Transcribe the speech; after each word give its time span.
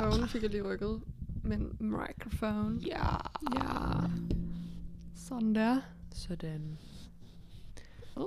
Phone 0.00 0.28
fik 0.28 0.42
jeg 0.42 0.50
lige 0.50 0.62
rykket. 0.62 1.02
Men 1.44 1.76
microphone. 1.80 2.80
Ja. 2.86 3.06
Ja. 3.54 4.08
Sådan 5.14 5.54
der. 5.54 5.80
Sådan. 6.12 6.78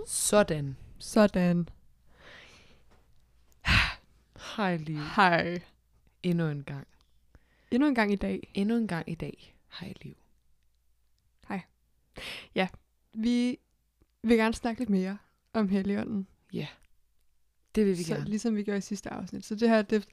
Sådan. 0.08 0.78
Sådan. 1.00 1.70
Hej 4.56 4.78
Liv. 4.78 5.00
Hej. 5.16 5.62
Endnu 6.24 6.48
en 6.48 6.64
gang. 6.64 6.88
Endnu 7.72 7.88
en 7.88 7.96
gang 7.96 8.12
i 8.12 8.16
dag. 8.16 8.52
Endnu 8.54 8.78
en 8.78 8.88
gang 8.88 9.10
i 9.10 9.16
dag. 9.16 9.56
Hej 9.80 9.94
Liv. 10.02 10.16
Vi 13.14 13.60
vil 14.24 14.38
gerne 14.38 14.54
snakke 14.54 14.82
lidt 14.82 14.90
mere 14.90 15.18
om 15.54 15.70
Helligånden. 15.70 16.28
Det 17.76 17.86
vil 17.86 17.98
vi 17.98 18.04
så, 18.04 18.14
gerne. 18.14 18.30
Ligesom 18.30 18.56
vi 18.56 18.64
gjorde 18.64 18.78
i 18.78 18.82
sidste 18.82 19.10
afsnit. 19.10 19.46
Så 19.46 19.56
det 19.56 19.70
her, 19.70 19.82
det 19.82 20.08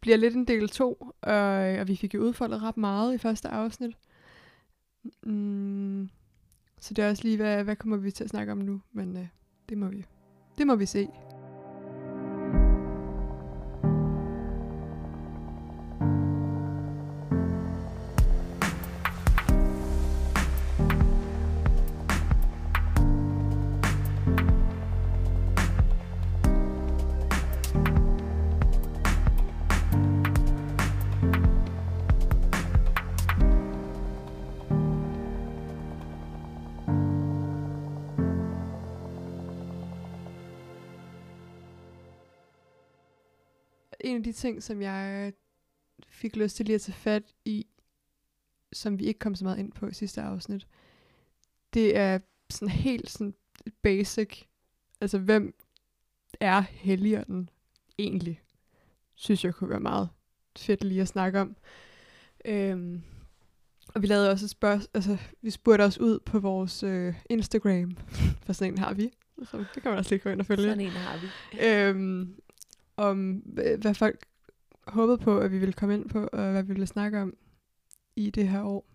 bliver 0.00 0.16
lidt 0.16 0.34
en 0.34 0.44
del 0.44 0.68
to, 0.68 1.12
og, 1.20 1.34
og 1.80 1.88
vi 1.88 1.96
fik 1.96 2.14
jo 2.14 2.20
udfoldet 2.20 2.62
ret 2.62 2.76
meget 2.76 3.14
i 3.14 3.18
første 3.18 3.48
afsnit. 3.48 3.96
Mm, 5.22 6.10
så 6.80 6.94
det 6.94 7.04
er 7.04 7.10
også 7.10 7.22
lige, 7.22 7.36
hvad, 7.36 7.64
hvad 7.64 7.76
kommer 7.76 7.96
vi 7.96 8.10
til 8.10 8.24
at 8.24 8.30
snakke 8.30 8.52
om 8.52 8.58
nu, 8.58 8.80
men 8.92 9.16
øh, 9.16 9.26
det 9.68 9.78
må 9.78 9.88
vi 9.88 10.04
det 10.58 10.66
må 10.66 10.74
vi 10.74 10.86
se. 10.86 11.08
En 44.16 44.20
af 44.20 44.24
de 44.24 44.32
ting, 44.32 44.62
som 44.62 44.82
jeg 44.82 45.32
fik 46.08 46.36
lyst 46.36 46.56
til 46.56 46.66
lige 46.66 46.74
at 46.74 46.80
tage 46.80 46.96
fat 46.96 47.22
i, 47.44 47.66
som 48.72 48.98
vi 48.98 49.04
ikke 49.04 49.18
kom 49.18 49.34
så 49.34 49.44
meget 49.44 49.58
ind 49.58 49.72
på 49.72 49.86
i 49.86 49.92
sidste 49.92 50.22
afsnit, 50.22 50.66
det 51.74 51.96
er 51.96 52.18
sådan 52.50 52.68
helt 52.68 53.10
sådan 53.10 53.34
basic, 53.82 54.42
altså 55.00 55.18
hvem 55.18 55.54
er 56.40 56.60
Helligånden 56.60 57.50
egentlig? 57.98 58.42
Synes 59.14 59.44
jeg 59.44 59.54
kunne 59.54 59.70
være 59.70 59.80
meget 59.80 60.08
fedt 60.58 60.84
lige 60.84 61.02
at 61.02 61.08
snakke 61.08 61.40
om. 61.40 61.56
Øhm, 62.44 63.02
og 63.94 64.02
vi 64.02 64.06
lavede 64.06 64.30
også 64.30 64.46
et 64.46 64.50
spørgsmål, 64.50 64.88
altså 64.94 65.16
vi 65.42 65.50
spurgte 65.50 65.82
også 65.82 66.02
ud 66.02 66.18
på 66.18 66.38
vores 66.38 66.82
øh, 66.82 67.14
Instagram, 67.30 67.96
for 68.44 68.52
sådan 68.52 68.72
en 68.72 68.78
har 68.78 68.94
vi, 68.94 69.10
så 69.44 69.58
det 69.74 69.82
kan 69.82 69.90
man 69.90 69.98
også 69.98 70.10
lige 70.10 70.22
gå 70.22 70.30
ind 70.30 70.40
og 70.40 70.46
følge 70.46 70.62
Sådan 70.62 70.80
en 70.80 70.90
har 70.90 71.18
vi. 71.18 71.58
øhm, 71.66 72.40
om 72.96 73.32
hvad 73.78 73.94
folk 73.94 74.26
håbede 74.86 75.18
på, 75.18 75.38
at 75.38 75.52
vi 75.52 75.58
ville 75.58 75.72
komme 75.72 75.94
ind 75.94 76.08
på, 76.08 76.28
og 76.32 76.50
hvad 76.50 76.62
vi 76.62 76.72
ville 76.72 76.86
snakke 76.86 77.22
om 77.22 77.36
i 78.16 78.30
det 78.30 78.48
her 78.48 78.62
år. 78.62 78.86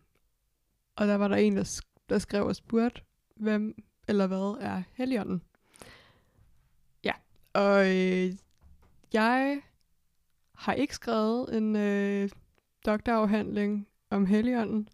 Og 0.96 1.08
der 1.08 1.16
var 1.16 1.28
der 1.28 1.36
en, 1.36 1.58
der, 1.58 1.64
sk- 1.64 2.06
der 2.10 2.20
skrev 2.20 2.46
og 2.46 2.56
spurgte, 2.56 3.02
hvem 3.36 3.76
eller 4.08 4.28
hvad 4.28 4.58
er 4.60 4.84
Helligånden? 4.94 5.42
Ja, 7.04 7.14
og 7.54 7.90
øh, 7.90 8.34
jeg 9.14 9.62
har 10.56 10.74
ikke 10.74 10.96
skrevet 10.96 11.58
en 11.58 11.76
øh, 11.76 12.30
doktorafhandling 12.86 13.88
om 14.10 14.26
Helligånden. 14.26 14.90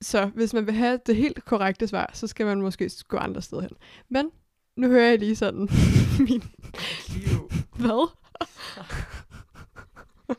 Så 0.00 0.26
hvis 0.26 0.54
man 0.54 0.66
vil 0.66 0.74
have 0.74 1.00
det 1.06 1.16
helt 1.16 1.44
korrekte 1.44 1.86
svar, 1.86 2.10
så 2.14 2.26
skal 2.26 2.46
man 2.46 2.60
måske 2.60 2.90
gå 3.08 3.16
andre 3.16 3.42
steder 3.42 3.62
hen. 3.62 3.76
Men 4.08 4.30
nu 4.76 4.88
hører 4.88 5.08
jeg 5.08 5.18
lige 5.18 5.36
sådan 5.36 5.68
min... 6.28 6.42
Hvad? 7.78 8.08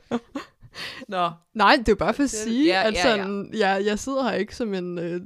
Nå. 1.07 1.31
Nej, 1.53 1.75
det 1.75 1.87
er 1.87 1.91
jo 1.91 1.95
bare 1.95 2.13
for 2.13 2.23
at 2.23 2.29
sige, 2.29 2.65
ja, 2.65 2.87
at 2.87 2.93
ja, 2.93 3.09
ja. 3.09 3.17
sådan, 3.17 3.53
Jeg, 3.53 3.81
jeg 3.85 3.99
sidder 3.99 4.23
her 4.23 4.33
ikke 4.33 4.55
som 4.55 4.73
en... 4.73 4.99
Øh, 4.99 5.21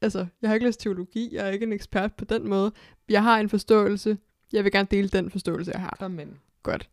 altså, 0.00 0.26
jeg 0.42 0.50
har 0.50 0.54
ikke 0.54 0.66
læst 0.66 0.80
teologi, 0.80 1.34
jeg 1.34 1.46
er 1.46 1.50
ikke 1.50 1.66
en 1.66 1.72
ekspert 1.72 2.14
på 2.14 2.24
den 2.24 2.48
måde. 2.48 2.72
Jeg 3.08 3.22
har 3.22 3.40
en 3.40 3.48
forståelse. 3.48 4.18
Jeg 4.52 4.64
vil 4.64 4.72
gerne 4.72 4.88
dele 4.90 5.08
den 5.08 5.30
forståelse, 5.30 5.70
jeg 5.70 5.80
har. 5.80 6.08
Med. 6.08 6.26
Godt. 6.62 6.90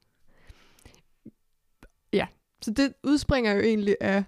Ja, 2.13 2.27
så 2.61 2.71
det 2.71 2.93
udspringer 3.03 3.53
jo 3.53 3.59
egentlig 3.59 3.97
af 4.01 4.23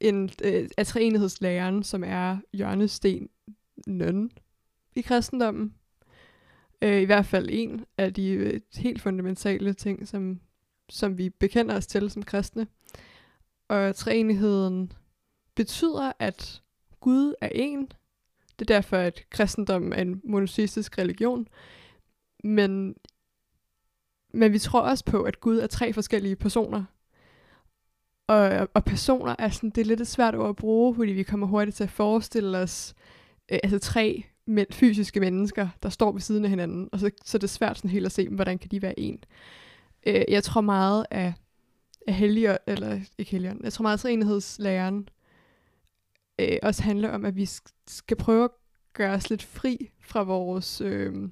en 0.00 0.30
øh, 0.44 0.68
af 0.76 0.86
treenighedslæren, 0.86 1.82
som 1.82 2.04
er 2.04 2.38
hjørnestenen 2.52 4.30
i 4.96 5.00
kristendommen. 5.00 5.74
Øh, 6.82 7.02
I 7.02 7.04
hvert 7.04 7.26
fald 7.26 7.48
en 7.50 7.84
af 7.98 8.14
de 8.14 8.30
øh, 8.30 8.60
helt 8.74 9.02
fundamentale 9.02 9.74
ting, 9.74 10.08
som, 10.08 10.40
som 10.88 11.18
vi 11.18 11.30
bekender 11.30 11.76
os 11.76 11.86
til 11.86 12.10
som 12.10 12.22
kristne. 12.22 12.66
Og 13.68 13.94
treenigheden 13.94 14.92
betyder, 15.54 16.12
at 16.18 16.62
Gud 17.00 17.34
er 17.40 17.48
en. 17.54 17.92
Det 18.58 18.70
er 18.70 18.74
derfor, 18.74 18.96
at 18.96 19.24
kristendommen 19.30 19.92
er 19.92 20.02
en 20.02 20.20
monoteistisk 20.24 20.98
religion. 20.98 21.48
Men 22.44 22.94
men 24.32 24.52
vi 24.52 24.58
tror 24.58 24.80
også 24.80 25.04
på, 25.04 25.22
at 25.22 25.40
Gud 25.40 25.58
er 25.58 25.66
tre 25.66 25.92
forskellige 25.92 26.36
personer. 26.36 26.84
Og, 28.26 28.68
og 28.74 28.84
personer 28.84 29.36
er 29.38 29.48
sådan, 29.48 29.70
det 29.70 29.80
er 29.80 29.84
lidt 29.84 30.00
et 30.00 30.06
svært 30.06 30.34
ord 30.34 30.48
at 30.48 30.56
bruge, 30.56 30.94
fordi 30.94 31.12
vi 31.12 31.22
kommer 31.22 31.46
hurtigt 31.46 31.76
til 31.76 31.84
at 31.84 31.90
forestille 31.90 32.58
os 32.58 32.94
øh, 33.52 33.58
altså 33.62 33.78
tre 33.78 34.24
men, 34.48 34.66
fysiske 34.70 35.20
mennesker, 35.20 35.68
der 35.82 35.88
står 35.88 36.12
ved 36.12 36.20
siden 36.20 36.44
af 36.44 36.50
hinanden, 36.50 36.88
og 36.92 36.98
så, 37.00 37.10
så 37.24 37.36
er 37.36 37.40
det 37.40 37.50
svært 37.50 37.76
sådan 37.78 37.90
helt 37.90 38.06
at 38.06 38.12
se, 38.12 38.28
hvordan 38.28 38.58
kan 38.58 38.70
de 38.70 38.82
være 38.82 39.00
en. 39.00 39.24
Øh, 40.06 40.24
jeg 40.28 40.44
tror 40.44 40.60
meget 40.60 41.06
af, 41.10 41.34
af 42.06 42.14
helger, 42.14 42.56
eller 42.66 43.00
ikke 43.18 43.30
helger, 43.30 43.54
jeg 43.62 43.72
tror 43.72 43.82
meget 43.82 43.96
af 43.96 44.00
træenighedslæren 44.00 45.08
øh, 46.38 46.56
også 46.62 46.82
handler 46.82 47.10
om, 47.10 47.24
at 47.24 47.36
vi 47.36 47.42
sk- 47.44 47.72
skal 47.86 48.16
prøve 48.16 48.44
at 48.44 48.50
gøre 48.92 49.14
os 49.14 49.30
lidt 49.30 49.42
fri 49.42 49.90
fra 50.00 50.22
vores 50.22 50.80
øh, 50.80 51.28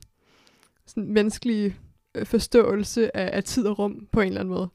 sådan 0.86 1.12
menneskelige 1.12 1.76
øh, 2.14 2.26
forståelse 2.26 3.16
af, 3.16 3.36
af 3.36 3.44
tid 3.44 3.66
og 3.66 3.78
rum 3.78 4.08
på 4.12 4.20
en 4.20 4.26
eller 4.28 4.40
anden 4.40 4.54
måde. 4.54 4.68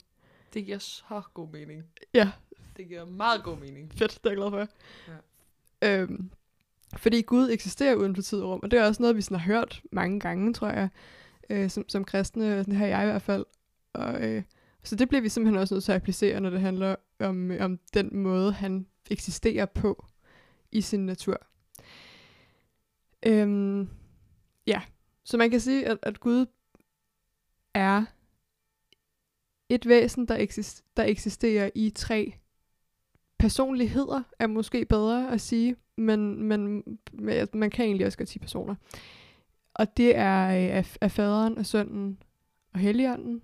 Det 0.54 0.64
giver 0.64 0.78
så 0.78 1.22
god 1.34 1.48
mening. 1.52 1.82
Ja, 2.14 2.30
Det 2.76 2.88
giver 2.88 3.04
meget 3.04 3.42
god 3.42 3.58
mening. 3.58 3.92
fedt, 3.94 4.10
det 4.24 4.26
er 4.26 4.30
jeg 4.30 4.36
glad 4.36 4.50
for. 4.50 4.68
Ja. 5.82 6.00
Øhm, 6.02 6.30
fordi 6.96 7.22
Gud 7.22 7.50
eksisterer 7.50 7.94
uden 7.94 8.14
for 8.14 8.22
tid 8.22 8.40
og 8.40 8.50
rum, 8.50 8.60
og 8.62 8.70
det 8.70 8.78
er 8.78 8.86
også 8.86 9.02
noget, 9.02 9.16
vi 9.16 9.22
sådan 9.22 9.38
har 9.38 9.46
hørt 9.46 9.82
mange 9.92 10.20
gange, 10.20 10.52
tror 10.52 10.68
jeg, 10.68 10.88
øh, 11.50 11.70
som, 11.70 11.88
som 11.88 12.04
kristne, 12.04 12.58
det 12.58 12.76
har 12.76 12.86
jeg 12.86 13.02
i 13.02 13.06
hvert 13.06 13.22
fald. 13.22 13.44
Og, 13.92 14.28
øh, 14.28 14.42
så 14.82 14.96
det 14.96 15.08
bliver 15.08 15.22
vi 15.22 15.28
simpelthen 15.28 15.60
også 15.60 15.74
nødt 15.74 15.84
til 15.84 15.92
at 15.92 15.96
applicere, 15.96 16.40
når 16.40 16.50
det 16.50 16.60
handler 16.60 16.96
om, 17.18 17.50
øh, 17.50 17.64
om 17.64 17.78
den 17.94 18.16
måde, 18.16 18.52
han 18.52 18.86
eksisterer 19.10 19.66
på 19.66 20.06
i 20.72 20.80
sin 20.80 21.06
natur. 21.06 21.46
Øhm, 23.26 23.88
ja, 24.66 24.82
så 25.24 25.36
man 25.36 25.50
kan 25.50 25.60
sige, 25.60 25.86
at, 25.86 25.98
at 26.02 26.20
Gud 26.20 26.46
er 27.74 28.04
et 29.68 29.88
væsen, 29.88 30.28
der, 30.28 30.36
eksist- 30.36 30.92
der 30.96 31.04
eksisterer 31.04 31.70
i 31.74 31.90
tre 31.90 32.34
personligheder, 33.38 34.22
er 34.38 34.46
måske 34.46 34.84
bedre 34.84 35.32
at 35.32 35.40
sige, 35.40 35.76
men, 36.02 36.42
men 36.42 36.82
man 37.52 37.70
kan 37.70 37.84
egentlig 37.84 38.06
også 38.06 38.18
godt 38.18 38.28
sige 38.28 38.40
personer. 38.40 38.74
Og 39.74 39.96
det 39.96 40.16
er 40.16 40.46
øh, 40.46 40.76
af, 40.76 40.96
af 41.00 41.10
faderen 41.10 41.58
og 41.58 41.66
sønnen 41.66 42.18
og 42.74 42.80
helligånden, 42.80 43.42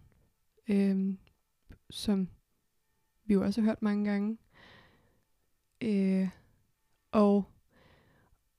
øh, 0.68 1.14
som 1.90 2.28
vi 3.24 3.34
jo 3.34 3.44
også 3.44 3.60
har 3.60 3.68
hørt 3.68 3.82
mange 3.82 4.10
gange. 4.10 4.38
Øh, 5.80 6.28
og, 7.12 7.44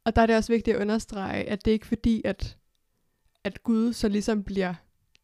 og 0.04 0.16
der 0.16 0.22
er 0.22 0.26
det 0.26 0.36
også 0.36 0.54
vigtigt 0.54 0.78
at 0.78 0.82
understrege, 0.82 1.44
at 1.44 1.66
det 1.66 1.72
ikke 1.72 1.84
er 1.84 1.88
fordi, 1.88 2.22
at, 2.26 2.58
at 3.44 3.64
Gud 3.64 3.94
så 3.94 4.08
ligesom 4.08 4.44
bliver 4.44 4.74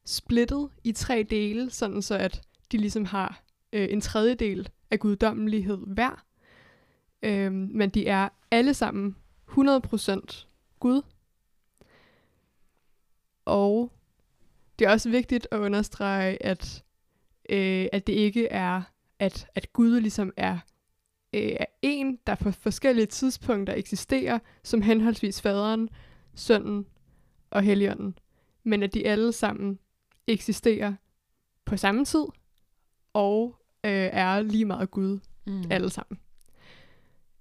splittet 0.06 0.69
i 0.83 0.92
tre 0.92 1.25
dele, 1.30 1.69
sådan 1.69 2.01
så 2.01 2.18
at 2.18 2.42
de 2.71 2.78
ligesom 2.78 3.06
har 3.06 3.44
øh, 3.74 3.88
en 3.92 4.01
tredjedel 4.01 4.69
af 4.92 5.00
guddommelighed 5.00 5.78
hver. 5.88 6.25
Øhm, 7.25 7.69
men 7.74 7.89
de 7.89 8.07
er 8.07 8.30
alle 8.51 8.74
sammen 8.74 9.16
100% 9.51 10.48
Gud. 10.80 11.01
Og 13.45 13.92
det 14.80 14.88
er 14.88 14.92
også 14.92 15.10
vigtigt 15.10 15.48
at 15.51 15.57
understrege, 15.60 16.45
at, 16.45 16.83
øh, 17.50 17.88
at 17.94 18.07
det 18.07 18.13
ikke 18.13 18.48
er, 18.48 18.81
at, 19.19 19.48
at 19.56 19.74
Gud 19.74 20.00
ligesom 20.00 20.33
er 20.38 20.57
øh, 21.33 21.42
er 21.60 21.66
en, 21.81 22.19
der 22.27 22.36
på 22.36 22.51
forskellige 22.51 23.06
tidspunkter 23.06 23.74
eksisterer 23.75 24.39
som 24.63 24.81
henholdsvis 24.81 25.42
faderen, 25.42 25.89
sønnen 26.36 26.86
og 27.50 27.62
helligånden, 27.63 28.18
men 28.63 28.83
at 28.83 28.94
de 28.94 29.07
alle 29.07 29.31
sammen 29.31 29.80
eksisterer 30.28 30.94
på 31.66 31.78
samme 31.78 32.06
tid 32.06 32.25
og 33.13 33.56
øh, 33.86 33.92
er 33.92 34.42
lige 34.42 34.66
meget 34.66 34.92
Gud, 34.92 35.19
Mm. 35.48 35.63
alle 35.71 35.89
sammen. 35.89 36.19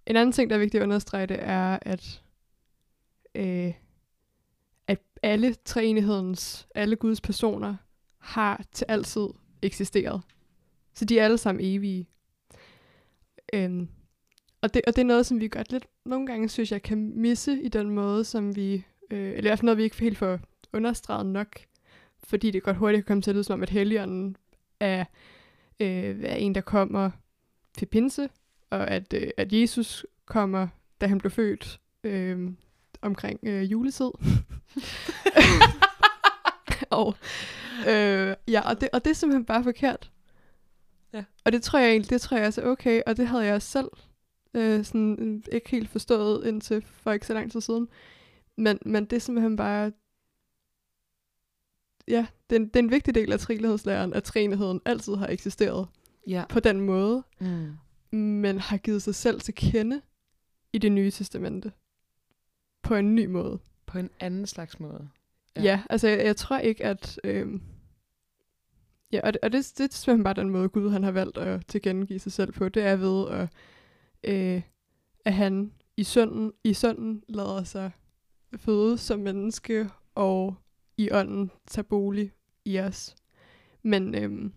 En 0.07 0.17
anden 0.17 0.33
ting, 0.33 0.51
der 0.51 0.57
er 0.57 0.61
vigtigt 0.61 0.81
at 0.81 0.85
understrege, 0.85 1.27
det 1.27 1.39
er, 1.41 1.79
at, 1.83 2.23
øh, 3.35 3.73
at 4.87 5.01
alle 5.23 5.55
treenighedens, 5.55 6.69
alle 6.75 6.97
Guds 6.97 7.21
personer, 7.21 7.77
har 8.19 8.65
til 8.73 8.85
altid 8.89 9.29
eksisteret. 9.63 10.23
Så 10.95 11.05
de 11.05 11.19
er 11.19 11.25
alle 11.25 11.39
sammen 11.39 11.65
evige. 11.65 12.09
Øhm, 13.53 13.89
og, 14.61 14.75
det, 14.75 14.83
og 14.87 14.97
det 14.97 15.03
er 15.03 15.07
noget, 15.07 15.27
som 15.27 15.41
vi 15.41 15.49
godt 15.49 15.73
lidt 15.73 15.87
nogle 16.05 16.27
gange, 16.27 16.49
synes 16.49 16.73
jeg, 16.73 16.83
kan 16.83 17.13
misse 17.17 17.63
i 17.63 17.69
den 17.69 17.91
måde, 17.91 18.25
som 18.25 18.57
vi, 18.57 18.85
øh, 19.11 19.29
eller 19.29 19.39
i 19.39 19.41
hvert 19.41 19.59
fald 19.59 19.67
noget, 19.67 19.79
vi 19.79 19.83
ikke 19.83 20.01
helt 20.01 20.19
får 20.19 20.41
understreget 20.73 21.27
nok, 21.27 21.61
fordi 22.25 22.51
det 22.51 22.63
godt 22.63 22.77
hurtigt 22.77 23.05
kan 23.05 23.09
komme 23.09 23.23
til 23.23 23.31
at 23.31 23.35
lyde 23.35 23.45
som 23.45 23.55
om, 23.55 23.63
at 23.63 23.71
Helligånden 23.71 24.37
er, 24.81 25.05
øh, 25.81 26.21
er 26.25 26.35
en, 26.35 26.55
der 26.55 26.61
kommer 26.61 27.11
til 27.79 27.87
pinse, 27.87 28.29
og 28.71 28.91
at, 28.91 29.13
øh, 29.15 29.31
at 29.37 29.53
Jesus 29.53 30.07
kommer, 30.27 30.69
da 31.01 31.07
han 31.07 31.19
blev 31.19 31.31
født, 31.31 31.81
øh, 32.05 32.51
omkring 33.03 33.41
øh, 33.43 33.73
juletid. 33.73 34.11
og, 36.91 37.15
øh, 37.89 38.35
ja, 38.49 38.61
og 38.71 38.81
det, 38.81 38.89
og 38.93 39.05
det 39.05 39.11
er 39.11 39.15
simpelthen 39.15 39.45
bare 39.45 39.65
forkert. 39.65 40.11
Ja. 41.13 41.25
Og 41.45 41.53
det 41.53 41.63
tror 41.63 41.79
jeg 41.79 41.91
egentlig, 41.91 42.11
det 42.11 42.21
tror 42.21 42.37
jeg 42.37 42.47
også 42.47 42.63
er 42.63 42.67
okay, 42.67 43.03
og 43.07 43.17
det 43.17 43.29
havde 43.29 43.45
jeg 43.45 43.55
også 43.55 43.69
selv 43.71 43.89
øh, 44.55 44.85
sådan, 44.85 45.17
øh, 45.21 45.43
ikke 45.53 45.71
helt 45.71 45.89
forstået 45.89 46.47
indtil 46.47 46.83
for 46.87 47.13
ikke 47.13 47.27
så 47.27 47.35
lang 47.35 47.53
tid 47.53 47.61
siden. 47.61 47.89
Men, 48.57 48.79
men 48.87 49.05
det 49.05 49.17
er 49.17 49.21
simpelthen 49.21 49.57
bare, 49.57 49.93
ja, 52.09 52.27
det 52.51 52.57
er, 52.57 52.61
en, 52.61 52.67
det 52.69 52.77
er 52.77 52.81
en 52.83 52.91
vigtig 52.91 53.15
del 53.15 53.33
af 53.33 53.39
trinlighedslæren, 53.41 54.15
at 54.15 54.25
trinigheden 54.25 54.81
altid 54.85 55.15
har 55.15 55.27
eksisteret 55.27 55.89
Ja. 56.27 56.45
på 56.49 56.61
den 56.61 56.81
måde, 56.81 57.23
Mm. 57.41 57.73
Men 58.17 58.59
har 58.59 58.77
givet 58.77 59.03
sig 59.03 59.15
selv 59.15 59.41
til 59.41 59.55
kende 59.55 60.03
i 60.73 60.79
det 60.79 60.93
nye 60.93 61.11
testamente. 61.11 61.73
På 62.83 62.95
en 62.95 63.15
ny 63.15 63.27
måde. 63.27 63.59
På 63.87 63.99
en 63.99 64.11
anden 64.21 64.47
slags 64.47 64.81
måde. 64.81 65.09
Ja, 65.57 65.63
Ja. 65.63 65.83
altså 65.91 66.09
jeg, 66.09 66.25
jeg 66.25 66.37
tror 66.37 66.59
ikke, 66.59 66.85
at... 66.85 67.21
Øhm, 67.25 67.63
ja, 69.13 69.21
og, 69.25 69.33
det, 69.33 69.41
og 69.43 69.53
det, 69.53 69.73
det 69.79 69.85
er 69.85 69.93
simpelthen 69.93 70.25
bare 70.25 70.35
den 70.35 70.51
måde, 70.51 70.69
Gud 70.69 70.91
han 70.91 71.03
har 71.03 71.11
valgt 71.11 71.39
at 71.39 71.67
tilkendegive 71.67 72.19
sig 72.19 72.33
selv 72.33 72.53
på. 72.53 72.69
Det 72.69 72.83
er 72.83 72.97
ved, 72.97 73.29
at, 73.31 73.49
øh, 74.25 74.63
at 75.25 75.33
han 75.35 75.73
i 75.97 76.05
sønden, 76.05 76.53
i 76.65 76.75
sønden 76.75 77.23
lader 77.29 77.65
sig 77.65 77.91
føde 78.57 78.99
som 78.99 79.21
menneske, 79.21 79.91
og 80.15 80.55
i 80.97 81.11
ånden 81.13 81.51
tager 81.67 81.87
bolig 81.87 82.33
i 82.65 82.79
os. 82.79 83.17
Men 83.83 84.15
øhm, 84.15 84.53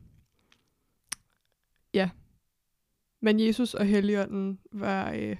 ja, 1.94 2.10
men 3.22 3.40
Jesus 3.40 3.74
og 3.74 3.86
Helligånden 3.86 4.60
var 4.72 5.12
øh, 5.12 5.38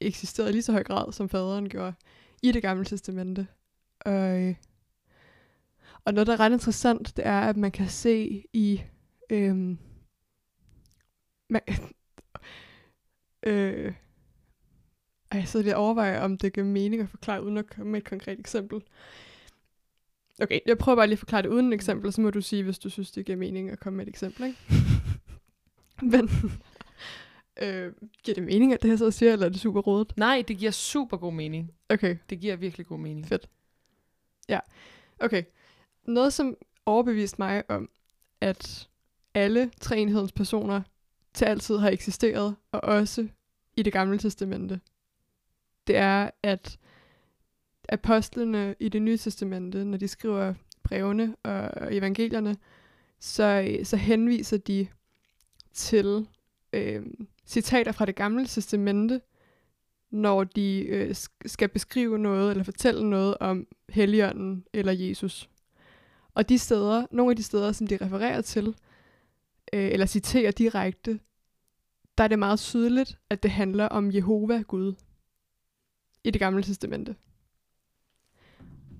eksisterede 0.00 0.50
i 0.50 0.52
lige 0.52 0.62
så 0.62 0.72
høj 0.72 0.84
grad, 0.84 1.12
som 1.12 1.28
faderen 1.28 1.68
gjorde 1.68 1.94
i 2.42 2.52
det 2.52 2.62
gamle 2.62 2.84
testamente. 2.84 3.46
Og, 4.00 4.42
øh, 4.42 4.54
og 6.04 6.14
noget, 6.14 6.26
der 6.26 6.32
er 6.32 6.40
ret 6.40 6.52
interessant, 6.52 7.16
det 7.16 7.26
er, 7.26 7.40
at 7.40 7.56
man 7.56 7.70
kan 7.70 7.88
se 7.88 8.44
i... 8.52 8.82
Øhm, 9.30 9.78
man, 11.50 11.60
øh, 13.46 13.94
ej, 15.30 15.38
jeg 15.38 15.48
sidder 15.48 15.64
lige 15.64 15.76
og 15.76 15.84
overvejer, 15.84 16.20
om 16.20 16.38
det 16.38 16.52
giver 16.52 16.66
mening 16.66 17.02
at 17.02 17.08
forklare, 17.08 17.42
uden 17.44 17.58
at 17.58 17.70
komme 17.70 17.92
med 17.92 18.00
et 18.00 18.08
konkret 18.08 18.40
eksempel. 18.40 18.82
Okay, 20.42 20.60
jeg 20.66 20.78
prøver 20.78 20.96
bare 20.96 21.06
lige 21.06 21.14
at 21.14 21.18
forklare 21.18 21.42
det 21.42 21.48
uden 21.48 21.68
et 21.68 21.74
eksempel, 21.74 22.12
så 22.12 22.20
må 22.20 22.30
du 22.30 22.40
sige, 22.40 22.62
hvis 22.62 22.78
du 22.78 22.90
synes, 22.90 23.10
det 23.10 23.26
giver 23.26 23.38
mening 23.38 23.70
at 23.70 23.80
komme 23.80 23.96
med 23.96 24.06
et 24.06 24.08
eksempel, 24.08 24.46
ikke? 24.46 24.58
Men 26.12 26.28
øh, 27.62 27.92
giver 28.22 28.34
det 28.34 28.42
mening, 28.42 28.72
at 28.72 28.82
det 28.82 28.90
her 28.90 28.96
så 28.96 29.10
siger, 29.10 29.32
eller 29.32 29.46
er 29.46 29.50
det 29.50 29.60
super 29.60 29.80
rodet? 29.80 30.12
Nej, 30.16 30.44
det 30.48 30.58
giver 30.58 30.70
super 30.70 31.16
god 31.16 31.32
mening. 31.32 31.72
Okay, 31.88 32.16
Det 32.30 32.40
giver 32.40 32.56
virkelig 32.56 32.86
god 32.86 32.98
mening. 32.98 33.26
Fedt. 33.26 33.48
Ja, 34.48 34.60
okay. 35.20 35.42
Noget, 36.04 36.32
som 36.32 36.56
overbeviste 36.86 37.36
mig 37.38 37.70
om, 37.70 37.88
at 38.40 38.88
alle 39.34 39.70
treenhedens 39.80 40.32
personer 40.32 40.82
til 41.34 41.44
altid 41.44 41.76
har 41.76 41.90
eksisteret, 41.90 42.56
og 42.72 42.80
også 42.80 43.28
i 43.76 43.82
det 43.82 43.92
gamle 43.92 44.18
testamente, 44.18 44.80
det 45.86 45.96
er, 45.96 46.30
at 46.42 46.78
apostlene 47.88 48.74
i 48.80 48.88
det 48.88 49.02
nye 49.02 49.16
testamente, 49.16 49.84
når 49.84 49.98
de 49.98 50.08
skriver 50.08 50.54
brevene 50.82 51.36
og 51.42 51.94
evangelierne, 51.94 52.56
så, 53.20 53.76
så 53.84 53.96
henviser 53.96 54.56
de 54.56 54.86
til 55.72 56.28
øh, 56.72 57.06
citater 57.46 57.92
fra 57.92 58.06
det 58.06 58.16
gamle 58.16 58.46
testamente, 58.46 59.20
når 60.10 60.44
de 60.44 60.80
øh, 60.80 61.14
skal 61.46 61.68
beskrive 61.68 62.18
noget 62.18 62.50
eller 62.50 62.64
fortælle 62.64 63.10
noget 63.10 63.38
om 63.40 63.66
Helligånden 63.88 64.64
eller 64.72 64.92
Jesus. 64.92 65.50
Og 66.34 66.48
de 66.48 66.58
steder, 66.58 67.06
nogle 67.10 67.30
af 67.30 67.36
de 67.36 67.42
steder, 67.42 67.72
som 67.72 67.86
de 67.86 67.98
refererer 68.00 68.40
til, 68.40 68.66
øh, 69.72 69.90
eller 69.92 70.06
citerer 70.06 70.50
direkte, 70.50 71.20
der 72.18 72.24
er 72.24 72.28
det 72.28 72.38
meget 72.38 72.58
tydeligt, 72.58 73.18
at 73.30 73.42
det 73.42 73.50
handler 73.50 73.88
om 73.88 74.12
Jehova 74.12 74.62
Gud 74.62 74.94
i 76.24 76.30
det 76.30 76.40
gamle 76.40 76.62
testamente. 76.62 77.16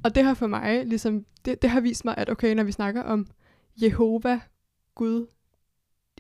Og 0.04 0.14
det 0.14 0.24
har 0.24 0.34
for 0.34 0.46
mig, 0.46 0.86
ligesom, 0.86 1.26
det, 1.44 1.62
det 1.62 1.70
har 1.70 1.80
vist 1.80 2.04
mig, 2.04 2.14
at 2.18 2.30
okay, 2.30 2.54
når 2.54 2.64
vi 2.64 2.72
snakker 2.72 3.02
om 3.02 3.26
Jehova 3.82 4.40
Gud 4.94 5.26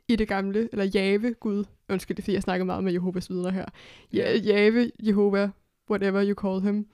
i 0.08 0.16
det 0.16 0.28
gamle, 0.28 0.68
eller 0.72 0.84
Jave 0.84 1.34
Gud, 1.34 1.64
undskyld, 1.88 2.16
det 2.16 2.22
er 2.22 2.24
fordi 2.24 2.34
jeg 2.34 2.42
snakker 2.42 2.64
meget 2.64 2.84
med 2.84 2.92
Jehovas 2.92 3.30
vidner 3.30 3.50
her, 3.50 3.66
ja, 4.12 4.36
Jave, 4.36 4.90
Jehova, 5.02 5.50
whatever 5.90 6.24
you 6.24 6.34
call 6.34 6.62
him, 6.62 6.88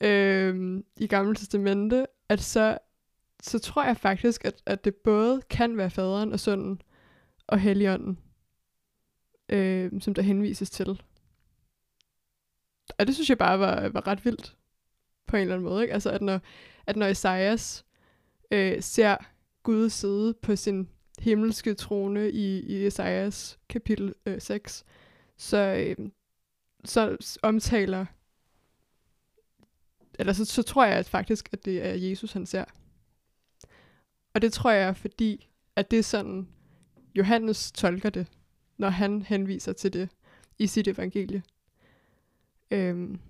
øhm, 0.00 0.84
i 0.96 1.06
Gamle 1.06 1.34
Testamente, 1.34 2.06
at 2.28 2.40
så, 2.40 2.78
så 3.42 3.58
tror 3.58 3.84
jeg 3.84 3.96
faktisk, 3.96 4.44
at, 4.44 4.62
at 4.66 4.84
det 4.84 4.94
både 4.94 5.42
kan 5.50 5.76
være 5.76 5.90
faderen 5.90 6.32
og 6.32 6.40
sønnen 6.40 6.82
og 7.46 7.60
helligånden, 7.60 8.18
øhm, 9.48 10.00
som 10.00 10.14
der 10.14 10.22
henvises 10.22 10.70
til. 10.70 11.02
Og 12.98 13.06
det 13.06 13.14
synes 13.14 13.28
jeg 13.28 13.38
bare 13.38 13.58
var, 13.58 13.88
var 13.88 14.06
ret 14.06 14.24
vildt, 14.24 14.56
på 15.26 15.36
en 15.36 15.42
eller 15.42 15.54
anden 15.54 15.68
måde. 15.68 15.82
Ikke? 15.82 15.94
Altså, 15.94 16.10
at 16.10 16.22
når, 16.22 16.40
at 16.86 16.96
når 16.96 17.06
Esajas 17.06 17.84
øh, 18.50 18.82
ser 18.82 19.16
Gud 19.62 19.88
sidde 19.88 20.34
på 20.34 20.56
sin 20.56 20.88
himmelske 21.20 21.74
trone 21.74 22.30
i, 22.30 22.60
i 22.60 22.86
Esajas 22.86 23.58
kapitel 23.68 24.14
øh, 24.26 24.40
6, 24.40 24.84
så, 25.36 25.56
øh, 25.58 26.08
så 26.84 27.16
omtaler, 27.42 28.06
eller 30.18 30.32
så, 30.32 30.44
så 30.44 30.62
tror 30.62 30.84
jeg 30.84 30.96
at 30.96 31.08
faktisk, 31.08 31.48
at 31.52 31.64
det 31.64 31.86
er 31.86 31.94
Jesus, 31.94 32.32
han 32.32 32.46
ser. 32.46 32.64
Og 34.34 34.42
det 34.42 34.52
tror 34.52 34.70
jeg, 34.70 34.96
fordi 34.96 35.48
at 35.76 35.90
det 35.90 35.98
er 35.98 36.02
sådan, 36.02 36.48
Johannes 37.14 37.72
tolker 37.72 38.10
det, 38.10 38.26
når 38.76 38.88
han 38.88 39.22
henviser 39.22 39.72
til 39.72 39.92
det 39.92 40.08
i 40.58 40.66
sit 40.66 40.88
evangelie. 40.88 41.42
Øhm, 42.70 43.20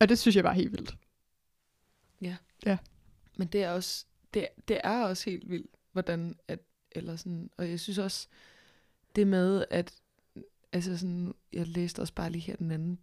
og 0.00 0.08
det 0.08 0.18
synes 0.18 0.36
jeg 0.36 0.44
var 0.44 0.52
helt 0.52 0.72
vildt. 0.72 0.96
Men 3.36 3.48
det 3.48 3.62
er 3.62 3.70
også, 3.70 4.06
det, 4.34 4.48
det 4.68 4.80
er 4.84 5.04
også 5.04 5.30
helt 5.30 5.50
vildt, 5.50 5.70
hvordan, 5.92 6.36
at, 6.48 6.58
eller 6.92 7.16
sådan, 7.16 7.50
og 7.56 7.70
jeg 7.70 7.80
synes 7.80 7.98
også, 7.98 8.28
det 9.16 9.26
med, 9.26 9.64
at, 9.70 9.94
altså 10.72 10.98
sådan, 10.98 11.34
jeg 11.52 11.66
læste 11.66 12.00
også 12.00 12.14
bare 12.14 12.30
lige 12.30 12.42
her 12.42 12.56
den 12.56 12.70
anden 12.70 12.98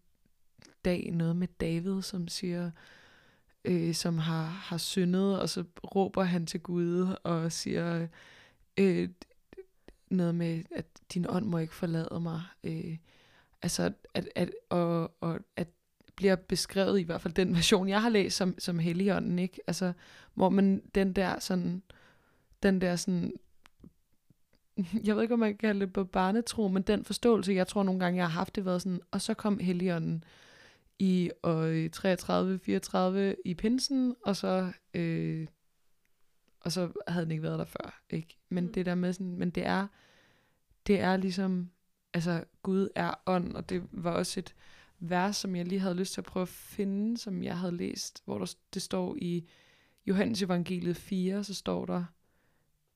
dag, 0.86 1.12
noget 1.12 1.36
med 1.36 1.48
David, 1.48 2.02
som 2.02 2.28
siger, 2.28 2.72
øh, 3.66 3.94
som 3.94 4.18
har, 4.18 4.44
har 4.44 4.78
syndet, 4.78 5.40
og 5.40 5.50
så 5.50 5.64
råber 5.96 6.24
han 6.24 6.46
til 6.46 6.60
Gud, 6.60 7.16
og 7.24 7.52
siger, 7.52 8.08
øh, 8.78 9.10
noget 10.10 10.36
med, 10.36 10.64
at 10.76 10.86
din 11.14 11.26
ånd 11.30 11.46
må 11.46 11.58
ikke 11.58 11.76
forlade 11.76 12.20
mig. 12.20 12.42
Øh, 12.64 12.98
altså, 13.62 13.94
at, 14.14 14.30
at, 14.36 14.52
og, 14.70 15.16
og 15.22 15.40
at 15.56 15.68
bliver 16.20 16.36
beskrevet, 16.36 17.00
i 17.00 17.04
hvert 17.04 17.22
fald 17.22 17.34
den 17.34 17.56
version, 17.56 17.90
jeg 17.90 18.02
har 18.02 18.10
læst, 18.10 18.38
som, 18.38 18.56
som 18.60 18.80
Helligånden, 18.80 19.40
ikke? 19.40 19.60
Altså, 19.68 19.94
hvor 20.34 20.50
man 20.50 20.82
den 20.96 21.14
der 21.14 21.40
sådan, 21.40 21.84
den 22.64 22.82
der 22.82 22.96
sådan, 22.96 23.34
jeg 25.06 25.16
ved 25.16 25.22
ikke, 25.24 25.34
om 25.34 25.40
man 25.40 25.50
kan 25.50 25.58
kalde 25.58 25.80
det 25.80 25.94
på 25.94 26.04
barnetro, 26.04 26.68
men 26.68 26.84
den 26.84 27.06
forståelse, 27.06 27.54
jeg 27.54 27.68
tror 27.68 27.84
nogle 27.84 28.00
gange, 28.00 28.18
jeg 28.18 28.26
har 28.26 28.40
haft 28.40 28.56
det 28.56 28.66
været 28.66 28.82
sådan, 28.82 29.02
og 29.12 29.22
så 29.22 29.34
kom 29.34 29.60
Helligånden 29.60 30.24
i 31.00 31.32
år 31.44 31.90
33, 31.90 32.60
34 32.60 33.36
i 33.46 33.54
pinsen, 33.54 34.16
og 34.26 34.36
så, 34.36 34.72
øh, 34.94 35.48
og 36.62 36.72
så 36.72 36.92
havde 37.08 37.24
den 37.24 37.32
ikke 37.32 37.44
været 37.44 37.60
der 37.60 37.66
før, 37.66 38.02
ikke? 38.10 38.38
Men 38.50 38.66
Mm. 38.66 38.74
det 38.74 38.86
der 38.86 38.96
med 38.96 39.14
sådan, 39.14 39.36
men 39.36 39.50
det 39.50 39.66
er, 39.66 39.88
det 40.88 41.00
er 41.00 41.18
ligesom, 41.18 41.70
altså 42.14 42.44
Gud 42.64 42.90
er 42.96 43.14
ånd, 43.26 43.56
og 43.56 43.70
det 43.70 43.84
var 43.92 44.12
også 44.12 44.40
et 44.40 44.56
vers, 45.00 45.38
som 45.38 45.56
jeg 45.56 45.66
lige 45.66 45.80
havde 45.80 45.96
lyst 45.96 46.14
til 46.14 46.22
at 46.22 46.26
prøve 46.26 46.42
at 46.42 46.50
finde, 46.50 47.18
som 47.18 47.44
jeg 47.44 47.58
havde 47.58 47.78
læst, 47.78 48.22
hvor 48.26 48.38
der, 48.38 48.56
det 48.74 48.82
står 48.82 49.16
i 49.22 49.50
Johannes 50.06 50.42
evangeliet 50.42 50.98
4, 50.98 51.44
så 51.44 51.54
står 51.54 51.86
der, 51.86 52.04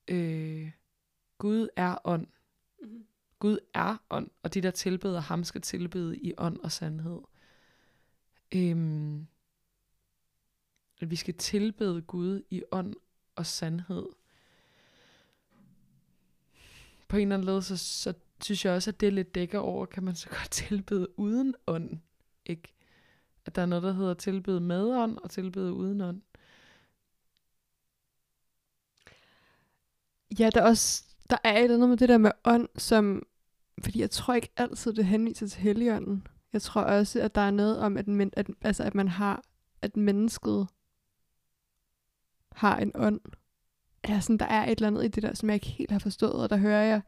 øh, 0.08 0.72
Gud 1.38 1.68
er 1.76 1.98
ånd. 2.04 2.28
Mm-hmm. 2.82 3.06
Gud 3.40 3.58
er 3.74 3.98
ånd, 4.10 4.30
og 4.44 4.54
de, 4.54 4.62
der 4.62 4.72
tilbeder 4.72 5.20
ham, 5.20 5.44
skal 5.44 5.62
tilbede 5.62 6.18
i 6.18 6.34
ånd 6.38 6.58
og 6.58 6.72
sandhed. 6.72 7.20
Øhm, 8.56 9.28
at 11.02 11.12
vi 11.12 11.16
skal 11.16 11.34
tilbede 11.34 12.02
Gud 12.02 12.44
i 12.50 12.64
ånd 12.72 12.96
og 13.36 13.46
sandhed. 13.46 14.06
På 17.08 17.18
en 17.18 17.22
eller 17.22 17.36
anden 17.36 17.46
led, 17.46 17.62
så, 17.62 17.78
så 17.78 18.14
synes 18.44 18.66
jeg 18.66 18.74
også, 18.74 18.92
at 18.92 19.00
det 19.00 19.14
lidt 19.14 19.36
dækker 19.36 19.60
over, 19.60 19.86
kan 19.86 20.04
man 20.04 20.16
så 20.16 20.30
godt 20.30 20.52
tilbede 20.70 21.20
uden 21.20 21.56
ånd. 21.68 22.00
Ikke? 22.46 22.74
At 23.46 23.56
der 23.56 23.62
er 23.62 23.66
noget, 23.66 23.84
der 23.84 23.94
hedder 23.94 24.14
tilbede 24.14 24.60
med 24.60 24.84
ånd 24.84 25.18
og 25.18 25.32
tilbede 25.32 25.74
uden 25.74 26.02
ånd. 26.02 26.22
Ja, 30.40 30.50
der 30.54 30.62
er 30.62 30.66
også 30.66 31.04
der 31.30 31.38
er 31.44 31.58
et 31.58 31.63
eller 31.63 31.75
andet 31.75 31.90
med 31.90 31.98
det 31.98 32.10
der 32.10 32.18
med 32.18 32.32
ånd, 32.46 32.70
som... 32.78 33.24
Fordi 33.84 34.02
jeg 34.02 34.12
tror 34.12 34.34
ikke 34.34 34.52
altid, 34.58 34.94
det 34.94 35.06
henviser 35.06 35.48
til 35.48 35.62
helligånden. 35.62 36.28
Jeg 36.54 36.62
tror 36.62 36.82
også, 36.82 37.22
at 37.22 37.36
der 37.36 37.42
er 37.42 37.52
noget 37.52 37.80
om, 37.80 37.98
at, 37.98 38.08
men, 38.08 38.32
at, 38.34 38.50
altså, 38.62 38.84
at 38.84 38.96
man 38.96 39.08
har... 39.08 39.44
At 39.82 39.98
mennesket 39.98 40.68
har 42.52 42.78
en 42.78 42.92
ånd. 42.96 43.22
Eller 44.04 44.20
sådan, 44.20 44.38
der 44.38 44.46
er 44.46 44.66
et 44.66 44.72
eller 44.72 44.88
andet 44.88 45.06
i 45.06 45.08
det 45.08 45.24
der, 45.24 45.34
som 45.34 45.50
jeg 45.50 45.54
ikke 45.54 45.68
helt 45.68 45.92
har 45.92 46.00
forstået, 46.00 46.34
og 46.34 46.50
der 46.50 46.58
hører 46.58 46.84
jeg, 46.84 47.02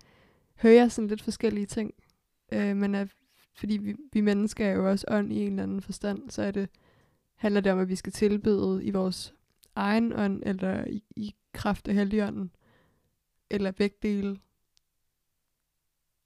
hører 0.56 0.74
jeg 0.74 0.92
sådan 0.92 1.08
lidt 1.08 1.22
forskellige 1.22 1.66
ting. 1.66 1.94
Øh, 2.52 2.76
men 2.76 2.96
at, 2.96 3.08
fordi 3.56 3.78
vi, 3.78 3.96
vi 4.14 4.22
mennesker 4.22 4.66
er 4.66 4.72
jo 4.72 4.90
også 4.90 5.06
ånd 5.10 5.34
i 5.34 5.40
en 5.42 5.50
eller 5.52 5.64
anden 5.64 5.82
forstand, 5.82 6.30
så 6.30 6.42
er 6.42 6.52
det, 6.52 6.70
handler 7.36 7.62
det 7.62 7.72
om, 7.72 7.80
at 7.80 7.90
vi 7.90 7.96
skal 7.96 8.14
tilbede 8.14 8.84
i 8.84 8.92
vores 8.92 9.34
egen 9.76 10.14
ånd, 10.14 10.44
eller 10.46 10.86
i, 10.86 11.04
i 11.16 11.36
kraft 11.54 11.88
af 11.88 11.96
helligånden 11.96 12.52
eller 13.50 13.72
begge 13.72 13.96
dele. 14.02 14.30
Det 14.30 14.36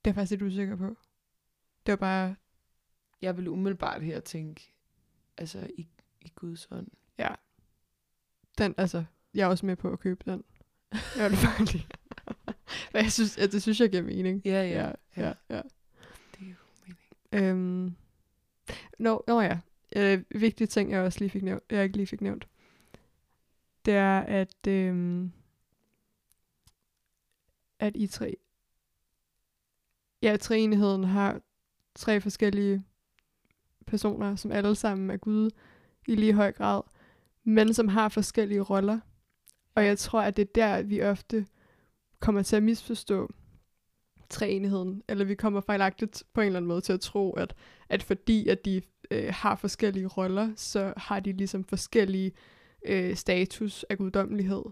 er 0.04 0.10
jeg 0.10 0.14
faktisk 0.14 0.30
lidt 0.30 0.42
usikker 0.42 0.76
på. 0.76 0.96
Det 1.86 1.92
var 1.92 1.96
bare, 1.96 2.36
Jeg 3.22 3.36
vil 3.36 3.48
umiddelbart 3.48 4.02
her 4.02 4.20
tænke, 4.20 4.74
altså 5.36 5.68
i, 5.78 5.88
i 6.20 6.32
Guds 6.34 6.68
ånd. 6.70 6.86
ja. 7.18 7.28
Den, 8.58 8.74
altså, 8.78 9.04
jeg 9.34 9.42
er 9.42 9.46
også 9.46 9.66
med 9.66 9.76
på 9.76 9.92
at 9.92 10.00
købe 10.00 10.30
den. 10.30 10.44
Jeg 11.18 11.30
vil 11.30 11.36
bare 11.44 11.64
lige. 11.64 11.86
Men 12.92 13.02
jeg 13.02 13.12
synes, 13.12 13.38
ja, 13.38 13.46
det 13.46 13.62
synes 13.62 13.80
jeg 13.80 13.90
giver 13.90 14.02
mening. 14.02 14.42
Ja, 14.44 14.62
Ja, 14.62 14.92
ja, 15.16 15.32
ja. 15.50 15.62
Det 16.34 16.40
er 16.40 16.46
jo 16.46 16.54
mening. 17.32 17.48
Øhm. 17.48 17.94
Nå, 18.98 19.24
nå 19.28 19.40
ja. 19.40 19.58
Øh, 19.96 20.24
vigtige 20.30 20.66
ting, 20.66 20.90
jeg 20.90 21.00
også 21.00 21.18
lige 21.18 21.30
fik 21.30 21.42
nævnt, 21.42 21.62
jeg 21.70 21.84
ikke 21.84 21.96
lige 21.96 22.06
fik 22.06 22.20
nævnt. 22.20 22.48
Det 23.84 23.94
er, 23.94 24.20
at, 24.20 24.66
øhm, 24.68 25.32
at 27.80 27.96
i 27.96 28.06
tre, 28.06 28.36
ja, 30.22 30.36
treenigheden 30.36 31.04
har 31.04 31.40
tre 31.94 32.20
forskellige 32.20 32.84
personer, 33.86 34.36
som 34.36 34.52
alle 34.52 34.74
sammen 34.74 35.10
er 35.10 35.16
Gud 35.16 35.50
i 36.08 36.14
lige 36.14 36.32
høj 36.32 36.52
grad, 36.52 36.82
men 37.44 37.74
som 37.74 37.88
har 37.88 38.08
forskellige 38.08 38.60
roller. 38.60 39.00
Og 39.74 39.86
jeg 39.86 39.98
tror, 39.98 40.20
at 40.20 40.36
det 40.36 40.42
er 40.42 40.52
der, 40.54 40.82
vi 40.82 41.02
ofte 41.02 41.46
kommer 42.20 42.42
til 42.42 42.56
at 42.56 42.62
misforstå 42.62 43.30
træenigheden, 44.30 45.02
eller 45.08 45.24
vi 45.24 45.34
kommer 45.34 45.60
fejlagtigt 45.60 46.24
på 46.32 46.40
en 46.40 46.46
eller 46.46 46.58
anden 46.58 46.68
måde 46.68 46.80
til 46.80 46.92
at 46.92 47.00
tro, 47.00 47.32
at, 47.32 47.54
at 47.88 48.02
fordi 48.02 48.48
at 48.48 48.64
de 48.64 48.82
øh, 49.10 49.32
har 49.34 49.56
forskellige 49.56 50.06
roller, 50.06 50.52
så 50.56 50.94
har 50.96 51.20
de 51.20 51.32
ligesom 51.32 51.64
forskellige 51.64 52.32
øh, 52.86 53.16
status 53.16 53.84
af 53.90 53.98
guddommelighed, 53.98 54.62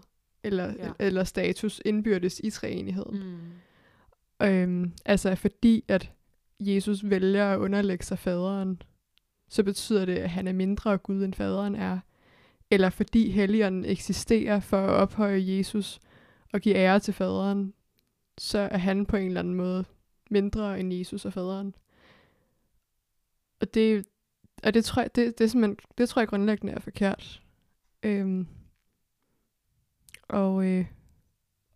eller, 0.43 0.73
Ja. 0.77 0.91
eller 0.99 1.23
status 1.23 1.81
indbyrdes 1.85 2.41
i 2.43 2.49
treenigheden. 2.49 3.19
Mm. 4.39 4.45
Øhm, 4.47 4.93
altså 5.05 5.35
fordi 5.35 5.83
at 5.87 6.11
Jesus 6.59 7.09
vælger 7.09 7.45
at 7.53 7.57
underlægge 7.59 8.05
sig 8.05 8.19
faderen, 8.19 8.81
så 9.49 9.63
betyder 9.63 10.05
det, 10.05 10.15
at 10.17 10.29
han 10.29 10.47
er 10.47 10.53
mindre 10.53 10.97
Gud, 10.97 11.23
end 11.23 11.33
faderen 11.33 11.75
er. 11.75 11.99
Eller 12.71 12.89
fordi 12.89 13.29
helligånden 13.29 13.85
eksisterer 13.85 14.59
for 14.59 14.77
at 14.77 14.89
ophøje 14.89 15.43
Jesus 15.45 15.99
og 16.53 16.61
give 16.61 16.75
ære 16.75 16.99
til 16.99 17.13
faderen, 17.13 17.73
så 18.37 18.59
er 18.59 18.77
han 18.77 19.05
på 19.05 19.17
en 19.17 19.27
eller 19.27 19.39
anden 19.39 19.53
måde 19.53 19.85
mindre 20.29 20.79
end 20.79 20.93
Jesus 20.93 21.25
og 21.25 21.33
faderen. 21.33 21.75
Og 23.61 23.73
det, 23.73 24.05
og 24.63 24.73
det 24.73 24.85
tror 24.85 25.01
jeg, 25.01 25.15
det, 25.15 25.39
det, 25.39 25.55
er 25.55 25.73
det 25.97 26.09
tror 26.09 26.21
jeg 26.21 26.27
grundlæggende 26.27 26.73
er 26.73 26.79
forkert. 26.79 27.41
Øhm, 28.03 28.47
og, 30.29 30.65
øh, 30.65 30.85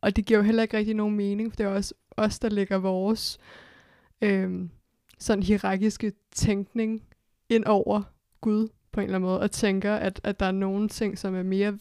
og 0.02 0.16
det 0.16 0.26
giver 0.26 0.40
jo 0.40 0.44
heller 0.44 0.64
ikke 0.64 0.78
rigtig 0.78 0.96
nogen 0.96 1.16
mening, 1.16 1.52
for 1.52 1.56
det 1.56 1.64
er 1.64 1.70
også 1.70 1.94
os, 2.18 2.40
der 2.40 2.50
lægger 2.50 2.78
vores 2.78 3.38
øh, 4.22 4.70
sådan 5.20 5.44
hierarkiske 5.44 6.14
tænkning 6.32 7.04
ind 7.50 7.66
over 7.66 8.04
Gud 8.42 8.68
på 8.92 9.00
en 9.00 9.04
eller 9.04 9.16
anden 9.16 9.30
måde, 9.30 9.40
og 9.40 9.52
tænker, 9.52 9.96
at, 9.96 10.22
at 10.24 10.40
der 10.40 10.46
er 10.46 10.52
nogle 10.52 10.90
ting, 10.90 11.18
som 11.18 11.36
er 11.36 11.44
mere 11.44 11.78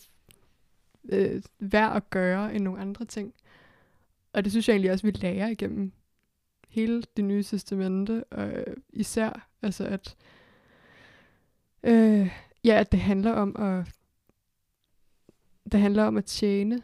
øh, 1.08 1.42
værd 1.58 1.96
at 1.96 2.10
gøre 2.10 2.54
end 2.54 2.64
nogle 2.64 2.80
andre 2.80 3.04
ting. 3.04 3.34
Og 4.32 4.44
det 4.44 4.52
synes 4.52 4.68
jeg 4.68 4.74
egentlig 4.74 4.92
også, 4.92 5.06
vi 5.06 5.10
lærer 5.10 5.48
igennem 5.48 5.92
hele 6.68 7.02
det 7.16 7.24
nye 7.24 7.42
testamente, 7.42 8.24
og 8.24 8.48
øh, 8.48 8.76
især, 8.92 9.48
altså 9.62 9.84
at, 9.84 10.16
øh, 11.82 12.30
ja, 12.64 12.80
at 12.80 12.92
det 12.92 13.00
handler 13.00 13.32
om 13.32 13.56
at, 13.56 13.88
det 15.72 15.80
handler 15.80 16.04
om 16.04 16.16
at 16.16 16.24
tjene, 16.24 16.82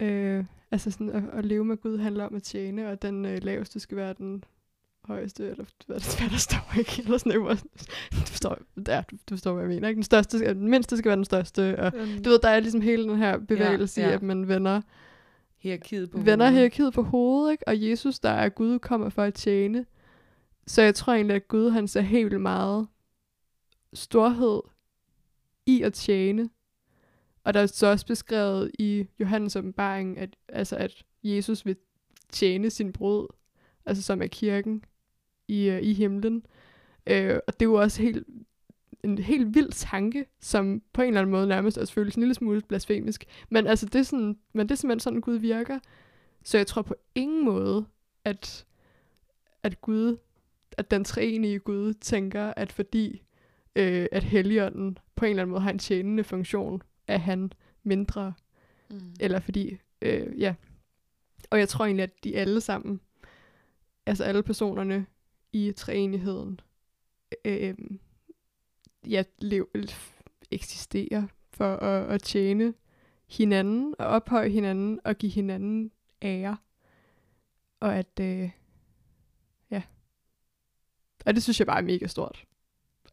øh, 0.00 0.44
altså 0.70 0.90
sådan 0.90 1.10
at, 1.10 1.22
at 1.32 1.44
leve 1.46 1.64
med 1.64 1.76
Gud 1.76 1.98
handler 1.98 2.24
om 2.24 2.34
at 2.34 2.42
tjene, 2.42 2.88
og 2.90 3.02
den 3.02 3.24
øh, 3.24 3.38
laveste 3.42 3.80
skal 3.80 3.96
være 3.96 4.12
den 4.18 4.44
højeste, 5.04 5.48
eller 5.50 5.64
hvad, 5.86 6.00
det- 6.00 6.18
hvad 6.20 6.30
der 6.30 6.36
står 6.36 6.72
ikke, 6.78 7.02
eller 7.04 7.18
sådan 7.18 7.40
noget. 7.40 7.62
Du 8.12 8.16
forstår, 8.16 8.58
ja, 8.88 9.02
du, 9.10 9.16
du 9.30 9.34
forstår, 9.34 9.52
hvad 9.52 9.62
jeg 9.62 9.68
mener, 9.68 9.88
ikke? 9.88 9.96
Den, 9.96 10.02
største, 10.04 10.38
den 10.54 10.68
mindste 10.70 10.96
skal 10.96 11.08
være 11.08 11.16
den 11.16 11.24
største, 11.24 11.78
og 11.78 11.92
du 12.24 12.28
ved, 12.30 12.38
der 12.38 12.48
er 12.48 12.60
ligesom 12.60 12.80
hele 12.80 13.08
den 13.08 13.16
her 13.16 13.38
bevægelse 13.38 14.00
ja, 14.00 14.06
ja. 14.06 14.12
i, 14.12 14.14
at 14.14 14.22
man 14.22 14.48
vender, 14.48 14.80
Hierarkiet 15.58 16.10
på 16.10 16.18
vender 16.18 16.36
hovedet. 16.36 16.52
hierarkiet 16.54 16.92
på 16.92 17.02
hovedet, 17.02 17.52
ikke? 17.52 17.68
og 17.68 17.82
Jesus, 17.82 18.18
der 18.18 18.28
er 18.30 18.48
Gud, 18.48 18.78
kommer 18.78 19.08
for 19.08 19.22
at 19.22 19.34
tjene. 19.34 19.86
Så 20.66 20.82
jeg 20.82 20.94
tror 20.94 21.12
egentlig, 21.12 21.36
at 21.36 21.48
Gud, 21.48 21.70
han 21.70 21.88
ser 21.88 22.00
helt 22.00 22.40
meget 22.40 22.86
storhed 23.94 24.60
i 25.66 25.82
at 25.82 25.92
tjene. 25.92 26.50
Og 27.46 27.54
der 27.54 27.60
er 27.60 27.66
så 27.66 27.86
også 27.86 28.06
beskrevet 28.06 28.70
i 28.78 29.06
Johannes 29.20 29.56
åbenbaring, 29.56 30.18
at, 30.18 30.36
altså 30.48 30.76
at 30.76 31.04
Jesus 31.24 31.66
vil 31.66 31.76
tjene 32.30 32.70
sin 32.70 32.92
brud, 32.92 33.26
altså 33.86 34.02
som 34.02 34.22
er 34.22 34.26
kirken 34.26 34.84
i, 35.48 35.68
øh, 35.68 35.82
i 35.82 35.92
himlen. 35.92 36.46
Øh, 37.06 37.38
og 37.46 37.52
det 37.52 37.66
er 37.66 37.70
jo 37.70 37.74
også 37.74 38.02
helt, 38.02 38.26
en 39.04 39.18
helt 39.18 39.54
vild 39.54 39.72
tanke, 39.72 40.26
som 40.40 40.82
på 40.92 41.02
en 41.02 41.08
eller 41.08 41.20
anden 41.20 41.32
måde 41.32 41.46
nærmest 41.46 41.78
også 41.78 41.92
føles 41.92 42.14
en 42.14 42.20
lille 42.20 42.34
smule 42.34 42.62
blasfemisk. 42.68 43.24
Men 43.50 43.66
altså, 43.66 43.86
det 43.86 43.94
er, 43.94 44.02
sådan, 44.02 44.38
men 44.52 44.68
det 44.68 44.74
er 44.74 44.76
simpelthen 44.76 45.00
sådan, 45.00 45.20
Gud 45.20 45.36
virker. 45.36 45.78
Så 46.44 46.56
jeg 46.56 46.66
tror 46.66 46.82
på 46.82 46.94
ingen 47.14 47.44
måde, 47.44 47.86
at, 48.24 48.66
at 49.62 49.80
Gud, 49.80 50.16
at 50.72 50.90
den 50.90 51.04
treenige 51.04 51.58
Gud 51.58 51.94
tænker, 51.94 52.52
at 52.56 52.72
fordi 52.72 53.22
øh, 53.76 54.06
at 54.12 54.24
Helligånden 54.24 54.98
på 55.16 55.24
en 55.24 55.30
eller 55.30 55.42
anden 55.42 55.50
måde 55.50 55.62
har 55.62 55.70
en 55.70 55.78
tjenende 55.78 56.24
funktion, 56.24 56.82
er 57.08 57.18
han 57.18 57.52
mindre, 57.82 58.34
Mm. 58.90 59.14
eller 59.20 59.40
fordi, 59.40 59.76
øh, 60.02 60.40
ja. 60.40 60.54
Og 61.50 61.58
jeg 61.58 61.68
tror 61.68 61.84
egentlig, 61.84 62.02
at 62.02 62.24
de 62.24 62.36
alle 62.36 62.60
sammen, 62.60 63.00
altså 64.06 64.24
alle 64.24 64.42
personerne 64.42 65.06
i 65.52 65.72
treenigheden, 65.76 66.60
øh, 67.44 67.74
ja, 69.08 69.22
lev, 69.38 69.68
eksisterer 70.50 71.26
for 71.50 71.76
at, 71.76 72.14
at 72.14 72.22
tjene 72.22 72.74
hinanden, 73.28 73.94
og 73.98 74.06
ophøje 74.06 74.48
hinanden, 74.48 75.00
og 75.04 75.16
give 75.16 75.32
hinanden 75.32 75.90
ære. 76.22 76.56
Og 77.80 77.96
at, 77.96 78.20
øh, 78.20 78.50
ja. 79.70 79.82
Og 81.26 81.34
det 81.34 81.42
synes 81.42 81.58
jeg 81.58 81.66
bare 81.66 81.78
er 81.78 81.82
mega 81.82 82.06
stort. 82.06 82.44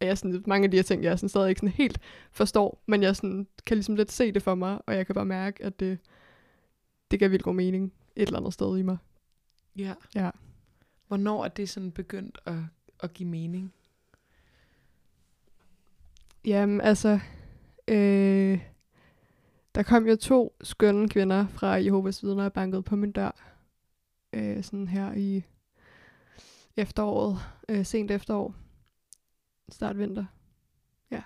Og 0.04 0.08
jeg 0.08 0.18
sådan, 0.18 0.44
mange 0.48 0.66
af 0.66 0.72
de 0.72 0.78
her 0.78 0.84
ting, 0.84 1.04
jeg 1.04 1.20
sådan 1.20 1.30
stadig 1.30 1.50
ikke 1.50 1.60
sådan 1.60 1.70
helt 1.70 2.00
forstår, 2.32 2.84
men 2.86 3.04
jeg 3.04 3.16
sådan, 3.16 3.48
kan 3.66 3.78
ligesom 3.78 3.96
lidt 3.96 4.12
se 4.12 4.32
det 4.32 4.44
for 4.44 4.56
mig, 4.56 4.80
og 4.88 4.96
jeg 4.96 5.06
kan 5.06 5.16
bare 5.16 5.26
mærke, 5.26 5.64
at 5.64 5.80
det, 5.80 6.00
det 7.12 7.20
giver 7.20 7.30
vildt 7.30 7.44
god 7.44 7.54
mening 7.54 7.94
et 8.16 8.28
eller 8.28 8.40
andet 8.40 8.54
sted 8.54 8.78
i 8.78 8.82
mig. 8.82 8.98
Ja. 9.76 9.94
Ja. 10.16 10.30
Hvornår 11.08 11.46
er 11.46 11.48
det 11.48 11.70
sådan 11.70 11.92
begyndt 11.92 12.40
at, 12.46 12.56
at 13.00 13.14
give 13.14 13.30
mening? 13.30 13.74
Jamen, 16.46 16.82
altså, 16.82 17.20
øh, 17.88 18.60
der 19.76 19.84
kom 19.84 20.08
jo 20.08 20.16
to 20.16 20.56
skønne 20.62 21.10
kvinder 21.10 21.48
fra 21.48 21.68
Jehovas 21.68 22.24
vidner 22.24 22.46
og 22.46 22.54
bankede 22.54 22.84
på 22.84 22.96
min 22.96 23.12
dør. 23.12 23.56
Øh, 24.34 24.64
sådan 24.64 24.88
her 24.88 25.14
i 25.14 25.44
efteråret, 26.78 27.40
øh, 27.70 27.86
sent 27.86 28.12
efterår, 28.12 28.56
start 29.74 29.98
vinter. 29.98 30.26
Ja. 31.12 31.22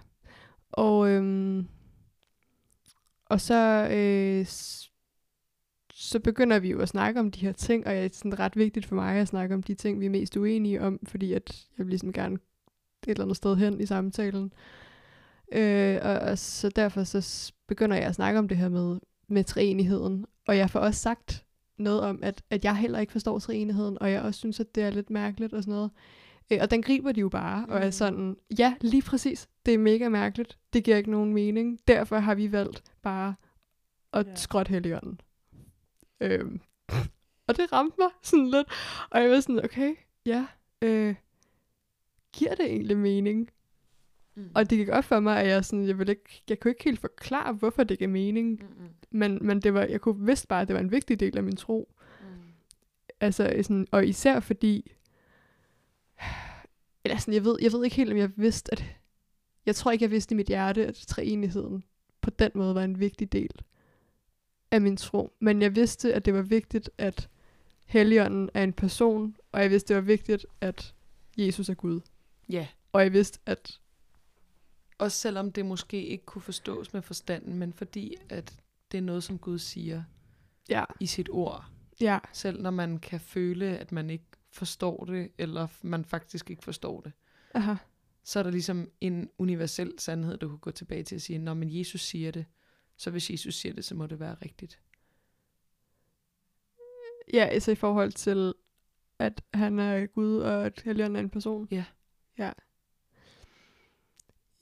Og, 0.72 1.10
øhm, 1.10 1.68
og 3.26 3.42
så, 3.42 3.88
øh, 3.92 4.46
så 5.94 6.20
begynder 6.20 6.60
vi 6.60 6.70
jo 6.72 6.80
at 6.80 6.90
snakke 6.90 7.20
om 7.20 7.32
de 7.32 7.40
her 7.40 7.52
ting, 7.52 7.88
og 7.88 7.94
det 7.94 8.06
er 8.06 8.10
sådan 8.14 8.40
ret 8.40 8.56
vigtigt 8.56 8.86
for 8.86 8.96
mig 8.96 9.16
at 9.16 9.28
snakke 9.28 9.56
om 9.56 9.64
de 9.64 9.74
ting, 9.74 10.00
vi 10.00 10.06
er 10.06 10.10
mest 10.10 10.38
uenige 10.38 10.82
om, 10.82 11.00
fordi 11.04 11.34
at 11.34 11.68
jeg 11.78 11.86
vil 11.86 11.92
ligesom 11.92 12.14
gerne 12.14 12.36
et 12.36 13.10
eller 13.10 13.24
andet 13.24 13.38
sted 13.38 13.56
hen 13.56 13.82
i 13.82 13.86
samtalen. 13.86 14.54
Øh, 15.52 16.00
og, 16.02 16.14
og 16.14 16.38
så 16.38 16.70
derfor 16.70 17.04
så 17.04 17.52
begynder 17.68 17.98
jeg 17.98 18.06
at 18.06 18.16
snakke 18.16 18.40
om 18.40 18.48
det 18.48 18.58
her 18.58 18.70
med, 18.70 19.00
med 19.28 19.44
treenigheden, 19.44 20.26
Og 20.48 20.58
jeg 20.58 20.70
får 20.70 20.80
også 20.80 21.02
sagt 21.02 21.46
noget 21.78 22.02
om, 22.02 22.20
at, 22.24 22.44
at 22.50 22.66
jeg 22.66 22.78
heller 22.78 23.00
ikke 23.00 23.12
forstår 23.12 23.40
treenigheden, 23.40 23.98
og 24.02 24.12
jeg 24.12 24.22
også 24.22 24.40
synes, 24.40 24.60
at 24.60 24.76
det 24.76 24.84
er 24.84 24.90
lidt 24.90 25.10
mærkeligt 25.10 25.54
og 25.54 25.64
sådan 25.64 25.74
noget. 25.74 25.92
Øh, 26.52 26.60
og 26.62 26.72
den 26.72 26.82
griber 26.82 27.12
de 27.12 27.20
jo 27.20 27.30
bare, 27.30 27.66
og 27.70 27.80
er 27.80 27.86
Mm. 27.86 27.92
sådan, 27.92 28.38
ja, 28.60 28.76
lige 28.82 29.02
præcis, 29.04 29.48
det 29.66 29.74
er 29.74 29.78
mega 29.78 30.10
mærkeligt, 30.10 30.58
det 30.74 30.84
giver 30.84 30.98
ikke 30.98 31.12
nogen 31.12 31.34
mening, 31.34 31.80
derfor 31.88 32.18
har 32.18 32.36
vi 32.36 32.52
valgt 32.52 32.84
bare 33.02 33.36
at 34.14 34.26
Ja. 34.26 34.30
ja. 34.30 34.36
skråt 34.36 34.68
Helligånden. 34.68 35.22
Øhm, 36.22 36.62
og 37.48 37.58
det 37.58 37.72
ramte 37.74 37.96
mig 38.00 38.10
sådan 38.24 38.46
lidt, 38.46 38.68
og 39.10 39.22
jeg 39.22 39.30
var 39.30 39.40
sådan, 39.40 39.64
okay, 39.66 39.96
ja, 40.26 40.46
øh, 40.82 41.16
giver 42.34 42.56
det 42.56 42.66
egentlig 42.66 42.98
mening? 42.98 43.50
Mm. 44.36 44.52
Og 44.56 44.70
det 44.70 44.78
gik 44.78 44.90
op 44.90 45.04
for 45.04 45.20
mig, 45.20 45.42
at 45.42 45.48
jeg, 45.48 45.66
sådan, 45.66 45.88
jeg, 45.88 45.98
ville 45.98 46.12
ikke, 46.14 46.44
jeg 46.50 46.60
kunne 46.60 46.72
ikke 46.72 46.84
helt 46.84 47.00
forklare, 47.00 47.54
hvorfor 47.54 47.84
det 47.84 48.00
gav 48.00 48.10
mening. 48.10 48.50
Mm-mm. 48.64 48.90
Men, 49.12 49.40
men 49.42 49.62
det 49.62 49.74
var, 49.74 49.82
jeg 49.84 50.02
kunne 50.02 50.26
vidste 50.26 50.48
bare, 50.48 50.62
at 50.62 50.68
det 50.68 50.74
var 50.74 50.80
en 50.80 50.92
vigtig 50.92 51.20
del 51.20 51.38
af 51.38 51.44
min 51.44 51.56
tro. 51.56 51.94
Mm. 52.22 52.28
Altså, 53.20 53.54
sådan, 53.62 53.88
og 53.92 54.08
især 54.08 54.40
fordi, 54.40 54.92
eller 57.04 57.18
sådan, 57.18 57.34
jeg 57.34 57.44
ved, 57.46 57.58
jeg 57.62 57.72
ved 57.72 57.84
ikke 57.84 57.96
helt, 57.96 58.12
om 58.12 58.18
jeg 58.18 58.32
vidste, 58.36 58.72
at, 58.72 58.86
jeg 59.66 59.76
tror 59.76 59.92
ikke, 59.92 60.04
jeg 60.04 60.12
vidste 60.12 60.34
i 60.34 60.36
mit 60.36 60.48
hjerte, 60.48 60.88
at 60.88 60.96
træenigheden 60.96 61.84
på 62.22 62.30
den 62.30 62.52
måde 62.56 62.76
var 62.76 62.84
en 62.84 63.00
vigtig 63.00 63.32
del 63.32 63.52
af 64.72 64.82
min 64.82 64.98
tro. 64.98 65.34
Men 65.40 65.62
jeg 65.62 65.76
vidste, 65.76 66.14
at 66.14 66.26
det 66.26 66.34
var 66.34 66.42
vigtigt, 66.42 66.90
at 66.98 67.30
Helligånden 67.86 68.50
er 68.54 68.64
en 68.64 68.74
person, 68.74 69.36
og 69.52 69.62
jeg 69.62 69.70
vidste, 69.72 69.88
det 69.88 69.96
var 69.96 70.02
vigtigt, 70.08 70.46
at 70.62 70.94
Jesus 71.38 71.70
er 71.70 71.74
Gud. 71.74 72.00
Ja, 72.50 72.68
Og 72.94 73.04
jeg 73.04 73.14
vidste, 73.14 73.40
at 73.46 73.80
også 74.98 75.18
selvom 75.18 75.52
det 75.52 75.66
måske 75.66 76.06
ikke 76.06 76.26
kunne 76.26 76.42
forstås 76.42 76.94
med 76.94 77.02
forstanden, 77.02 77.58
men 77.58 77.74
fordi 77.74 78.16
at 78.30 78.56
det 78.92 78.98
er 78.98 79.02
noget, 79.02 79.24
som 79.24 79.38
Gud 79.40 79.60
siger 79.60 80.04
ja, 80.70 80.84
i 81.00 81.06
sit 81.06 81.30
ord. 81.32 81.66
ja, 82.02 82.20
Selv 82.34 82.62
når 82.62 82.72
man 82.72 82.98
kan 83.00 83.20
føle, 83.20 83.78
at 83.78 83.92
man 83.92 84.10
ikke 84.10 84.26
forstår 84.58 85.06
det, 85.06 85.32
eller 85.38 85.68
man 85.82 86.06
faktisk 86.06 86.50
ikke 86.50 86.64
forstår 86.64 87.02
det, 87.02 87.12
aha, 87.54 87.76
så 88.24 88.40
er 88.40 88.44
der 88.44 88.52
ligesom 88.52 88.92
en 89.02 89.30
universel 89.38 89.94
sandhed, 89.98 90.38
du 90.38 90.50
kan 90.50 90.58
gå 90.58 90.72
tilbage 90.72 91.04
til 91.04 91.16
at 91.16 91.22
sige, 91.22 91.40
når 91.40 91.54
men 91.54 91.80
Jesus 91.80 92.02
siger 92.02 92.32
det, 92.32 92.46
så 92.98 93.12
hvis 93.12 93.30
Jesus 93.30 93.56
siger 93.56 93.74
det, 93.74 93.86
så 93.86 93.96
må 93.96 94.08
det 94.08 94.20
være 94.20 94.36
rigtigt. 94.46 94.80
ja, 97.34 97.46
altså 97.46 97.72
i 97.72 97.76
forhold 97.76 98.12
til, 98.12 98.54
at 99.20 99.42
han 99.54 99.80
er 99.80 100.06
Gud, 100.06 100.38
og 100.38 100.66
at 100.66 100.82
Helligånden 100.86 101.16
er 101.16 101.20
en 101.20 101.30
person. 101.30 101.68
Ja. 101.72 101.86
Ja. 102.38 102.52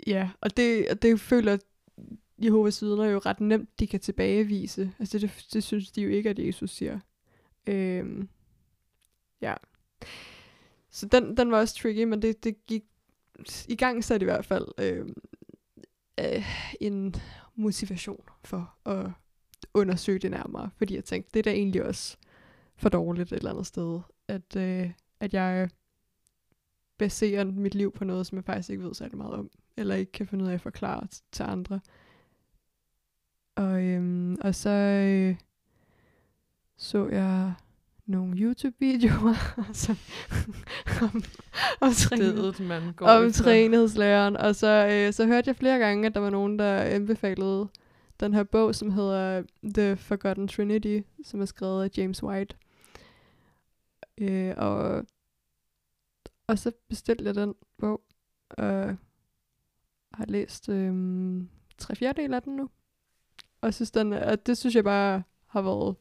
Ja, 0.08 0.30
og 0.42 0.58
det, 0.58 0.90
og 0.90 1.02
det 1.02 1.20
føler 1.20 1.58
Jehovas 2.38 2.82
vidner 2.82 3.06
jo 3.06 3.20
ret 3.20 3.40
nemt, 3.40 3.80
de 3.80 3.88
kan 3.88 4.00
tilbagevise. 4.00 4.94
Altså 5.00 5.20
det, 5.20 5.46
det 5.54 5.64
synes 5.64 5.92
de 5.92 6.02
jo 6.02 6.10
ikke, 6.10 6.30
at 6.30 6.40
Jesus 6.40 6.72
siger. 6.72 7.00
Øhm, 7.68 8.30
ja. 9.42 9.56
Så 10.90 11.06
den, 11.06 11.38
den 11.38 11.52
var 11.52 11.60
også 11.60 11.76
tricky, 11.76 12.04
men 12.04 12.22
det, 12.22 12.44
det 12.44 12.66
gik 12.66 12.84
i 13.68 13.76
gang 13.76 14.04
så 14.04 14.16
i 14.16 14.24
hvert 14.24 14.46
fald 14.46 14.66
øh, 14.78 15.08
øh, 16.20 16.46
en 16.80 17.16
motivation 17.56 18.24
for 18.44 18.76
at 18.86 19.12
undersøge 19.74 20.20
det 20.20 20.32
nærmere. 20.32 20.70
Fordi 20.78 20.96
jeg 20.96 21.04
tænkte, 21.04 21.32
det 21.34 21.40
er 21.40 21.44
da 21.44 21.52
egentlig 21.52 21.84
også 21.86 22.18
for 22.76 22.90
dårligt 22.90 23.32
et 23.32 23.38
eller 23.38 23.52
andet 23.52 23.68
sted, 23.68 24.00
at, 24.28 24.56
øh, 24.56 24.92
at 25.20 25.34
jeg 25.34 25.70
baserer 26.98 27.44
mit 27.44 27.76
liv 27.76 27.92
på 27.92 28.06
noget, 28.06 28.28
som 28.28 28.36
jeg 28.36 28.46
faktisk 28.46 28.70
ikke 28.70 28.84
ved 28.84 28.94
særlig 28.94 29.18
meget 29.18 29.34
om, 29.34 29.50
eller 29.78 29.96
ikke 29.96 30.12
kan 30.12 30.28
finde 30.28 30.44
ud 30.46 30.50
af 30.50 30.54
at 30.54 30.62
forklare 30.62 31.08
t- 31.16 31.24
til 31.32 31.44
andre. 31.44 31.80
Og, 33.56 33.84
øhm, 33.84 34.38
og 34.42 34.56
så 34.56 34.70
øh, 34.70 35.36
så 36.78 37.08
jeg 37.08 37.54
nogle 38.06 38.38
YouTube-videoer 38.38 39.64
som, 39.74 39.96
om, 41.02 41.24
om, 41.82 41.92
træning, 41.92 42.32
Stedet, 42.32 42.60
man 42.60 42.94
går 42.94 43.08
om 43.08 43.26
efter. 43.26 43.44
og 44.48 44.56
så, 44.56 44.88
øh, 44.92 45.14
så 45.14 45.26
hørte 45.26 45.48
jeg 45.48 45.56
flere 45.56 45.80
gange, 45.80 46.08
at 46.08 46.14
der 46.14 46.20
var 46.20 46.30
nogen, 46.30 46.60
der 46.60 46.78
anbefalede 46.78 47.68
den 48.20 48.34
her 48.34 48.44
bog, 48.44 48.76
som 48.76 48.92
hedder 48.92 49.44
The 49.64 49.98
Forgotten 49.98 50.48
Trinity, 50.48 51.00
som 51.24 51.42
er 51.42 51.46
skrevet 51.46 51.84
af 51.84 51.98
James 51.98 52.24
White. 52.24 52.56
Øh, 54.18 54.54
og, 54.58 55.06
og 56.48 56.60
så 56.60 56.72
bestilte 56.90 57.26
jeg 57.26 57.36
den 57.36 57.54
bog, 57.78 58.02
og 58.50 58.98
har 60.14 60.26
læst 60.28 60.70
øh, 60.70 60.94
tre 61.78 61.96
fjerdedel 61.96 62.34
af 62.34 62.42
den 62.42 62.56
nu. 62.56 62.70
Og 63.62 63.74
synes 63.74 63.92
den, 63.92 64.14
og 64.14 64.46
det 64.46 64.58
synes 64.58 64.76
jeg 64.76 64.84
bare 64.84 65.24
har 65.48 65.62
været 65.62 65.96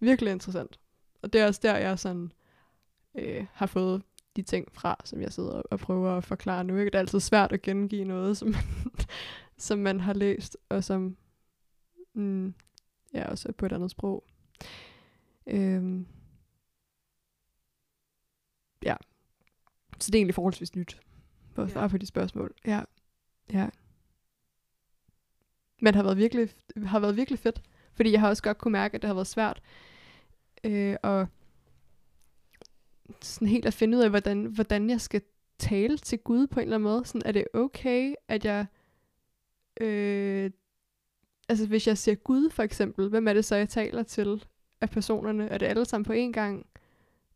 virkelig 0.00 0.32
interessant. 0.32 0.78
Og 1.24 1.32
det 1.32 1.40
er 1.40 1.46
også 1.46 1.60
der, 1.62 1.76
jeg 1.76 1.98
sådan 1.98 2.32
øh, 3.14 3.46
har 3.52 3.66
fået 3.66 4.02
de 4.36 4.42
ting 4.42 4.72
fra, 4.72 4.96
som 5.04 5.20
jeg 5.20 5.32
sidder 5.32 5.62
og 5.70 5.78
prøver 5.78 6.16
at 6.16 6.24
forklare 6.24 6.64
nu. 6.64 6.76
Ikke? 6.76 6.84
Det 6.90 6.94
er 6.94 6.98
altid 6.98 7.20
svært 7.20 7.52
at 7.52 7.62
gengive 7.62 8.04
noget, 8.04 8.36
som 8.36 8.48
man, 8.48 8.62
som 9.56 9.78
man 9.78 10.00
har 10.00 10.12
læst, 10.12 10.56
og 10.68 10.84
som 10.84 11.16
mm, 12.14 12.54
ja, 13.14 13.28
også 13.30 13.48
er 13.48 13.52
på 13.52 13.66
et 13.66 13.72
andet 13.72 13.90
sprog. 13.90 14.24
Øhm, 15.46 16.06
ja. 18.82 18.96
Så 19.98 20.10
det 20.10 20.14
er 20.14 20.18
egentlig 20.18 20.34
forholdsvis 20.34 20.76
nyt, 20.76 21.00
for 21.52 21.62
at 21.62 21.68
Ja. 21.68 21.72
svare 21.72 21.88
på 21.88 21.98
de 21.98 22.06
spørgsmål. 22.06 22.54
Ja. 22.66 22.82
ja. 23.52 23.68
Men 25.80 25.86
det 25.86 25.96
har 25.96 26.02
været 26.02 26.16
virkelig, 26.16 26.48
har 26.86 26.98
været 27.00 27.16
virkelig 27.16 27.38
fedt, 27.38 27.62
fordi 27.94 28.12
jeg 28.12 28.20
har 28.20 28.28
også 28.28 28.42
godt 28.42 28.58
kunne 28.58 28.72
mærke, 28.72 28.94
at 28.94 29.02
det 29.02 29.08
har 29.08 29.14
været 29.14 29.26
svært 29.26 29.62
øh, 30.64 30.96
og 31.02 31.26
sådan 33.20 33.48
helt 33.48 33.66
at 33.66 33.74
finde 33.74 33.98
ud 33.98 34.02
af, 34.02 34.10
hvordan, 34.10 34.44
hvordan 34.44 34.90
jeg 34.90 35.00
skal 35.00 35.22
tale 35.58 35.98
til 35.98 36.18
Gud 36.18 36.46
på 36.46 36.60
en 36.60 36.64
eller 36.64 36.76
anden 36.76 36.90
måde. 36.90 37.04
Sådan, 37.04 37.22
er 37.24 37.32
det 37.32 37.44
okay, 37.54 38.14
at 38.28 38.44
jeg... 38.44 38.66
Øh, 39.80 40.50
altså, 41.48 41.66
hvis 41.66 41.86
jeg 41.86 41.98
siger 41.98 42.14
Gud, 42.14 42.50
for 42.50 42.62
eksempel, 42.62 43.08
hvem 43.08 43.28
er 43.28 43.32
det 43.34 43.44
så, 43.44 43.56
jeg 43.56 43.68
taler 43.68 44.02
til 44.02 44.44
af 44.80 44.90
personerne? 44.90 45.48
Er 45.48 45.58
det 45.58 45.66
alle 45.66 45.84
sammen 45.84 46.04
på 46.04 46.12
én 46.12 46.32
gang? 46.32 46.66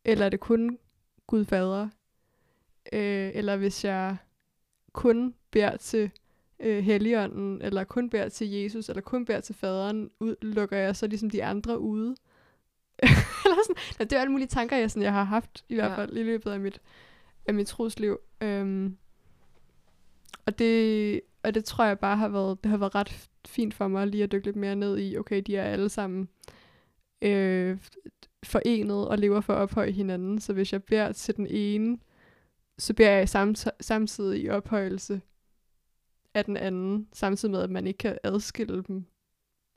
Eller 0.05 0.25
er 0.25 0.29
det 0.29 0.41
kun 0.41 0.79
Gud 1.27 1.45
fader? 1.45 1.89
Øh, 2.93 3.31
eller 3.35 3.57
hvis 3.57 3.85
jeg 3.85 4.17
kun 4.93 5.35
beder 5.51 5.77
til 5.77 6.11
øh, 6.61 6.85
Helligånden, 6.85 7.63
eller 7.63 7.85
kun 7.85 8.11
beder 8.11 8.29
til 8.29 8.51
Jesus, 8.51 8.89
eller 8.89 9.01
kun 9.01 9.25
beder 9.25 9.41
til 9.41 9.55
faderen, 9.55 10.11
udelukker 10.21 10.77
jeg 10.77 10.97
så 10.97 11.07
ligesom 11.07 11.31
de 11.31 11.45
andre 11.45 11.79
ude? 11.79 12.17
eller 13.45 13.63
sådan. 13.67 13.83
Ja, 13.99 14.05
det 14.05 14.13
er 14.13 14.21
alle 14.21 14.33
mulige 14.33 14.49
tanker, 14.49 14.77
jeg, 14.77 14.91
sådan, 14.91 15.03
jeg 15.03 15.13
har 15.13 15.25
haft, 15.25 15.65
i 15.69 15.75
hvert 15.75 15.91
Ja. 15.91 15.97
fald 15.97 16.17
i 16.17 16.23
løbet 16.23 16.51
af 16.51 16.61
mit, 16.61 16.81
af 17.47 17.55
mit 17.55 17.67
trosliv. 17.67 18.19
Øhm, 18.41 18.97
og, 20.47 20.59
det, 20.59 21.21
og 21.43 21.55
det 21.55 21.65
tror 21.65 21.85
jeg 21.85 21.99
bare 21.99 22.17
har 22.17 22.29
været, 22.29 22.65
det 22.65 22.71
har 22.71 22.79
været 22.79 22.95
ret 22.95 23.29
fint 23.49 23.75
for 23.75 23.89
mig 23.89 24.07
lige 24.07 24.25
at 24.25 24.33
dykke 24.33 24.47
lidt 24.47 24.57
mere 24.57 24.77
ned 24.77 24.99
i, 24.99 25.17
okay, 25.17 25.43
de 25.47 25.57
er 25.57 25.65
alle 25.65 25.89
sammen 25.89 26.29
øh, 27.23 27.79
forenet 28.45 29.09
og 29.09 29.19
lever 29.19 29.41
for 29.41 29.53
at 29.53 29.59
ophøje 29.59 29.91
hinanden. 29.91 30.41
Så 30.41 30.53
hvis 30.53 30.73
jeg 30.73 30.83
beder 30.83 31.13
til 31.13 31.37
den 31.37 31.47
ene, 31.47 31.99
så 32.79 32.95
beder 32.95 33.11
jeg 33.11 33.29
samt, 33.29 33.67
samtidig 33.81 34.43
i 34.43 34.49
ophøjelse 34.49 35.21
af 36.35 36.45
den 36.45 36.57
anden, 36.57 37.09
samtidig 37.13 37.53
med, 37.53 37.61
at 37.63 37.71
man 37.71 37.87
ikke 37.87 37.99
kan 37.99 38.19
adskille 38.25 38.83
dem 38.89 39.05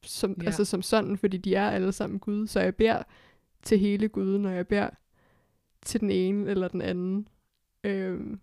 som, 0.04 0.36
Ja. 0.42 0.46
altså 0.46 0.66
som 0.66 0.82
sådan, 0.82 1.18
fordi 1.18 1.38
de 1.38 1.56
er 1.56 1.70
alle 1.70 1.92
sammen 1.92 2.20
Gud. 2.20 2.48
Så 2.48 2.60
jeg 2.60 2.76
beder 2.76 3.04
til 3.64 3.80
hele 3.80 4.08
Gud, 4.10 4.38
når 4.38 4.50
jeg 4.50 4.68
beder 4.68 4.90
til 5.82 6.00
den 6.00 6.10
ene 6.10 6.50
eller 6.52 6.68
den 6.68 6.82
anden. 6.82 7.28
Øhm, 7.84 8.40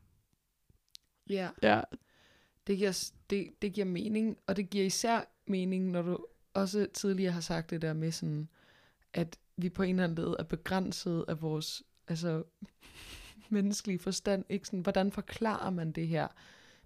Ja, 1.31 1.49
ja, 1.63 1.81
det 2.67 2.79
giver, 2.79 3.11
det, 3.31 3.51
det 3.63 3.73
giver 3.73 3.85
mening, 3.85 4.39
og 4.47 4.57
det 4.57 4.71
giver 4.71 4.85
især 4.85 5.21
mening, 5.47 5.91
når 5.91 6.03
du 6.03 6.27
også 6.55 6.87
tidligere 6.95 7.33
har 7.33 7.41
sagt 7.41 7.71
det 7.71 7.83
der 7.83 7.93
med 7.93 8.13
sådan, 8.13 8.49
at 9.13 9.39
vi 9.57 9.69
på 9.69 9.83
en 9.83 9.91
eller 9.91 10.05
anden 10.05 10.25
led 10.25 10.37
er 10.39 10.43
begrænset 10.43 11.25
af 11.29 11.43
vores 11.43 11.83
altså, 12.09 12.43
menneskelige 13.51 13.99
forstand. 13.99 14.45
Ikke? 14.49 14.67
Sådan, 14.67 14.81
hvordan 14.81 15.13
forklarer 15.13 15.71
man 15.71 15.93
det 15.93 16.09
her 16.09 16.29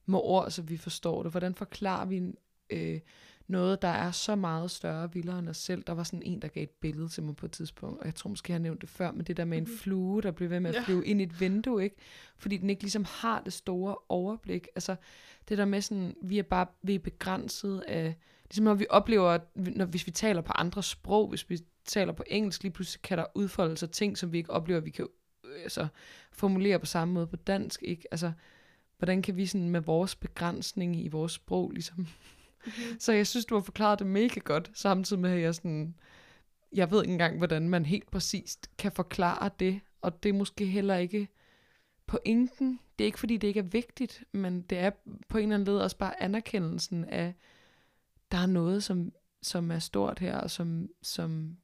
med 0.07 0.19
ord, 0.23 0.51
så 0.51 0.63
vi 0.63 0.77
forstår 0.77 1.23
det? 1.23 1.33
Hvordan 1.33 1.55
forklarer 1.55 2.07
vi 2.07 2.23
øh, 2.71 3.01
noget, 3.53 3.83
der 3.83 3.89
er 3.89 4.11
så 4.11 4.35
meget 4.37 4.71
større 4.71 5.03
og 5.03 5.15
vildere 5.15 5.39
end 5.39 5.49
os 5.49 5.57
selv? 5.57 5.83
Der 5.87 5.93
var 5.93 6.03
sådan 6.03 6.23
en, 6.23 6.43
der 6.43 6.49
gav 6.49 6.63
et 6.63 6.71
billede 6.71 7.09
til 7.09 7.23
mig 7.23 7.37
på 7.37 7.47
et 7.47 7.53
tidspunkt, 7.53 8.01
og 8.01 8.07
jeg 8.07 8.15
tror 8.15 8.31
måske, 8.31 8.51
jeg 8.51 8.55
har 8.55 8.63
nævnt 8.63 8.81
det 8.81 8.89
før, 8.89 9.13
men 9.13 9.25
det 9.27 9.37
der 9.37 9.45
med 9.45 9.59
en 9.59 9.65
Mhm. 9.65 9.77
flue, 9.79 10.23
der 10.23 10.31
bliver 10.31 10.49
ved 10.49 10.61
med 10.61 10.71
at 10.71 10.77
Ja. 10.77 10.83
flyve 10.83 11.07
ind 11.07 11.21
i 11.21 11.25
et 11.25 11.41
vindue, 11.41 11.85
ikke? 11.85 11.97
fordi 12.37 12.57
den 12.57 12.71
ikke 12.71 12.83
ligesom 12.83 13.05
har 13.09 13.41
det 13.41 13.53
store 13.53 13.97
overblik. 14.09 14.69
Altså 14.75 14.97
det 15.49 15.59
der 15.59 15.65
med 15.65 15.81
sådan, 15.81 16.15
vi 16.23 16.39
er 16.39 16.43
bare 16.43 16.67
vi 16.83 16.95
er 16.95 16.99
begrænset 16.99 17.81
af 17.89 18.15
ligesom 18.45 18.65
når 18.65 18.75
vi 18.75 18.87
oplever, 18.91 19.39
når, 19.55 19.85
hvis 19.85 20.07
vi 20.07 20.11
taler 20.11 20.41
på 20.41 20.53
andre 20.55 20.83
sprog, 20.83 21.29
hvis 21.29 21.51
vi 21.51 21.59
taler 21.85 22.13
på 22.13 22.25
engelsk, 22.27 22.63
lige 22.63 22.73
pludselig 22.73 23.03
kan 23.03 23.19
der 23.19 23.25
udfolde 23.35 23.77
sig 23.77 23.91
ting, 23.91 24.19
som 24.19 24.33
vi 24.33 24.39
ikke 24.39 24.51
oplever, 24.51 24.79
at 24.81 24.85
vi 24.85 24.91
kan 24.91 25.07
altså, 25.63 25.87
formulere 26.33 26.79
på 26.79 26.87
samme 26.87 27.15
måde 27.15 27.27
på 27.27 27.37
dansk. 27.37 27.83
Ikke? 27.83 28.03
Altså, 28.11 28.33
hvordan 28.99 29.23
kan 29.23 29.37
vi 29.37 29.47
sådan 29.47 29.71
med 29.71 29.81
vores 29.81 30.15
begrænsning 30.17 31.05
i 31.05 31.09
vores 31.09 31.33
sprog, 31.33 31.71
ligesom... 31.71 32.09
Mm-hmm. 32.67 33.01
Så 33.01 33.13
jeg 33.13 33.27
synes, 33.27 33.47
du 33.47 33.55
har 33.55 33.63
forklaret 33.63 33.99
det 33.99 34.07
mega 34.07 34.41
godt, 34.45 34.71
samtidig 34.75 35.23
med, 35.23 35.31
at 35.31 35.41
jeg 35.41 35.55
sådan... 35.55 35.95
Jeg 36.75 36.91
ved 36.91 37.03
ikke 37.03 37.13
engang, 37.13 37.39
hvordan 37.39 37.69
man 37.69 37.87
helt 37.87 38.11
præcist 38.11 38.71
kan 38.79 38.93
forklare 38.93 39.51
det, 39.61 39.81
og 40.01 40.23
det 40.23 40.29
er 40.29 40.33
måske 40.33 40.67
heller 40.67 40.97
ikke 40.97 41.29
pointen. 42.07 42.81
Det 42.99 43.05
er 43.05 43.07
ikke, 43.07 43.19
fordi 43.19 43.37
det 43.37 43.49
ikke 43.49 43.61
er 43.61 43.65
vigtigt, 43.65 44.25
men 44.33 44.63
det 44.63 44.79
er 44.79 44.91
på 45.29 45.39
en 45.39 45.43
eller 45.43 45.55
anden 45.55 45.75
led 45.75 45.81
også 45.81 45.97
bare 45.97 46.23
anerkendelsen 46.23 47.05
af, 47.05 47.35
der 48.33 48.39
er 48.39 48.47
noget, 48.47 48.85
som, 48.85 49.13
som 49.43 49.71
er 49.71 49.79
stort 49.79 50.19
her, 50.19 50.37
og 50.37 50.51
som, 50.51 50.89
som 51.03 51.57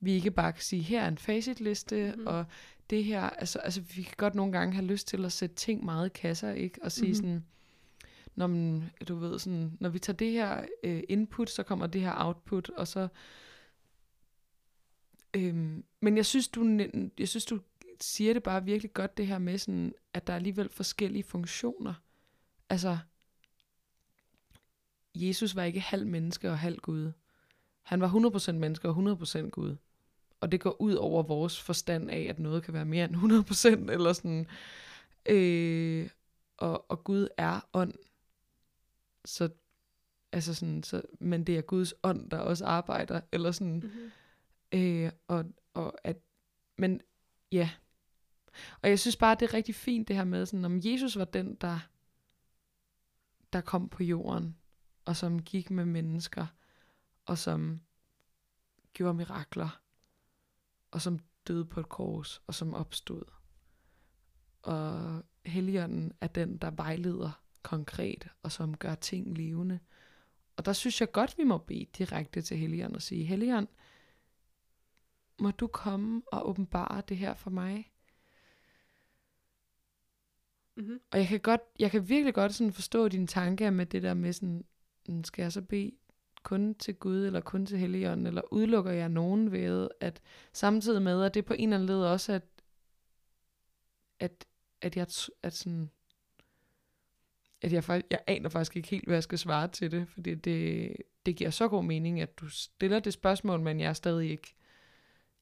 vi 0.00 0.12
ikke 0.12 0.30
bare 0.30 0.52
kan 0.52 0.62
sige, 0.62 0.82
her 0.82 1.02
er 1.02 1.08
en 1.08 1.18
facitliste, 1.18 2.12
mm-hmm. 2.12 2.26
og 2.26 2.44
det 2.90 3.04
her, 3.04 3.22
altså, 3.22 3.58
altså 3.58 3.80
vi 3.80 4.02
kan 4.02 4.14
godt 4.16 4.34
nogle 4.34 4.52
gange 4.52 4.74
have 4.74 4.86
lyst 4.86 5.08
til 5.08 5.24
at 5.24 5.32
sætte 5.32 5.56
ting 5.56 5.84
meget 5.84 6.06
i 6.06 6.12
kasser, 6.14 6.52
ikke? 6.52 6.78
Og 6.82 6.92
sige 6.92 7.06
mm-hmm. 7.06 7.14
sådan, 7.14 7.44
når, 8.36 8.46
man, 8.46 8.90
du 9.08 9.16
ved, 9.16 9.38
sådan, 9.38 9.76
når 9.80 9.88
vi 9.88 9.98
tager 9.98 10.16
det 10.16 10.32
her 10.32 10.64
øh, 10.82 11.02
input, 11.08 11.50
så 11.50 11.62
kommer 11.62 11.86
det 11.86 12.00
her 12.00 12.12
output, 12.16 12.70
og 12.70 12.88
så... 12.88 13.08
Øhm, 15.34 15.84
men 16.00 16.16
jeg 16.16 16.26
synes, 16.26 16.48
du, 16.48 16.80
jeg 17.18 17.28
synes, 17.28 17.44
du 17.44 17.60
siger 18.00 18.32
det 18.32 18.42
bare 18.42 18.64
virkelig 18.64 18.92
godt, 18.92 19.16
det 19.16 19.26
her 19.26 19.38
med, 19.38 19.58
sådan, 19.58 19.94
at 20.14 20.26
der 20.26 20.32
er 20.32 20.36
alligevel 20.36 20.68
forskellige 20.68 21.22
funktioner. 21.22 21.94
Altså, 22.70 22.98
Jesus 25.14 25.56
var 25.56 25.62
ikke 25.62 25.80
halv 25.80 26.06
menneske 26.06 26.50
og 26.50 26.58
halv 26.58 26.78
Gud. 26.78 27.12
Han 27.82 28.00
var 28.00 28.08
100% 28.48 28.52
menneske 28.52 28.88
og 28.88 28.96
100% 28.96 29.48
Gud. 29.50 29.76
Og 30.40 30.52
det 30.52 30.60
går 30.60 30.80
ud 30.80 30.94
over 30.94 31.22
vores 31.22 31.62
forstand 31.62 32.10
af, 32.10 32.26
at 32.28 32.38
noget 32.38 32.62
kan 32.62 32.74
være 32.74 32.84
mere 32.84 33.04
end 33.04 33.16
100%, 33.88 33.92
eller 33.92 34.12
sådan. 34.12 34.46
Øh, 35.28 36.08
og, 36.56 36.90
og 36.90 37.04
Gud 37.04 37.28
er 37.36 37.60
ånd. 37.72 37.92
Så, 39.26 39.48
altså 40.32 40.54
sådan, 40.54 40.82
så, 40.82 41.02
men 41.20 41.44
det 41.44 41.58
er 41.58 41.62
Guds 41.62 41.94
ånd, 42.02 42.30
der 42.30 42.38
også 42.38 42.64
arbejder, 42.64 43.20
eller 43.32 43.52
sådan. 43.52 43.80
Mm-hmm. 43.80 44.10
Øh, 44.72 45.12
og, 45.28 45.44
og 45.74 45.94
at, 46.04 46.16
men 46.78 47.00
ja. 47.52 47.70
Og 48.82 48.88
jeg 48.88 48.98
synes 48.98 49.16
bare, 49.16 49.34
det 49.34 49.42
er 49.42 49.54
rigtig 49.54 49.74
fint 49.74 50.08
det 50.08 50.16
her 50.16 50.24
med, 50.24 50.46
sådan, 50.46 50.64
om 50.64 50.80
Jesus 50.84 51.18
var 51.18 51.24
den, 51.24 51.54
der, 51.54 51.78
der 53.52 53.60
kom 53.60 53.88
på 53.88 54.02
jorden, 54.02 54.56
og 55.04 55.16
som 55.16 55.42
gik 55.42 55.70
med 55.70 55.84
mennesker, 55.84 56.46
og 57.24 57.38
som 57.38 57.80
gjorde 58.92 59.14
mirakler, 59.14 59.80
og 60.90 61.02
som 61.02 61.18
døde 61.46 61.64
på 61.64 61.80
et 61.80 61.88
kors, 61.88 62.42
og 62.46 62.54
som 62.54 62.74
opstod. 62.74 63.24
Og 64.62 65.22
Helligånden 65.46 66.12
er 66.20 66.26
den, 66.26 66.58
der 66.58 66.70
vejleder 66.70 67.45
konkret, 67.66 68.28
og 68.42 68.52
som 68.52 68.76
gør 68.76 68.94
ting 68.94 69.38
levende. 69.38 69.78
Og 70.56 70.64
der 70.64 70.72
synes 70.72 71.00
jeg 71.00 71.12
godt, 71.12 71.38
vi 71.38 71.44
må 71.44 71.58
bede 71.58 71.86
direkte 71.98 72.42
til 72.42 72.56
Helligånden 72.56 72.96
og 72.96 73.02
sige, 73.02 73.24
Helligånd, 73.24 73.68
må 75.38 75.50
du 75.50 75.66
komme 75.66 76.22
og 76.32 76.48
åbenbare 76.48 77.02
det 77.08 77.16
her 77.16 77.34
for 77.34 77.50
mig? 77.50 77.92
Mm-hmm. 80.76 81.00
Og 81.10 81.18
jeg 81.18 81.26
kan, 81.26 81.40
godt, 81.40 81.60
jeg 81.78 81.90
kan 81.90 82.08
virkelig 82.08 82.34
godt 82.34 82.54
sådan 82.54 82.72
forstå 82.72 83.08
dine 83.08 83.26
tanker 83.26 83.70
med 83.70 83.86
det 83.86 84.02
der 84.02 84.14
med 84.14 84.32
sådan, 84.32 84.64
"Mm, 85.08 85.24
skal 85.24 85.42
jeg 85.42 85.52
så 85.52 85.62
bede 85.62 85.92
kun 86.42 86.74
til 86.74 86.94
Gud, 86.94 87.26
eller 87.26 87.40
kun 87.40 87.66
til 87.66 87.78
Helligånden, 87.78 88.26
eller 88.26 88.42
udelukker 88.52 88.92
jeg 88.92 89.08
nogen 89.08 89.52
ved, 89.52 89.88
at 90.00 90.22
samtidig 90.52 91.02
med, 91.02 91.24
at 91.24 91.34
det 91.34 91.44
på 91.44 91.54
en 91.54 91.60
eller 91.68 91.76
anden 91.76 91.86
led 91.86 92.04
også, 92.04 92.32
at, 92.32 92.42
at, 94.20 94.46
at 94.80 94.96
jeg, 94.96 95.06
at 95.42 95.54
sådan, 95.54 95.90
at 97.62 97.72
jeg, 97.72 97.84
faktisk, 97.84 98.06
jeg 98.10 98.20
aner 98.26 98.48
faktisk 98.48 98.76
ikke 98.76 98.88
helt, 98.88 99.04
hvad 99.06 99.16
jeg 99.16 99.22
skal 99.22 99.38
svare 99.38 99.68
til 99.68 99.90
det, 99.90 100.08
fordi 100.08 100.34
det, 100.34 100.96
det 101.26 101.36
giver 101.36 101.50
så 101.50 101.68
god 101.68 101.84
mening, 101.84 102.20
at 102.20 102.38
du 102.38 102.48
stiller 102.48 103.00
det 103.00 103.12
spørgsmål, 103.12 103.60
men 103.60 103.80
jeg 103.80 103.88
er 103.88 103.92
stadig 103.92 104.30
ikke, 104.30 104.54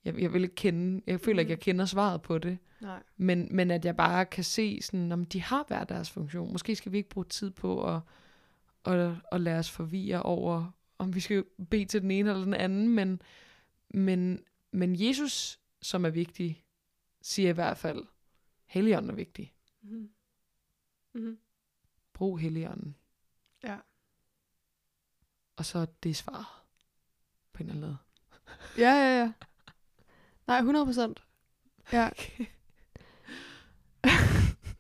jeg, 0.05 0.21
jeg 0.21 0.33
vil 0.33 0.43
ikke 0.43 0.55
kende, 0.55 1.03
jeg 1.07 1.21
føler 1.21 1.41
ikke, 1.41 1.49
Mhm. 1.49 1.59
jeg 1.59 1.61
kender 1.61 1.85
svaret 1.85 2.23
på 2.23 2.39
det. 2.39 2.59
Nej. 2.81 3.03
Men, 3.17 3.49
men 3.51 3.71
at 3.71 3.85
jeg 3.85 3.97
bare 3.97 4.27
kan 4.27 4.45
se, 4.45 4.83
sådan, 4.83 5.13
om 5.13 5.25
de 5.25 5.43
har 5.43 5.65
hver 5.69 5.85
deres 5.85 6.11
funktion. 6.11 6.53
Måske 6.53 6.77
skal 6.77 6.93
vi 6.93 6.97
ikke 6.97 7.09
bruge 7.09 7.25
tid 7.25 7.51
på 7.51 7.95
at, 7.95 8.01
at, 8.85 9.15
at 9.33 9.41
lade 9.41 9.59
os 9.59 9.71
forvirre 9.71 10.23
over, 10.23 10.71
om 10.99 11.15
vi 11.15 11.21
skal 11.21 11.45
bede 11.71 11.85
til 11.85 12.03
den 12.03 12.11
ene 12.11 12.31
eller 12.31 12.45
den 12.45 12.55
anden. 12.55 12.89
Men, 12.89 13.23
men, 13.91 14.45
men 14.73 15.01
Jesus, 15.01 15.61
som 15.83 16.05
er 16.05 16.11
vigtig, 16.11 16.65
siger 17.23 17.49
i 17.49 17.53
hvert 17.53 17.77
fald, 17.79 18.05
Helligånden 18.67 19.11
er 19.11 19.15
vigtig. 19.15 19.53
Mm-hmm. 19.83 20.09
Mm-hmm. 21.15 21.39
Brug 22.15 22.39
Helligånden. 22.39 22.97
Ja. 23.65 23.77
Og 25.57 25.65
så 25.65 25.79
er 25.79 25.87
det 26.03 26.17
svaret. 26.17 26.47
På 27.53 27.63
en 27.63 27.69
eller 27.69 27.77
anden 27.77 27.91
måde. 27.91 27.97
Ja, 28.85 28.91
ja, 28.91 29.19
ja. 29.19 29.33
Nej, 30.47 30.59
100 30.59 30.87
procent. 30.87 31.23
Ja. 31.93 32.11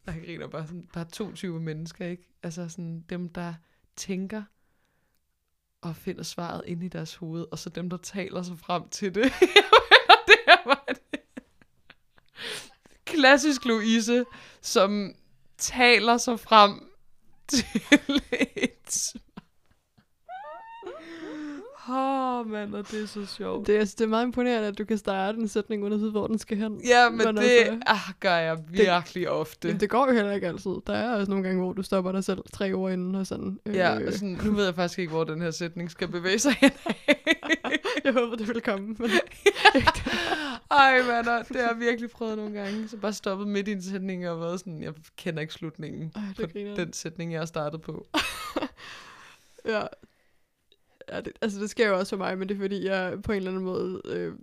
Jeg 0.06 0.22
griner 0.24 0.46
bare 0.46 0.66
sådan, 0.66 0.88
der 0.94 1.00
er 1.00 1.04
to 1.04 1.32
typer 1.32 1.58
mennesker, 1.58 2.06
ikke? 2.06 2.34
Altså 2.42 2.68
sådan 2.68 3.00
dem, 3.00 3.28
der 3.28 3.54
tænker 3.96 4.42
og 5.80 5.96
finder 5.96 6.22
svaret 6.22 6.62
inde 6.66 6.86
i 6.86 6.88
deres 6.88 7.14
hoved, 7.14 7.46
og 7.50 7.58
så 7.58 7.70
dem, 7.70 7.90
der 7.90 7.96
taler 7.96 8.42
sig 8.42 8.58
frem 8.58 8.88
til 8.88 9.14
det. 9.14 9.24
Det 10.28 10.36
her 10.46 10.66
var 10.66 10.84
det. 10.88 11.20
Klassisk 13.04 13.64
Louise, 13.64 14.24
som 14.60 15.14
taler 15.58 16.16
sig 16.16 16.40
frem 16.40 16.93
til 17.48 17.64
et 18.32 19.14
Åh, 22.34 22.40
oh, 22.40 22.46
mand, 22.46 22.74
og 22.74 22.90
det 22.90 23.02
er 23.02 23.06
så 23.06 23.26
sjovt. 23.26 23.66
Det, 23.66 23.78
altså, 23.78 23.94
det 23.98 24.04
er 24.04 24.08
meget 24.08 24.24
imponerende, 24.24 24.68
at 24.68 24.78
du 24.78 24.84
kan 24.84 24.98
starte 24.98 25.38
en 25.38 25.48
sætning, 25.48 25.82
uden 25.82 25.92
at 25.92 26.00
vide, 26.00 26.10
hvor 26.10 26.26
den 26.26 26.38
skal 26.38 26.56
hen. 26.56 26.80
Ja, 26.86 27.08
men, 27.10 27.18
Men 27.18 27.36
det 27.36 27.42
altså- 27.42 27.78
ah, 27.86 27.98
gør 28.20 28.36
jeg 28.36 28.58
virkelig 28.70 29.30
ofte. 29.30 29.68
Jamen, 29.68 29.80
det 29.80 29.90
går 29.90 30.06
jo 30.08 30.12
heller 30.14 30.32
ikke 30.32 30.46
altid. 30.46 30.70
Der 30.86 30.92
er 30.94 31.14
også 31.16 31.30
nogle 31.30 31.44
gange, 31.44 31.60
hvor 31.62 31.72
du 31.72 31.82
stopper 31.82 32.12
dig 32.12 32.24
selv 32.24 32.38
tre 32.52 32.72
ord 32.72 32.92
inden 32.92 33.14
og 33.14 33.26
sådan. 33.26 33.58
Øh, 33.66 33.74
Ja, 33.74 34.06
og 34.06 34.12
sådan, 34.12 34.40
nu 34.44 34.52
ved 34.52 34.64
jeg 34.64 34.74
faktisk 34.74 34.98
ikke, 34.98 35.10
hvor 35.12 35.24
den 35.24 35.42
her 35.42 35.50
sætning 35.50 35.90
skal 35.90 36.08
bevæge 36.08 36.38
sig 36.38 36.52
hen. 36.60 36.70
jeg 38.04 38.12
håber, 38.12 38.36
det 38.36 38.48
vil 38.48 38.60
komme. 38.60 38.86
Men... 38.98 39.10
Ej, 40.70 41.02
mand, 41.02 41.26
det 41.48 41.56
har 41.56 41.68
jeg 41.68 41.76
virkelig 41.78 42.10
prøvet 42.10 42.36
nogle 42.36 42.52
gange. 42.60 42.88
Så 42.88 42.96
bare 42.96 43.12
stoppet 43.12 43.48
midt 43.48 43.68
i 43.68 43.72
en 43.72 43.82
sætning 43.82 44.28
og 44.28 44.40
været 44.40 44.60
sådan, 44.60 44.82
jeg 44.82 44.92
kender 45.16 45.40
ikke 45.40 45.52
slutningen 45.54 46.12
Ej, 46.14 46.22
på 46.36 46.42
det 46.42 46.52
griner. 46.52 46.74
den 46.74 46.92
sætning, 46.92 47.32
jeg 47.32 47.40
har 47.40 47.46
startet 47.46 47.80
på. 47.82 48.06
Ja. 49.66 49.82
Ja 51.12 51.20
det, 51.20 51.32
altså, 51.40 51.60
det 51.60 51.70
sker 51.70 51.88
jo 51.88 51.98
også 51.98 52.10
for 52.10 52.16
mig, 52.16 52.38
men 52.38 52.48
det 52.48 52.54
er 52.54 52.58
fordi, 52.58 52.84
jeg 52.84 53.22
på 53.22 53.32
en 53.32 53.36
eller 53.36 53.50
anden 53.50 53.64
måde 53.64 54.02
øh, 54.04 54.34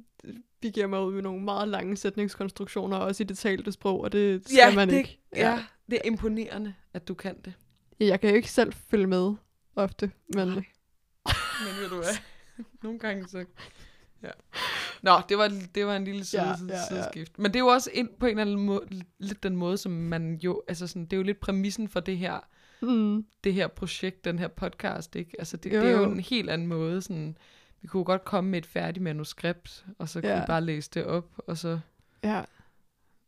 begiver 0.61 0.87
mig 0.87 1.05
ud 1.05 1.13
med 1.13 1.21
nogle 1.21 1.43
meget 1.43 1.67
lange 1.67 1.97
sætningskonstruktioner, 1.97 2.97
også 2.97 3.23
i 3.23 3.25
det 3.25 3.37
talte 3.37 3.71
sprog, 3.71 4.01
og 4.01 4.11
det 4.11 4.49
skal 4.49 4.75
man 4.75 4.89
det, 4.89 4.97
ikke. 4.97 5.19
Ja. 5.35 5.63
det 5.89 5.97
er 5.97 6.07
imponerende, 6.07 6.73
at 6.93 7.07
du 7.07 7.13
kan 7.13 7.35
det. 7.45 7.53
Jeg 7.99 8.19
kan 8.19 8.29
jo 8.29 8.35
ikke 8.35 8.51
selv 8.51 8.73
følge 8.73 9.07
med 9.07 9.33
ofte, 9.75 10.11
men 10.35 10.47
Nej. 10.47 10.63
Men 11.65 11.81
ved 11.81 11.89
du 11.89 11.95
hvad? 11.95 12.15
Nogle 12.83 12.99
gange 12.99 13.27
så... 13.27 13.45
Ja. 14.23 14.29
Nå, 15.01 15.11
det 15.29 15.37
var, 15.37 15.51
det 15.75 15.85
var 15.85 15.95
en 15.95 16.03
lille 16.03 16.25
side, 16.25 16.41
Ja, 16.41 16.47
ja, 16.47 16.55
ja, 16.67 16.73
ja. 16.73 16.79
ja, 16.79 16.87
sideskift. 16.87 17.39
Men 17.39 17.51
det 17.51 17.55
er 17.55 17.59
jo 17.63 17.67
også 17.67 17.89
ind, 17.93 18.09
på 18.19 18.25
en 18.25 18.29
eller 18.29 18.41
anden 18.41 18.65
måde, 18.65 19.03
lidt 19.19 19.43
den 19.43 19.55
måde, 19.55 19.77
som 19.77 19.91
man 19.91 20.35
jo... 20.35 20.61
Altså 20.67 20.87
sådan, 20.87 21.05
det 21.05 21.13
er 21.13 21.17
jo 21.17 21.23
lidt 21.23 21.39
præmissen 21.39 21.87
for 21.87 21.99
det 21.99 22.17
her, 22.17 22.39
mm, 22.81 23.25
det 23.43 23.53
her 23.53 23.67
projekt, 23.67 24.25
den 24.25 24.39
her 24.39 24.47
podcast, 24.47 25.15
ikke? 25.15 25.31
Altså 25.39 25.57
det, 25.57 25.73
Jo, 25.73 25.79
det 25.81 25.87
er 25.87 25.91
jo 25.97 26.03
en 26.11 26.19
helt 26.19 26.49
anden 26.49 26.67
måde, 26.67 27.01
sådan... 27.01 27.37
Vi 27.81 27.87
kunne 27.87 28.03
godt 28.03 28.25
komme 28.25 28.49
med 28.49 28.59
et 28.59 28.65
færdigt 28.65 29.03
manuskript, 29.03 29.85
og 29.97 30.09
så 30.09 30.21
kunne 30.21 30.29
Ja. 30.31 30.39
vi 30.39 30.45
bare 30.47 30.61
læse 30.61 30.89
det 30.93 31.05
op, 31.05 31.39
og 31.47 31.57
så... 31.57 31.79
ja. 32.23 32.43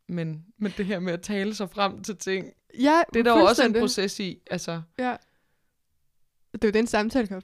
Men, 0.06 0.44
men 0.58 0.72
det 0.76 0.86
her 0.86 0.98
med 1.00 1.12
at 1.12 1.22
tale 1.22 1.54
sig 1.54 1.70
frem 1.70 2.02
til 2.02 2.16
ting, 2.16 2.52
Ja, 2.80 3.02
det 3.12 3.18
er 3.20 3.24
der 3.24 3.38
jo 3.38 3.44
også 3.44 3.64
en 3.66 3.72
proces 3.72 4.20
i. 4.20 4.42
Altså, 4.50 4.82
Ja. 4.98 5.16
Det 6.52 6.64
er 6.64 6.68
jo 6.68 6.72
det, 6.72 6.76
en 6.78 6.86
samtale, 6.86 7.42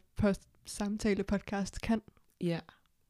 samtale 0.67 1.23
podcast 1.25 1.81
kan. 1.81 2.03
ja. 2.41 2.61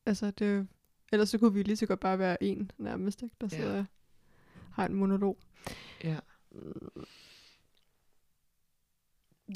Altså, 0.07 0.31
det 0.31 0.47
er 0.47 0.53
jo- 0.57 0.67
Ellers 1.13 1.29
så 1.29 1.39
kunne 1.39 1.55
vi 1.55 1.63
lige 1.63 1.77
så 1.77 1.87
godt 1.87 2.01
bare 2.01 2.19
være 2.19 2.43
en 2.43 2.71
nærmest, 2.79 3.23
ikke? 3.23 3.35
Der 3.41 3.49
Ja. 3.53 3.57
sidder 3.57 3.85
har 4.73 4.87
en 4.87 4.95
monolog. 4.95 5.39
ja. 6.05 6.17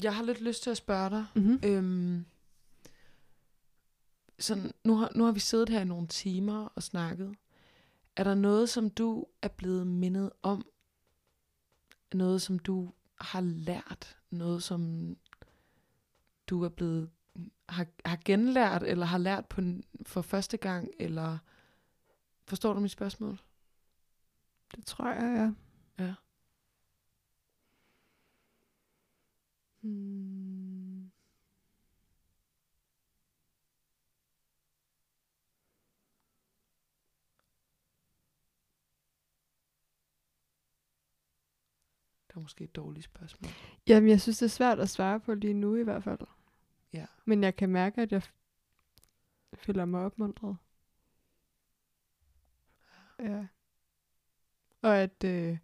Jeg 0.03 0.15
har 0.15 0.23
lidt 0.23 0.41
lyst 0.41 0.63
til 0.63 0.69
at 0.69 0.77
spørge 0.77 1.09
dig, 1.09 1.25
Mm-hmm. 1.35 1.59
Øhm, 1.63 2.25
sådan, 4.39 4.71
nu, 4.83 4.95
har, 4.95 5.11
nu 5.15 5.23
har 5.23 5.31
vi 5.31 5.39
siddet 5.39 5.69
her 5.69 5.81
i 5.81 5.85
nogle 5.85 6.07
timer 6.07 6.67
og 6.75 6.83
snakket. 6.83 7.35
Er 8.15 8.23
der 8.23 8.35
noget, 8.35 8.69
som 8.69 8.89
du 8.89 9.25
er 9.41 9.47
blevet 9.47 9.87
mindet 9.87 10.31
om? 10.41 10.65
Noget, 12.13 12.41
som 12.41 12.59
du 12.59 12.91
har 13.21 13.41
lært? 13.41 14.17
Noget, 14.29 14.63
som 14.63 15.13
du 16.47 16.63
er 16.63 16.69
blevet 16.69 17.09
har, 17.69 17.87
har 18.05 18.19
genlært, 18.25 18.83
eller 18.83 19.05
har 19.05 19.17
lært 19.17 19.45
på, 19.45 19.61
for 20.05 20.21
første 20.21 20.57
gang, 20.57 20.89
eller 20.99 21.37
forstår 22.47 22.73
du 22.73 22.79
mit 22.79 22.91
spørgsmål? 22.91 23.39
Det 24.75 24.85
tror 24.85 25.09
jeg. 25.09 25.21
Ja. 25.21 25.51
Hmm. 29.85 31.11
Det 42.27 42.35
er 42.35 42.39
måske 42.39 42.63
et 42.63 42.75
dårligt 42.75 43.05
spørgsmål. 43.05 43.51
Jamen, 43.87 44.09
jeg 44.09 44.21
synes, 44.21 44.37
det 44.37 44.45
er 44.45 44.49
svært 44.49 44.79
at 44.79 44.89
svare 44.89 45.19
på 45.19 45.33
lige 45.33 45.53
nu 45.53 45.75
i 45.75 45.83
hvert 45.83 46.03
fald. 46.03 46.19
Ja. 46.93 47.05
Men 47.25 47.43
jeg 47.43 47.55
kan 47.55 47.69
mærke, 47.69 48.01
at 48.01 48.11
jeg 48.11 48.21
føler 49.53 49.85
mig 49.85 50.01
opmuntret. 50.01 50.57
Ja. 53.19 53.47
Og 54.81 54.97
at... 54.97 55.23
Øh, 55.23 55.57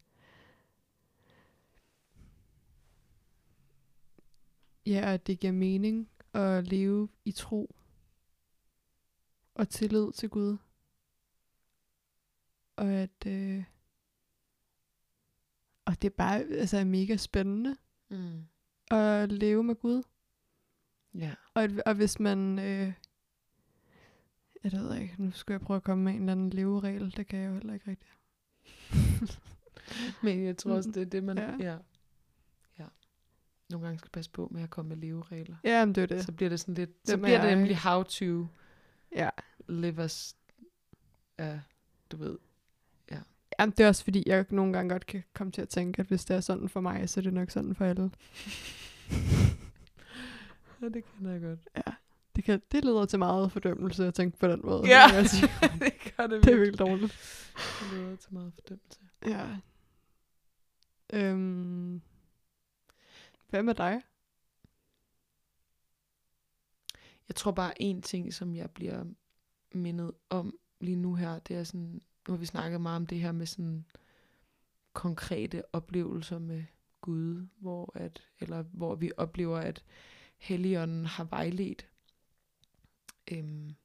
ja, 4.86 5.14
at 5.14 5.28
det 5.28 5.40
giver 5.40 5.54
mening 5.54 6.10
at 6.34 6.68
leve 6.68 7.10
i 7.26 7.32
tro 7.32 7.76
og 9.56 9.70
tillid 9.70 10.12
til 10.12 10.30
Gud. 10.30 10.58
Og 12.76 12.88
at... 12.92 13.26
Øh, 13.28 13.64
og 15.86 16.02
det 16.02 16.08
er 16.08 16.16
bare 16.18 16.40
altså, 16.40 16.86
mega 16.86 17.18
spændende 17.18 17.76
Mm. 18.10 18.42
at 18.92 19.32
leve 19.32 19.64
med 19.64 19.76
Gud. 19.76 20.04
Ja. 21.14 21.36
Og, 21.54 21.70
og 21.86 21.94
hvis 21.96 22.20
man... 22.20 22.60
Øh, 22.60 22.94
jeg 24.64 24.72
ved 24.72 24.96
ikke, 24.98 25.16
nu 25.18 25.32
skal 25.32 25.54
jeg 25.54 25.62
prøve 25.62 25.78
at 25.78 25.84
komme 25.84 26.04
med 26.04 26.14
en 26.14 26.20
eller 26.20 26.32
anden 26.32 26.50
leveregel. 26.50 27.18
Det 27.18 27.28
kan 27.28 27.40
jeg 27.40 27.48
jo 27.50 27.54
heller 27.54 27.74
ikke 27.74 27.92
rigtigt. 27.92 28.18
Men 30.24 30.44
jeg 30.44 30.58
tror 30.58 30.74
også, 30.74 30.92
det 30.92 31.02
er 31.02 31.06
det, 31.06 31.24
man... 31.24 31.38
Ja. 31.38 31.56
ja. 31.60 31.78
Nogle 33.72 33.86
gange 33.88 34.00
skal 34.00 34.10
passe 34.12 34.32
på 34.32 34.48
med 34.52 34.64
at 34.64 34.70
komme 34.70 34.90
med 34.90 34.98
leveregler. 34.98 35.56
Ja, 35.64 35.86
men 35.86 35.96
det 35.96 36.02
er 36.04 36.08
det. 36.08 36.26
Så 36.26 36.32
bliver 36.32 36.50
det 36.50 36.60
sådan 36.60 36.74
lidt... 36.74 36.90
Så 37.06 37.12
Hvem 37.12 37.20
er 37.24 37.28
bliver 37.28 37.42
det 37.42 37.48
jeg? 37.48 37.56
nemlig 37.56 37.78
how 37.78 38.04
to 38.04 38.48
Ja. 39.16 39.30
live 39.70 40.04
us... 40.04 40.36
Ja, 41.40 41.60
du 42.12 42.18
ved. 42.18 42.38
Jamen, 43.60 43.74
det 43.78 43.84
er 43.84 43.88
også 43.88 44.04
fordi, 44.04 44.24
jeg 44.26 44.46
nogle 44.50 44.74
gange 44.74 44.90
godt 44.90 45.06
kan 45.06 45.24
komme 45.34 45.52
til 45.52 45.62
at 45.62 45.70
tænke, 45.70 46.00
at 46.00 46.06
hvis 46.08 46.26
det 46.26 46.36
er 46.36 46.40
sådan 46.42 46.70
for 46.70 46.82
mig, 46.82 47.10
så 47.10 47.20
er 47.20 47.22
det 47.24 47.34
nok 47.34 47.50
sådan 47.50 47.76
for 47.76 47.86
alle. 47.86 48.12
Ja, 50.82 50.90
det 50.90 51.04
kender 51.06 51.32
jeg 51.32 51.42
godt. 51.42 51.60
Det, 52.36 52.44
kan, 52.44 52.62
det 52.72 52.86
leder 52.86 53.06
til 53.06 53.20
meget 53.20 53.52
fordømmelse 53.52 54.08
at 54.08 54.14
tænke 54.14 54.38
på 54.40 54.48
den 54.48 54.62
måde. 54.64 54.84
Ja, 54.88 55.14
jeg 55.14 55.30
sige. 55.30 55.48
det 55.80 55.94
gør 56.18 56.28
det 56.28 56.44
det 56.44 56.52
er 56.52 56.56
virkelig. 56.56 56.60
virkelig 56.60 56.80
dårligt. 56.80 57.14
Det 57.82 57.98
leder 57.98 58.16
til 58.16 58.34
meget 58.34 58.54
fordømmelse. 58.54 59.00
Ja. 59.26 59.46
Øhm, 61.14 62.02
hvad 63.52 63.64
med 63.64 63.76
dig? 63.76 64.02
Jeg 67.28 67.36
tror 67.36 67.52
bare 67.52 67.82
en 67.82 68.02
ting, 68.02 68.34
som 68.34 68.56
jeg 68.56 68.72
bliver 68.72 69.06
mindet 69.72 70.12
om 70.30 70.58
lige 70.80 70.96
nu 70.96 71.16
her, 71.16 71.40
det 71.40 71.56
er 71.56 71.64
sådan, 71.64 72.02
nu 72.28 72.34
har 72.34 72.38
vi 72.38 72.46
snakket 72.46 72.82
meget 72.82 72.96
om 72.96 73.08
det 73.08 73.20
her 73.20 73.32
med 73.32 73.46
sådan 73.46 73.86
konkrete 74.94 75.64
oplevelser 75.74 76.40
med 76.40 76.64
Gud, 77.02 77.48
hvor 77.58 77.92
at, 77.96 78.24
eller 78.40 78.62
hvor 78.62 78.96
vi 78.96 79.12
oplever, 79.18 79.58
at 79.58 79.84
Helligånden 80.38 81.06
har 81.06 81.24
vejledt. 81.24 81.88
Øhm, 83.32 83.76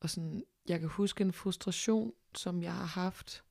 og 0.00 0.10
sådan, 0.10 0.44
jeg 0.68 0.80
kan 0.80 0.88
huske 0.88 1.22
en 1.22 1.32
frustration, 1.32 2.12
som 2.34 2.62
jeg 2.62 2.74
har 2.74 2.84
haft 2.84 3.44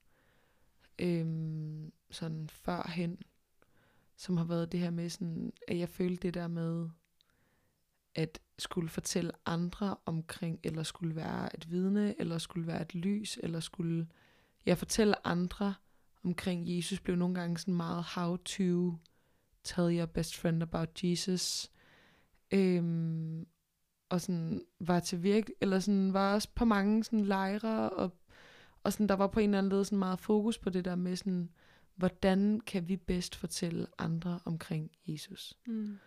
øhm, 0.98 1.92
sådan 2.10 2.48
førhen, 2.48 3.18
som 4.18 4.36
har 4.36 4.44
været 4.44 4.72
det 4.72 4.80
her 4.80 4.90
med 4.90 5.08
sådan, 5.08 5.52
at 5.68 5.78
jeg 5.78 5.88
følte 5.88 6.22
det 6.22 6.34
der 6.34 6.48
med, 6.48 6.88
at 8.14 8.40
skulle 8.58 8.88
fortælle 8.88 9.32
andre 9.46 9.96
omkring, 10.06 10.60
eller 10.64 10.82
skulle 10.82 11.16
være 11.16 11.56
et 11.56 11.70
vidne, 11.70 12.20
eller 12.20 12.38
skulle 12.38 12.66
være 12.66 12.82
et 12.82 12.94
lys, 12.94 13.38
eller 13.42 13.60
skulle 13.60 14.08
jeg 14.66 14.78
fortælle 14.78 15.26
andre 15.26 15.74
omkring 16.24 16.76
Jesus, 16.76 17.00
blev 17.00 17.16
nogle 17.16 17.34
gange 17.34 17.58
sådan 17.58 17.74
meget 17.74 18.04
how 18.04 18.36
to 18.36 18.94
tell 19.64 19.98
your 19.98 20.06
best 20.06 20.36
friend 20.36 20.62
about 20.62 21.04
Jesus. 21.04 21.70
Øhm, 22.50 23.46
og 24.08 24.20
sådan 24.20 24.62
var 24.80 25.00
til 25.00 25.22
virke, 25.22 25.54
eller 25.60 25.80
sådan 25.80 26.12
var 26.12 26.34
også 26.34 26.48
på 26.54 26.64
mange 26.64 27.04
sådan 27.04 27.24
lejre, 27.24 27.90
og, 27.90 28.14
og 28.82 28.92
sådan, 28.92 29.08
der 29.08 29.14
var 29.14 29.26
på 29.26 29.40
en 29.40 29.50
eller 29.50 29.58
anden 29.58 29.72
led 29.72 29.84
sådan 29.84 29.98
meget 29.98 30.20
fokus 30.20 30.58
på 30.58 30.70
det 30.70 30.84
der 30.84 30.94
med 30.94 31.16
sådan, 31.16 31.50
hvordan 31.98 32.60
kan 32.60 32.88
vi 32.88 32.96
bedst 32.96 33.36
fortælle 33.36 33.86
andre 33.98 34.40
omkring 34.44 34.90
Jesus? 35.06 35.58
Mm. 35.66 35.98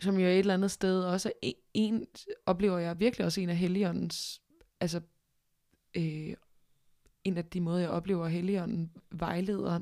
som 0.00 0.14
jo 0.18 0.26
et 0.26 0.38
eller 0.38 0.54
andet 0.54 0.70
sted 0.70 1.04
også 1.04 1.28
er 1.28 1.32
en, 1.42 1.54
en 1.74 2.06
oplever 2.46 2.78
jeg 2.78 3.00
virkelig 3.00 3.26
også 3.26 3.40
en 3.40 3.48
af 3.48 3.56
Helligåndens, 3.56 4.42
altså 4.80 5.00
øh, 5.96 6.34
en 7.24 7.36
af 7.36 7.44
de 7.44 7.60
måder, 7.60 7.78
jeg 7.78 7.90
oplever 7.90 8.28
Helligånden 8.28 8.92
vejleder, 9.10 9.80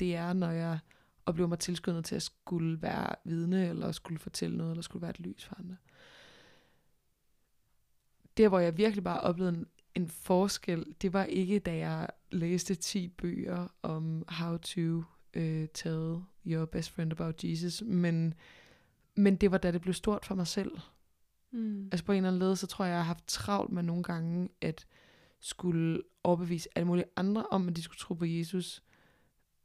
det 0.00 0.16
er, 0.16 0.32
når 0.32 0.50
jeg 0.50 0.78
oplever 1.26 1.48
mig 1.48 1.58
tilskyndet 1.58 2.04
til 2.04 2.16
at 2.16 2.22
skulle 2.22 2.82
være 2.82 3.14
vidne, 3.24 3.68
eller 3.68 3.92
skulle 3.92 4.18
fortælle 4.18 4.56
noget, 4.56 4.70
eller 4.70 4.82
skulle 4.82 5.02
være 5.02 5.10
et 5.10 5.20
lys 5.20 5.44
for 5.44 5.56
andre. 5.58 5.76
Der, 8.36 8.48
hvor 8.48 8.58
jeg 8.58 8.76
virkelig 8.76 9.04
bare 9.04 9.20
oplevede 9.20 9.56
en, 9.56 9.66
en 9.98 10.08
forskel, 10.08 10.94
det 11.02 11.12
var 11.12 11.24
ikke, 11.24 11.58
da 11.58 11.76
jeg 11.76 12.08
læste 12.30 12.74
10 12.74 13.08
bøger 13.08 13.68
om 13.82 14.24
how 14.28 14.56
to 14.56 15.02
øh, 15.34 15.68
tell 15.74 16.16
your 16.46 16.64
best 16.64 16.90
friend 16.90 17.12
about 17.12 17.44
Jesus, 17.44 17.82
men 17.82 18.34
men 19.14 19.36
det 19.36 19.50
var 19.50 19.58
da 19.58 19.70
det 19.70 19.80
blev 19.80 19.94
stort 19.94 20.24
for 20.24 20.34
mig 20.34 20.46
selv. 20.46 20.78
Mm. 21.50 21.88
Altså 21.92 22.04
på 22.04 22.12
en 22.12 22.16
eller 22.16 22.28
anden 22.28 22.38
led, 22.38 22.56
så 22.56 22.66
tror 22.66 22.84
jeg, 22.84 22.92
jeg 22.92 22.98
har 22.98 23.04
haft 23.04 23.26
travlt 23.26 23.72
med 23.72 23.82
nogle 23.82 24.02
gange, 24.02 24.48
at 24.60 24.86
skulle 25.40 26.02
overbevise 26.24 26.68
alle 26.74 26.86
mulige 26.86 27.04
andre 27.16 27.46
om, 27.46 27.68
at 27.68 27.76
de 27.76 27.82
skulle 27.82 27.98
tro 27.98 28.14
på 28.14 28.24
Jesus, 28.24 28.82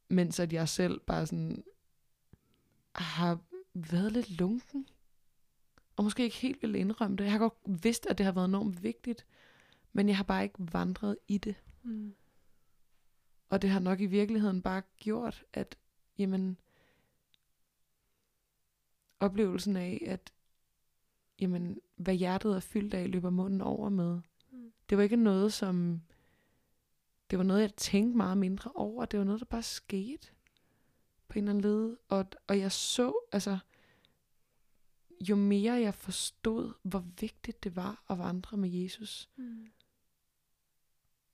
mens 0.10 0.40
at 0.40 0.54
jeg 0.54 0.70
selv 0.70 1.00
bare 1.00 1.26
sådan 1.26 1.64
har 2.96 3.40
været 3.74 4.12
lidt 4.12 4.40
lunken. 4.40 4.88
Og 5.96 6.04
måske 6.04 6.24
ikke 6.24 6.36
helt 6.36 6.62
vil 6.62 6.76
indrømme 6.76 7.18
det. 7.18 7.24
Jeg 7.24 7.32
har 7.32 7.40
godt 7.40 7.84
vidst, 7.84 8.06
at 8.06 8.18
det 8.18 8.26
har 8.26 8.34
været 8.34 8.48
enormt 8.48 8.84
vigtigt, 8.84 9.26
men 9.94 10.08
jeg 10.08 10.18
har 10.18 10.24
bare 10.24 10.44
ikke 10.44 10.74
vandret 10.74 11.18
i 11.28 11.38
det. 11.38 11.56
Mm. 11.84 12.16
Og 13.50 13.62
det 13.62 13.70
har 13.70 13.80
nok 13.80 14.02
i 14.02 14.06
virkeligheden 14.06 14.62
bare 14.62 14.82
gjort, 14.98 15.44
at 15.54 15.78
jamen, 16.18 16.58
oplevelsen 19.20 19.78
af, 19.78 20.04
at 20.08 20.34
jamen, 21.40 21.80
hvad 21.96 22.16
hjertet 22.16 22.56
er 22.56 22.60
fyldt 22.60 22.94
af, 22.94 23.12
løber 23.12 23.30
munden 23.30 23.62
over 23.62 23.90
med. 23.90 24.22
Mm. 24.52 24.74
Det 24.90 24.98
var 24.98 25.04
ikke 25.04 25.16
noget, 25.16 25.54
som... 25.54 26.02
Det 27.30 27.38
var 27.38 27.44
noget, 27.44 27.62
jeg 27.62 27.76
tænkte 27.76 28.18
meget 28.18 28.38
mindre 28.38 28.72
over. 28.76 29.06
Det 29.06 29.20
var 29.20 29.26
noget, 29.26 29.40
der 29.40 29.46
bare 29.46 29.64
skete 29.64 30.28
på 31.28 31.40
en 31.40 31.44
eller 31.44 31.50
anden 31.50 31.62
led. 31.62 31.98
Og, 32.08 32.26
og 32.48 32.60
jeg 32.60 32.72
så, 32.72 33.14
altså... 33.32 33.58
Jo 35.30 35.36
mere 35.36 35.74
jeg 35.74 35.96
forstod, 35.96 36.74
hvor 36.82 37.06
vigtigt 37.20 37.64
det 37.64 37.76
var 37.76 38.04
at 38.10 38.18
vandre 38.18 38.58
med 38.58 38.70
Jesus, 38.70 39.30
Mm. 39.36 39.68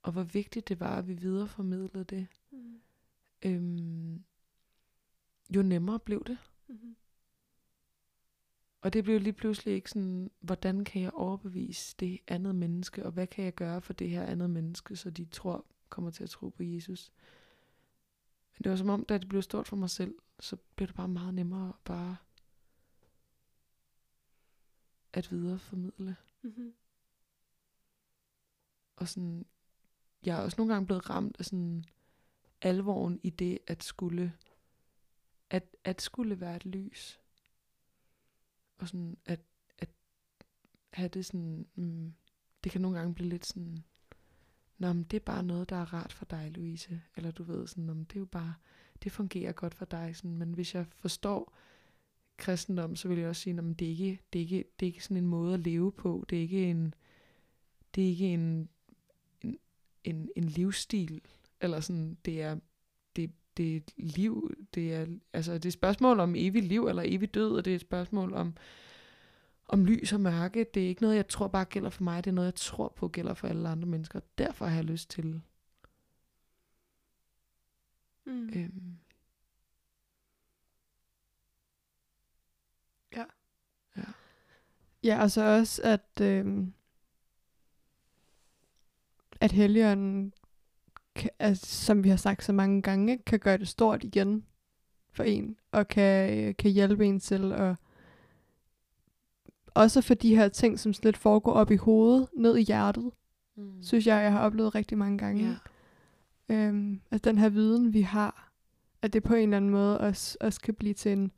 Og 0.09 0.13
hvor 0.13 0.23
vigtigt 0.23 0.67
det 0.67 0.79
var, 0.79 0.97
at 0.97 1.07
vi 1.07 1.13
videreformidlede 1.13 2.03
det, 2.03 2.27
Mm. 2.51 2.81
øhm, 3.45 4.23
jo 5.55 5.61
nemmere 5.61 5.99
blev 5.99 6.23
det. 6.23 6.37
Mm. 6.67 6.95
Og 8.81 8.93
det 8.93 9.03
blev 9.03 9.19
lige 9.19 9.33
pludselig 9.33 9.73
ikke 9.73 9.89
sådan, 9.89 10.31
hvordan 10.39 10.83
kan 10.85 11.01
jeg 11.01 11.13
overbevise 11.13 11.95
det 11.99 12.19
andet 12.27 12.55
menneske, 12.55 13.05
og 13.05 13.11
hvad 13.11 13.27
kan 13.27 13.45
jeg 13.45 13.55
gøre 13.55 13.81
for 13.81 13.93
det 13.93 14.09
her 14.09 14.23
andet 14.23 14.49
menneske, 14.49 14.95
så 14.95 15.09
de 15.09 15.25
tror, 15.25 15.65
kommer 15.89 16.11
til 16.11 16.23
at 16.23 16.29
tro 16.29 16.49
på 16.49 16.63
Jesus. 16.63 17.13
Men 18.57 18.63
det 18.63 18.69
var 18.69 18.75
som 18.75 18.89
om, 18.89 19.05
da 19.05 19.17
det 19.17 19.29
blev 19.29 19.41
stort 19.41 19.67
for 19.67 19.75
mig 19.75 19.89
selv, 19.89 20.15
så 20.39 20.57
blev 20.75 20.87
det 20.87 20.95
bare 20.95 21.07
meget 21.07 21.33
nemmere 21.33 21.73
bare 21.85 22.17
at 25.13 25.31
videreformidle. 25.31 26.15
Mm. 26.41 26.73
Og 28.95 29.07
sådan, 29.07 29.45
jeg 30.25 30.37
er 30.37 30.41
også 30.41 30.55
nogle 30.57 30.73
gange 30.73 30.85
blevet 30.85 31.09
ramt 31.09 31.35
af 31.39 31.45
sådan 31.45 31.85
alvoren 32.61 33.19
i 33.23 33.29
det, 33.29 33.59
at 33.67 33.83
skulle, 33.83 34.33
at, 35.49 35.75
at 35.83 36.01
skulle 36.01 36.39
være 36.39 36.55
et 36.55 36.65
lys. 36.65 37.19
Og 38.77 38.87
sådan, 38.87 39.17
at, 39.25 39.39
at 39.77 39.89
have 40.93 41.09
det 41.09 41.25
sådan, 41.25 41.67
mm, 41.75 42.13
det 42.63 42.71
kan 42.71 42.81
nogle 42.81 42.97
gange 42.97 43.13
blive 43.15 43.29
lidt 43.29 43.45
sådan, 43.45 43.83
Nå, 44.79 44.93
men 44.93 45.03
det 45.03 45.17
er 45.17 45.25
bare 45.25 45.43
noget, 45.43 45.69
der 45.69 45.75
er 45.75 45.93
rart 45.93 46.13
for 46.13 46.25
dig, 46.25 46.51
Louise. 46.55 47.01
Eller 47.15 47.31
du 47.31 47.43
ved, 47.43 47.67
sådan, 47.67 47.89
om 47.89 48.05
det 48.05 48.15
er 48.15 48.19
jo 48.19 48.25
bare, 48.25 48.53
det 49.03 49.11
fungerer 49.11 49.51
godt 49.51 49.75
for 49.75 49.85
dig. 49.85 50.15
Sådan, 50.15 50.37
men 50.37 50.53
hvis 50.53 50.75
jeg 50.75 50.85
forstår 50.87 51.57
kristendom, 52.37 52.95
så 52.95 53.07
vil 53.07 53.17
jeg 53.17 53.29
også 53.29 53.41
sige, 53.41 53.57
at 53.57 53.79
det 53.79 53.85
er 53.85 53.89
ikke, 53.89 54.19
det 54.33 54.39
er 54.39 54.43
ikke, 54.43 54.63
det 54.79 54.85
er 54.85 54.87
ikke 54.87 55.03
sådan 55.03 55.17
en 55.17 55.27
måde 55.27 55.53
at 55.53 55.59
leve 55.59 55.91
på. 55.91 56.25
Det 56.29 56.37
er 56.37 56.41
ikke 56.41 56.69
en, 56.69 56.93
det 57.95 58.03
er 58.03 58.07
ikke 58.07 58.27
en, 58.27 58.39
en, 58.39 58.69
en, 60.09 60.29
en 60.35 60.43
livsstil, 60.43 61.21
eller 61.61 61.79
sådan, 61.79 62.17
det 62.25 62.41
er, 62.41 62.57
det, 63.15 63.31
det 63.57 63.71
er 63.73 63.77
et 63.77 63.93
liv, 63.97 64.51
det 64.73 64.93
er, 64.93 65.05
altså, 65.33 65.53
det 65.53 65.65
er 65.65 65.69
et 65.69 65.73
spørgsmål 65.73 66.19
om 66.19 66.35
evigt 66.37 66.65
liv, 66.65 66.87
eller 66.87 67.03
evig 67.05 67.33
død, 67.33 67.57
og 67.57 67.65
det 67.65 67.71
er 67.71 67.75
et 67.75 67.81
spørgsmål 67.81 68.33
om, 68.33 68.55
om 69.65 69.85
lys 69.85 70.13
og 70.13 70.21
mørke. 70.21 70.65
Det 70.73 70.83
er 70.83 70.87
ikke 70.87 71.01
noget, 71.01 71.15
jeg 71.15 71.27
tror 71.27 71.47
bare 71.47 71.65
gælder 71.65 71.89
for 71.89 72.03
mig, 72.03 72.23
det 72.25 72.31
er 72.31 72.35
noget, 72.35 72.45
jeg 72.45 72.55
tror 72.55 72.93
på 72.95 73.07
gælder 73.07 73.33
for 73.33 73.47
alle 73.47 73.69
andre 73.69 73.87
mennesker. 73.87 74.19
Derfor 74.37 74.65
har 74.65 74.75
jeg 74.75 74.85
lyst 74.85 75.09
til 75.09 75.41
Mm. 78.25 78.49
øhm, 78.55 78.97
Ja, 85.03 85.21
og 85.23 85.31
så 85.31 85.41
også, 85.57 85.81
at, 85.83 86.21
øhm, 86.21 86.73
at 89.41 89.51
Helligånden, 89.51 90.33
kan, 91.15 91.29
altså, 91.39 91.65
som 91.65 92.03
vi 92.03 92.09
har 92.09 92.17
sagt 92.17 92.43
så 92.43 92.53
mange 92.53 92.81
gange, 92.81 93.17
kan 93.17 93.39
gøre 93.39 93.57
det 93.57 93.67
stort 93.67 94.03
igen 94.03 94.45
for 95.11 95.23
en, 95.23 95.55
og 95.71 95.87
kan, 95.87 96.39
øh, 96.39 96.55
kan 96.55 96.71
hjælpe 96.71 97.05
en 97.05 97.19
til 97.19 97.53
at 97.53 97.75
også 99.73 100.01
for 100.01 100.13
de 100.13 100.35
her 100.35 100.47
ting, 100.47 100.79
som 100.79 100.93
sådan 100.93 101.07
lidt 101.07 101.17
foregår 101.17 101.51
op 101.51 101.71
i 101.71 101.75
hovedet, 101.75 102.27
ned 102.37 102.57
i 102.57 102.61
hjertet, 102.61 103.11
mm. 103.55 103.83
synes 103.83 104.07
jeg, 104.07 104.23
jeg 104.23 104.31
har 104.31 104.39
oplevet 104.39 104.75
rigtig 104.75 104.97
mange 104.97 105.17
gange. 105.17 105.49
ja. 105.49 105.55
Øhm, 106.55 107.01
at 107.11 107.23
den 107.23 107.37
her 107.37 107.49
viden, 107.49 107.93
vi 107.93 108.01
har, 108.01 108.51
at 109.01 109.13
det 109.13 109.23
på 109.23 109.33
en 109.33 109.43
eller 109.43 109.57
anden 109.57 109.71
måde 109.71 109.99
også, 109.99 110.37
også 110.41 110.61
kan 110.61 110.73
blive 110.73 110.93
til 110.93 111.11
en, 111.11 111.31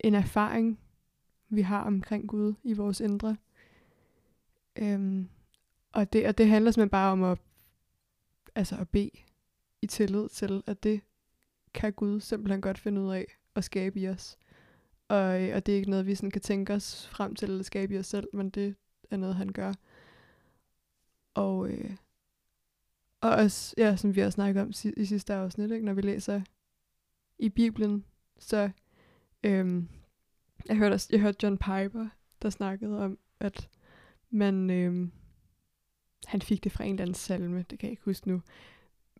en 0.00 0.14
erfaring, 0.14 0.78
vi 1.48 1.60
har 1.60 1.82
omkring 1.82 2.28
Gud 2.28 2.54
i 2.62 2.72
vores 2.72 3.00
indre. 3.00 3.36
Øhm, 4.76 5.28
og, 5.98 6.12
det, 6.12 6.26
og 6.26 6.38
det 6.38 6.48
handler 6.48 6.70
simpelthen 6.70 6.90
bare 6.90 7.12
om 7.12 7.22
at, 7.22 7.38
altså 8.54 8.76
at 8.76 8.88
bede 8.88 9.10
i 9.82 9.86
tillid 9.86 10.28
til, 10.28 10.62
at 10.66 10.82
det 10.82 11.00
kan 11.74 11.92
Gud 11.92 12.20
simpelthen 12.20 12.60
godt 12.60 12.78
finde 12.78 13.00
ud 13.00 13.12
af 13.12 13.26
at 13.54 13.64
skabe 13.64 14.00
i 14.00 14.08
os. 14.08 14.38
Og, 15.08 15.42
øh, 15.42 15.56
og 15.56 15.66
det 15.66 15.72
er 15.72 15.76
ikke 15.76 15.90
noget, 15.90 16.06
vi 16.06 16.14
sådan 16.14 16.30
kan 16.30 16.42
tænke 16.42 16.74
os 16.74 17.08
frem 17.08 17.34
til 17.34 17.58
at 17.58 17.66
skabe 17.66 17.94
i 17.94 17.98
os 17.98 18.06
selv, 18.06 18.28
men 18.32 18.50
det 18.50 18.74
er 19.10 19.16
noget, 19.16 19.36
han 19.36 19.48
gør. 19.48 19.72
Og, 21.34 21.70
øh, 21.70 21.96
og 23.20 23.30
også, 23.30 23.74
ja, 23.78 23.96
som 23.96 24.16
vi 24.16 24.20
har 24.20 24.30
snakket 24.30 24.62
om 24.62 24.72
i 24.96 25.04
sidste 25.04 25.34
afsnit, 25.34 25.70
ikke? 25.70 25.84
når 25.84 25.92
vi 25.92 26.00
læser 26.00 26.40
i 27.38 27.48
Bibelen, 27.48 28.04
så 28.38 28.70
øhm, 29.44 29.88
jeg 30.68 30.76
hørte, 30.76 31.00
jeg 31.10 31.20
hørte 31.20 31.38
John 31.42 31.58
Piper, 31.58 32.08
der 32.42 32.50
snakkede 32.50 33.04
om, 33.04 33.18
at 33.40 33.68
man, 34.30 34.70
øhm, 34.70 35.12
han 36.26 36.42
fik 36.42 36.64
det 36.64 36.72
fra 36.72 36.84
en 36.84 36.90
eller 36.90 37.02
anden 37.02 37.14
salme, 37.14 37.64
det 37.70 37.78
kan 37.78 37.86
jeg 37.86 37.90
ikke 37.90 38.04
huske 38.04 38.28
nu, 38.28 38.42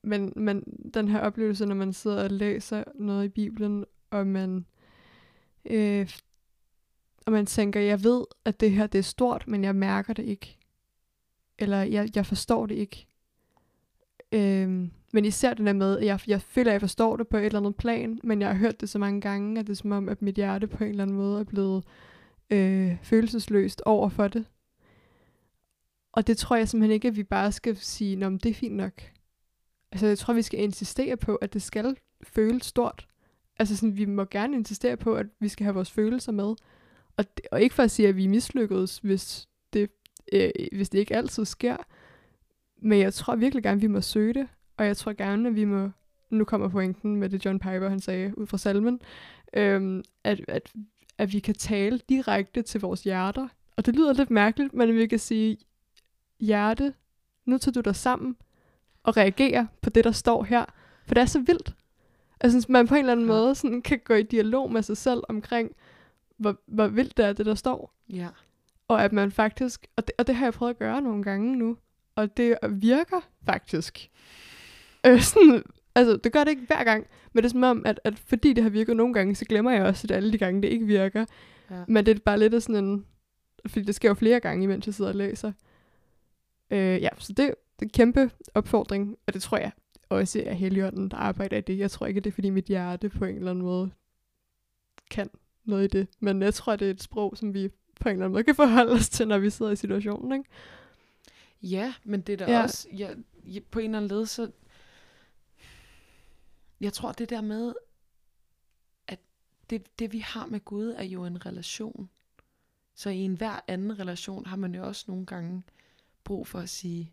men, 0.02 0.32
men 0.36 0.62
den 0.94 1.08
her 1.08 1.20
oplevelse, 1.20 1.66
når 1.66 1.74
man 1.74 1.92
sidder 1.92 2.24
og 2.24 2.30
læser 2.30 2.84
noget 2.94 3.24
i 3.24 3.28
Bibelen, 3.28 3.84
og 4.10 4.26
man, 4.26 4.66
øh, 5.64 6.10
og 7.26 7.32
man 7.32 7.46
tænker, 7.46 7.80
jeg 7.80 8.04
ved, 8.04 8.24
at 8.44 8.60
det 8.60 8.70
her 8.70 8.86
det 8.86 8.98
er 8.98 9.02
stort, 9.02 9.44
men 9.48 9.64
jeg 9.64 9.74
mærker 9.74 10.12
det 10.12 10.24
ikke. 10.24 10.58
Eller 11.58 11.82
jeg, 11.82 12.08
jeg 12.14 12.26
forstår 12.26 12.66
det 12.66 12.74
ikke. 12.74 13.06
Øh, 14.32 14.88
men 15.12 15.24
især 15.24 15.54
den 15.54 15.66
der 15.66 15.72
med, 15.72 15.98
at 15.98 16.04
jeg, 16.04 16.20
jeg 16.26 16.42
føler, 16.42 16.70
at 16.70 16.72
jeg 16.72 16.80
forstår 16.80 17.16
det 17.16 17.28
på 17.28 17.36
et 17.36 17.44
eller 17.44 17.58
andet 17.58 17.76
plan, 17.76 18.20
men 18.24 18.40
jeg 18.40 18.48
har 18.48 18.56
hørt 18.56 18.80
det 18.80 18.88
så 18.88 18.98
mange 18.98 19.20
gange, 19.20 19.60
at 19.60 19.66
det 19.66 19.72
er 19.72 19.76
som 19.76 19.92
om, 19.92 20.08
at 20.08 20.22
mit 20.22 20.34
hjerte 20.34 20.66
på 20.66 20.84
en 20.84 20.90
eller 20.90 21.02
anden 21.02 21.16
måde 21.16 21.40
er 21.40 21.44
blevet 21.44 21.84
øh, 22.50 22.96
følelsesløst 23.02 23.82
over 23.86 24.08
for 24.08 24.28
det. 24.28 24.44
Og 26.12 26.26
det 26.26 26.38
tror 26.38 26.56
jeg 26.56 26.68
simpelthen 26.68 26.94
ikke, 26.94 27.08
at 27.08 27.16
vi 27.16 27.22
bare 27.22 27.52
skal 27.52 27.76
sige, 27.76 28.16
Nå, 28.16 28.28
men 28.28 28.38
det 28.38 28.50
er 28.50 28.54
fint 28.54 28.76
nok. 28.76 29.02
Altså, 29.92 30.06
jeg 30.06 30.18
tror, 30.18 30.34
vi 30.34 30.42
skal 30.42 30.60
insistere 30.60 31.16
på, 31.16 31.34
at 31.34 31.54
det 31.54 31.62
skal 31.62 31.96
føles 32.22 32.66
stort. 32.66 33.08
Altså, 33.58 33.76
sådan, 33.76 33.96
vi 33.96 34.04
må 34.04 34.24
gerne 34.24 34.56
insistere 34.56 34.96
på, 34.96 35.14
at 35.14 35.26
vi 35.40 35.48
skal 35.48 35.64
have 35.64 35.74
vores 35.74 35.90
følelser 35.90 36.32
med. 36.32 36.54
Og, 37.16 37.36
det, 37.36 37.46
og 37.52 37.62
ikke 37.62 37.74
for 37.74 37.82
at 37.82 37.90
sige, 37.90 38.08
at 38.08 38.16
vi 38.16 38.24
er 38.24 38.28
mislykkedes, 38.28 38.98
hvis 38.98 39.48
det, 39.72 39.90
øh, 40.32 40.50
hvis 40.72 40.88
det 40.88 40.98
ikke 40.98 41.16
altid 41.16 41.44
sker. 41.44 41.76
Men 42.82 42.98
jeg 42.98 43.14
tror 43.14 43.36
virkelig 43.36 43.62
gerne, 43.62 43.78
at 43.78 43.82
vi 43.82 43.86
må 43.86 44.00
søge 44.00 44.34
det. 44.34 44.48
Og 44.76 44.86
jeg 44.86 44.96
tror 44.96 45.12
gerne, 45.12 45.48
at 45.48 45.56
vi 45.56 45.64
må... 45.64 45.90
Nu 46.30 46.44
kommer 46.44 46.68
pointen 46.68 47.16
med 47.16 47.28
det, 47.28 47.44
John 47.44 47.58
Piper 47.58 47.88
han 47.88 48.00
sagde 48.00 48.38
ud 48.38 48.46
fra 48.46 48.58
salmen. 48.58 49.00
Øhm, 49.54 50.02
at, 50.24 50.40
at, 50.48 50.72
at 51.18 51.32
vi 51.32 51.38
kan 51.38 51.54
tale 51.54 52.00
direkte 52.08 52.62
til 52.62 52.80
vores 52.80 53.02
hjerter. 53.02 53.48
Og 53.76 53.86
det 53.86 53.96
lyder 53.96 54.12
lidt 54.12 54.30
mærkeligt, 54.30 54.74
men 54.74 54.94
vi 54.94 55.06
kan 55.06 55.18
sige, 55.18 55.56
hjerte, 56.40 56.94
nu 57.44 57.58
tager 57.58 57.72
du 57.72 57.80
dig 57.80 57.96
sammen 57.96 58.36
og 59.02 59.16
reagerer 59.16 59.66
på 59.82 59.90
det, 59.90 60.04
der 60.04 60.12
står 60.12 60.42
her. 60.44 60.64
For 61.06 61.14
det 61.14 61.20
er 61.20 61.26
så 61.26 61.40
vildt. 61.40 61.74
Altså, 62.40 62.66
man 62.68 62.88
på 62.88 62.94
en 62.94 62.98
eller 63.00 63.12
anden 63.12 63.26
Ja. 63.26 63.32
måde 63.32 63.54
sådan, 63.54 63.82
kan 63.82 64.00
gå 64.04 64.14
i 64.14 64.22
dialog 64.22 64.72
med 64.72 64.82
sig 64.82 64.96
selv 64.96 65.22
omkring, 65.28 65.70
hvor, 66.36 66.56
hvor 66.66 66.86
vildt 66.88 67.16
det 67.16 67.24
er, 67.24 67.32
det 67.32 67.46
der 67.46 67.54
står. 67.54 67.94
Ja. 68.12 68.28
Og 68.88 69.04
at 69.04 69.12
man 69.12 69.32
faktisk, 69.32 69.86
og 69.96 70.06
det, 70.06 70.12
og 70.18 70.26
det 70.26 70.34
har 70.34 70.46
jeg 70.46 70.52
prøvet 70.52 70.70
at 70.70 70.78
gøre 70.78 71.02
nogle 71.02 71.22
gange 71.22 71.56
nu, 71.56 71.76
og 72.14 72.36
det 72.36 72.56
virker 72.70 73.20
faktisk. 73.46 74.10
Øh, 75.06 75.20
sådan, 75.20 75.62
altså, 75.94 76.16
det 76.16 76.32
gør 76.32 76.44
det 76.44 76.50
ikke 76.50 76.66
hver 76.66 76.84
gang, 76.84 77.06
men 77.32 77.42
det 77.42 77.48
er 77.48 77.52
som 77.52 77.62
om, 77.62 77.82
at, 77.86 78.00
at 78.04 78.18
fordi 78.18 78.52
det 78.52 78.62
har 78.62 78.70
virket 78.70 78.96
nogle 78.96 79.14
gange, 79.14 79.34
så 79.34 79.44
glemmer 79.44 79.70
jeg 79.70 79.82
også, 79.84 80.06
at 80.06 80.10
alle 80.10 80.32
de 80.32 80.38
gange, 80.38 80.62
det 80.62 80.68
ikke 80.68 80.86
virker. 80.86 81.24
ja. 81.70 81.84
Men 81.88 82.06
det 82.06 82.16
er 82.16 82.20
bare 82.24 82.38
lidt 82.38 82.54
af 82.54 82.62
sådan 82.62 82.84
en, 82.84 83.06
fordi 83.66 83.84
det 83.84 83.94
sker 83.94 84.08
jo 84.08 84.14
flere 84.14 84.40
gange, 84.40 84.64
imens 84.64 84.86
jeg 84.86 84.94
sidder 84.94 85.10
og 85.10 85.16
læser. 85.16 85.52
Øh, 86.70 87.02
ja, 87.02 87.08
så 87.18 87.32
det, 87.32 87.36
det 87.36 87.46
er 87.78 87.82
en 87.82 87.88
kæmpe 87.90 88.30
opfordring, 88.54 89.16
og 89.26 89.34
det 89.34 89.42
tror 89.42 89.58
jeg 89.58 89.72
også 90.08 90.42
er 90.46 90.52
Helligånden, 90.54 91.08
der 91.10 91.16
arbejder 91.16 91.56
i 91.56 91.60
det. 91.60 91.78
Jeg 91.78 91.90
tror 91.90 92.06
ikke, 92.06 92.20
det 92.20 92.30
er, 92.30 92.34
fordi 92.34 92.50
mit 92.50 92.64
hjerte 92.64 93.08
på 93.08 93.24
en 93.24 93.36
eller 93.36 93.50
anden 93.50 93.64
måde 93.64 93.90
kan 95.10 95.30
noget 95.64 95.84
i 95.84 95.98
det. 95.98 96.08
Men 96.20 96.42
jeg 96.42 96.54
tror, 96.54 96.76
det 96.76 96.86
er 96.86 96.90
et 96.90 97.02
sprog, 97.02 97.36
som 97.36 97.54
vi 97.54 97.68
på 98.00 98.08
en 98.08 98.12
eller 98.12 98.24
anden 98.24 98.32
måde 98.32 98.44
kan 98.44 98.54
forholde 98.54 98.92
os 98.92 99.08
til, 99.08 99.28
når 99.28 99.38
vi 99.38 99.50
sidder 99.50 99.72
i 99.72 99.76
situationen, 99.76 100.32
ikke? 100.32 100.50
Ja, 101.62 101.94
men 102.04 102.20
det 102.20 102.32
er 102.32 102.46
da 102.46 102.52
Ja. 102.52 102.62
også, 102.62 102.88
ja, 102.98 103.10
på 103.70 103.78
en 103.78 103.84
eller 103.84 103.98
anden 103.98 104.08
led, 104.18 104.26
så, 104.26 104.50
jeg 106.80 106.92
tror 106.92 107.12
det 107.12 107.30
der 107.30 107.40
med, 107.40 107.74
at 109.06 109.18
det, 109.70 109.98
det 109.98 110.12
vi 110.12 110.18
har 110.18 110.46
med 110.46 110.64
Gud, 110.64 110.94
er 110.96 111.04
jo 111.04 111.24
en 111.24 111.46
relation. 111.46 112.10
Så 112.94 113.10
i 113.10 113.18
enhver 113.18 113.60
anden 113.68 113.98
relation 113.98 114.46
har 114.46 114.56
man 114.56 114.74
jo 114.74 114.86
også 114.86 115.04
nogle 115.08 115.26
gange 115.26 115.62
brug 116.28 116.46
for 116.46 116.58
at 116.58 116.68
sige, 116.68 117.12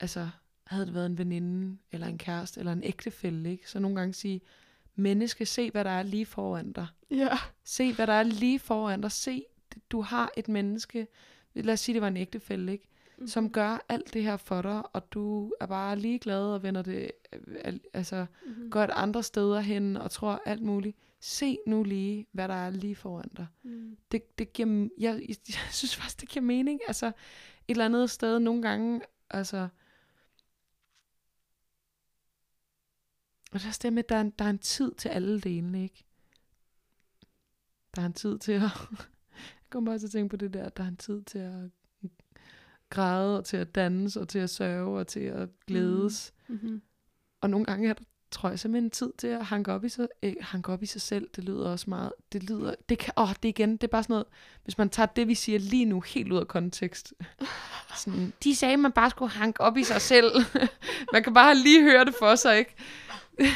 altså 0.00 0.28
havde 0.64 0.86
det 0.86 0.94
været 0.94 1.06
en 1.06 1.18
veninde, 1.18 1.78
eller 1.92 2.06
en 2.06 2.18
kæreste, 2.18 2.60
eller 2.60 2.72
en 2.72 2.82
ægtefælle, 2.82 3.50
ikke? 3.50 3.70
så 3.70 3.78
nogle 3.78 3.96
gange 3.96 4.14
sige, 4.14 4.40
menneske, 4.94 5.46
se 5.46 5.70
hvad 5.70 5.84
der 5.84 5.90
er 5.90 6.02
lige 6.02 6.26
foran 6.26 6.72
dig. 6.72 6.86
Ja. 7.10 7.38
Se, 7.64 7.92
hvad 7.92 8.06
der 8.06 8.12
er 8.12 8.22
lige 8.22 8.58
foran 8.58 9.00
dig. 9.00 9.12
Se, 9.12 9.44
du 9.90 10.00
har 10.00 10.30
et 10.36 10.48
menneske, 10.48 11.06
lad 11.54 11.72
os 11.74 11.80
sige, 11.80 11.94
det 11.94 12.02
var 12.02 12.08
en 12.08 12.16
ægtefælle, 12.16 12.72
ikke? 12.72 12.88
Mhm. 13.18 13.28
som 13.28 13.50
gør 13.50 13.84
alt 13.88 14.14
det 14.14 14.22
her 14.22 14.36
for 14.36 14.62
dig, 14.62 14.82
og 14.92 15.12
du 15.12 15.52
er 15.60 15.66
bare 15.66 15.98
ligeglad 15.98 16.42
og 16.42 16.62
vender 16.62 16.82
det 16.82 17.10
al- 17.64 17.80
altså, 17.92 18.26
Mm-hmm. 18.46 18.70
godt 18.70 18.90
andre 18.90 19.22
steder 19.22 19.60
hen 19.60 19.96
og 19.96 20.10
tror 20.10 20.42
alt 20.46 20.62
muligt. 20.62 20.96
Se 21.20 21.58
nu 21.66 21.82
lige, 21.82 22.26
hvad 22.32 22.48
der 22.48 22.54
er 22.54 22.70
lige 22.70 22.96
foran 22.96 23.28
dig. 23.36 23.46
Mm. 23.62 23.96
Det, 24.12 24.38
det 24.38 24.52
giver, 24.52 24.88
jeg, 24.98 25.20
jeg, 25.28 25.36
synes 25.70 25.96
faktisk, 25.96 26.20
det 26.20 26.28
giver 26.28 26.44
mening. 26.44 26.80
Altså, 26.86 27.06
et 27.06 27.12
eller 27.72 27.84
andet 27.84 28.10
sted 28.10 28.38
nogle 28.38 28.62
gange, 28.62 29.00
altså... 29.30 29.68
Og 33.52 33.58
det 33.58 33.64
er 33.64 33.68
også 33.68 33.80
det 33.82 33.92
med, 33.92 34.04
at 34.04 34.08
der 34.08 34.16
er, 34.16 34.20
en, 34.20 34.30
der 34.30 34.44
er 34.44 34.50
en 34.50 34.58
tid 34.58 34.94
til 34.94 35.08
alle 35.08 35.40
delene, 35.40 35.82
ikke? 35.82 36.04
Der 37.96 38.02
er 38.02 38.06
en 38.06 38.12
tid 38.12 38.38
til 38.38 38.52
at... 38.52 38.60
jeg 39.62 39.70
kommer 39.70 39.90
bare 39.90 39.98
til 39.98 40.06
at 40.06 40.10
tænke 40.10 40.28
på 40.28 40.36
det 40.36 40.54
der, 40.54 40.68
der 40.68 40.84
er 40.84 40.88
en 40.88 40.96
tid 40.96 41.22
til 41.22 41.38
at 41.38 41.70
græde, 42.90 43.38
og 43.38 43.44
til 43.44 43.56
at 43.56 43.74
danse, 43.74 44.20
og 44.20 44.28
til 44.28 44.38
at 44.38 44.50
sørge, 44.50 44.98
og 44.98 45.06
til 45.06 45.20
at 45.20 45.48
glædes. 45.66 46.34
Mm-hmm. 46.48 46.82
Og 47.40 47.50
nogle 47.50 47.66
gange 47.66 47.88
er 47.88 47.92
der, 47.92 48.04
tror 48.32 48.48
jeg, 48.48 48.58
simpelthen 48.58 48.90
tid 48.90 49.12
til 49.18 49.26
at 49.26 49.44
hanke 49.46 49.72
op 49.72 49.84
i 49.84 49.88
sig, 49.88 50.08
øh, 50.22 50.34
hanke 50.40 50.72
op 50.72 50.82
i 50.82 50.86
sig 50.86 51.00
selv. 51.00 51.28
Det 51.36 51.44
lyder 51.44 51.70
også 51.70 51.90
meget, 51.90 52.12
det 52.32 52.42
lyder, 52.42 52.74
det 52.88 52.98
kan, 52.98 53.12
åh, 53.16 53.28
det 53.42 53.48
igen, 53.48 53.72
det 53.72 53.84
er 53.84 53.88
bare 53.88 54.02
sådan 54.02 54.14
noget, 54.14 54.26
hvis 54.64 54.78
man 54.78 54.90
tager 54.90 55.06
det, 55.06 55.28
vi 55.28 55.34
siger 55.34 55.58
lige 55.58 55.84
nu, 55.84 56.00
helt 56.00 56.32
ud 56.32 56.38
af 56.38 56.48
kontekst. 56.48 57.14
Sådan, 58.04 58.32
de 58.44 58.56
sagde, 58.56 58.76
man 58.76 58.92
bare 58.92 59.10
skulle 59.10 59.30
hanke 59.32 59.60
op 59.60 59.76
i 59.76 59.84
sig 59.84 60.00
selv. 60.00 60.32
man 61.12 61.22
kan 61.22 61.34
bare 61.34 61.54
lige 61.54 61.82
høre 61.82 62.04
det 62.04 62.14
for 62.18 62.34
sig, 62.34 62.58
ikke? 62.58 62.74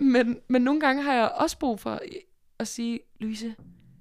men, 0.00 0.38
men 0.48 0.62
nogle 0.62 0.80
gange 0.80 1.02
har 1.02 1.12
jeg 1.14 1.28
også 1.28 1.58
brug 1.58 1.80
for 1.80 2.00
at 2.58 2.68
sige, 2.68 3.00
Louise, 3.20 3.54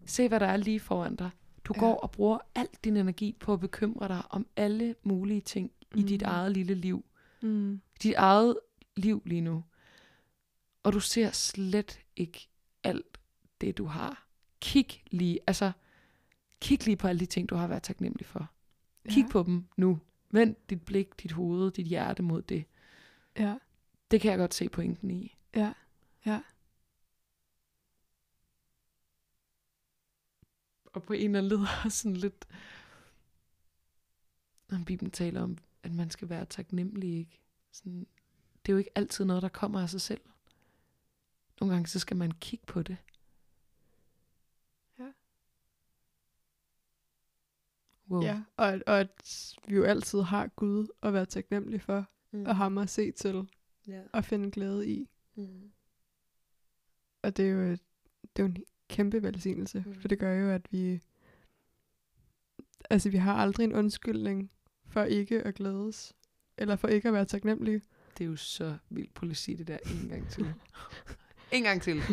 se 0.06 0.28
hvad 0.28 0.40
der 0.40 0.46
er 0.48 0.58
lige 0.58 0.80
foran 0.80 1.16
dig. 1.16 1.30
Du 1.66 1.74
Ja. 1.76 1.80
går 1.80 1.96
og 1.96 2.12
bruger 2.12 2.38
al 2.56 2.68
din 2.84 2.98
energi 2.98 3.36
på 3.40 3.54
at 3.54 3.60
bekymre 3.60 4.08
dig 4.08 4.22
om 4.30 4.48
alle 4.56 4.96
mulige 5.04 5.42
ting 5.42 5.72
i 5.96 6.02
dit 6.02 6.22
Mm. 6.22 6.28
eget 6.28 6.52
lille 6.52 6.74
liv 6.74 7.06
Mm. 7.42 7.82
dit 8.04 8.14
eget 8.18 8.56
liv 8.98 9.22
lige 9.26 9.42
nu. 9.42 9.64
Og 10.88 10.94
du 10.94 11.00
ser 11.00 11.32
slet 11.32 12.00
ikke 12.16 12.50
alt 12.84 13.20
det, 13.62 13.78
du 13.78 13.86
har. 13.86 14.28
Kig 14.62 15.04
lige, 15.12 15.40
altså, 15.48 15.72
kig 16.62 16.86
lige 16.86 16.98
på 16.98 17.08
alle 17.08 17.20
de 17.20 17.26
ting, 17.26 17.50
du 17.50 17.56
har 17.56 17.68
været 17.68 17.84
taknemmelig 17.84 18.26
for. 18.26 18.52
Kig 19.10 19.24
ja. 19.24 19.32
på 19.32 19.44
dem 19.44 19.68
nu. 19.78 20.00
Vend 20.32 20.56
dit 20.70 20.86
blik, 20.86 21.22
dit 21.24 21.32
hoved, 21.32 21.72
dit 21.72 21.86
hjerte 21.86 22.24
mod 22.24 22.42
det. 22.42 22.66
Ja, 23.38 23.58
Det 24.12 24.22
kan 24.22 24.32
jeg 24.32 24.38
godt 24.38 24.54
se 24.54 24.70
pointen 24.70 25.12
i. 25.12 25.38
ja, 25.56 25.74
ja. 26.26 26.42
Og 30.86 31.04
på 31.04 31.14
en 31.14 31.36
eller 31.36 31.40
anden 31.40 31.50
led 31.50 31.68
også 31.86 31.98
sådan 31.98 32.18
lidt... 32.18 32.46
Når 34.70 34.84
Bibelen 34.86 35.12
taler 35.12 35.42
om, 35.42 35.58
at 35.84 35.94
man 35.94 36.10
skal 36.10 36.30
være 36.30 36.46
taknemmelig, 36.46 37.18
ikke? 37.20 37.42
Sådan, 37.72 38.08
det 38.66 38.72
er 38.72 38.74
jo 38.74 38.78
ikke 38.78 38.92
altid 38.96 39.26
noget, 39.26 39.44
der 39.44 39.50
kommer 39.50 39.82
af 39.82 39.90
sig 39.90 40.02
selv. 40.02 40.22
Nogle 41.62 41.74
gange, 41.74 41.88
så 41.88 42.00
skal 42.00 42.18
man 42.18 42.32
kigge 42.32 42.66
på 42.66 42.84
det. 42.84 42.98
Ja. 45.00 45.12
Wow. 48.10 48.22
Ja, 48.24 48.44
og, 48.58 48.68
at- 48.74 48.84
og 48.88 49.00
at 49.00 49.56
vi 49.68 49.76
jo 49.76 49.84
altid 49.84 50.22
har 50.22 50.48
Gud 50.48 50.88
at 51.04 51.14
være 51.14 51.26
taknemmelig 51.26 51.82
for, 51.82 52.06
Mm. 52.32 52.46
og 52.46 52.56
ham 52.56 52.78
at 52.78 52.90
se 52.90 53.12
til, 53.12 53.50
Ja. 53.88 54.02
og 54.14 54.26
finde 54.26 54.52
glæde 54.52 54.88
i. 54.90 55.10
Mm. 55.36 55.72
Og 57.22 57.38
det 57.38 57.46
er 57.46 57.50
jo, 57.52 57.60
et- 57.62 57.82
det 58.36 58.44
er 58.44 58.48
jo 58.48 58.54
en 58.56 58.64
kæmpe 58.90 59.24
velsignelse, 59.24 59.84
Mm. 59.88 59.96
for 59.96 60.08
det 60.08 60.20
gør 60.20 60.34
jo, 60.34 60.50
at 60.50 60.72
vi... 60.72 61.02
Altså, 62.90 63.10
vi 63.10 63.18
har 63.18 63.34
aldrig 63.36 63.64
en 63.64 63.74
undskyldning 63.74 64.52
for 64.86 65.04
ikke 65.04 65.44
at 65.44 65.56
glædes, 65.56 66.14
eller 66.58 66.76
for 66.76 66.88
ikke 66.88 67.08
at 67.08 67.14
være 67.14 67.26
taknemmelige. 67.26 67.82
Det 68.18 68.24
er 68.24 68.28
jo 68.30 68.36
så 68.36 68.78
vildt 68.90 69.14
på 69.14 69.26
at 69.26 69.38
sige 69.38 69.58
det 69.58 69.68
der 69.68 69.78
en 69.86 70.10
gang 70.10 70.30
til. 70.30 70.46
en 71.52 71.64
gang 71.64 71.82
til. 71.82 72.02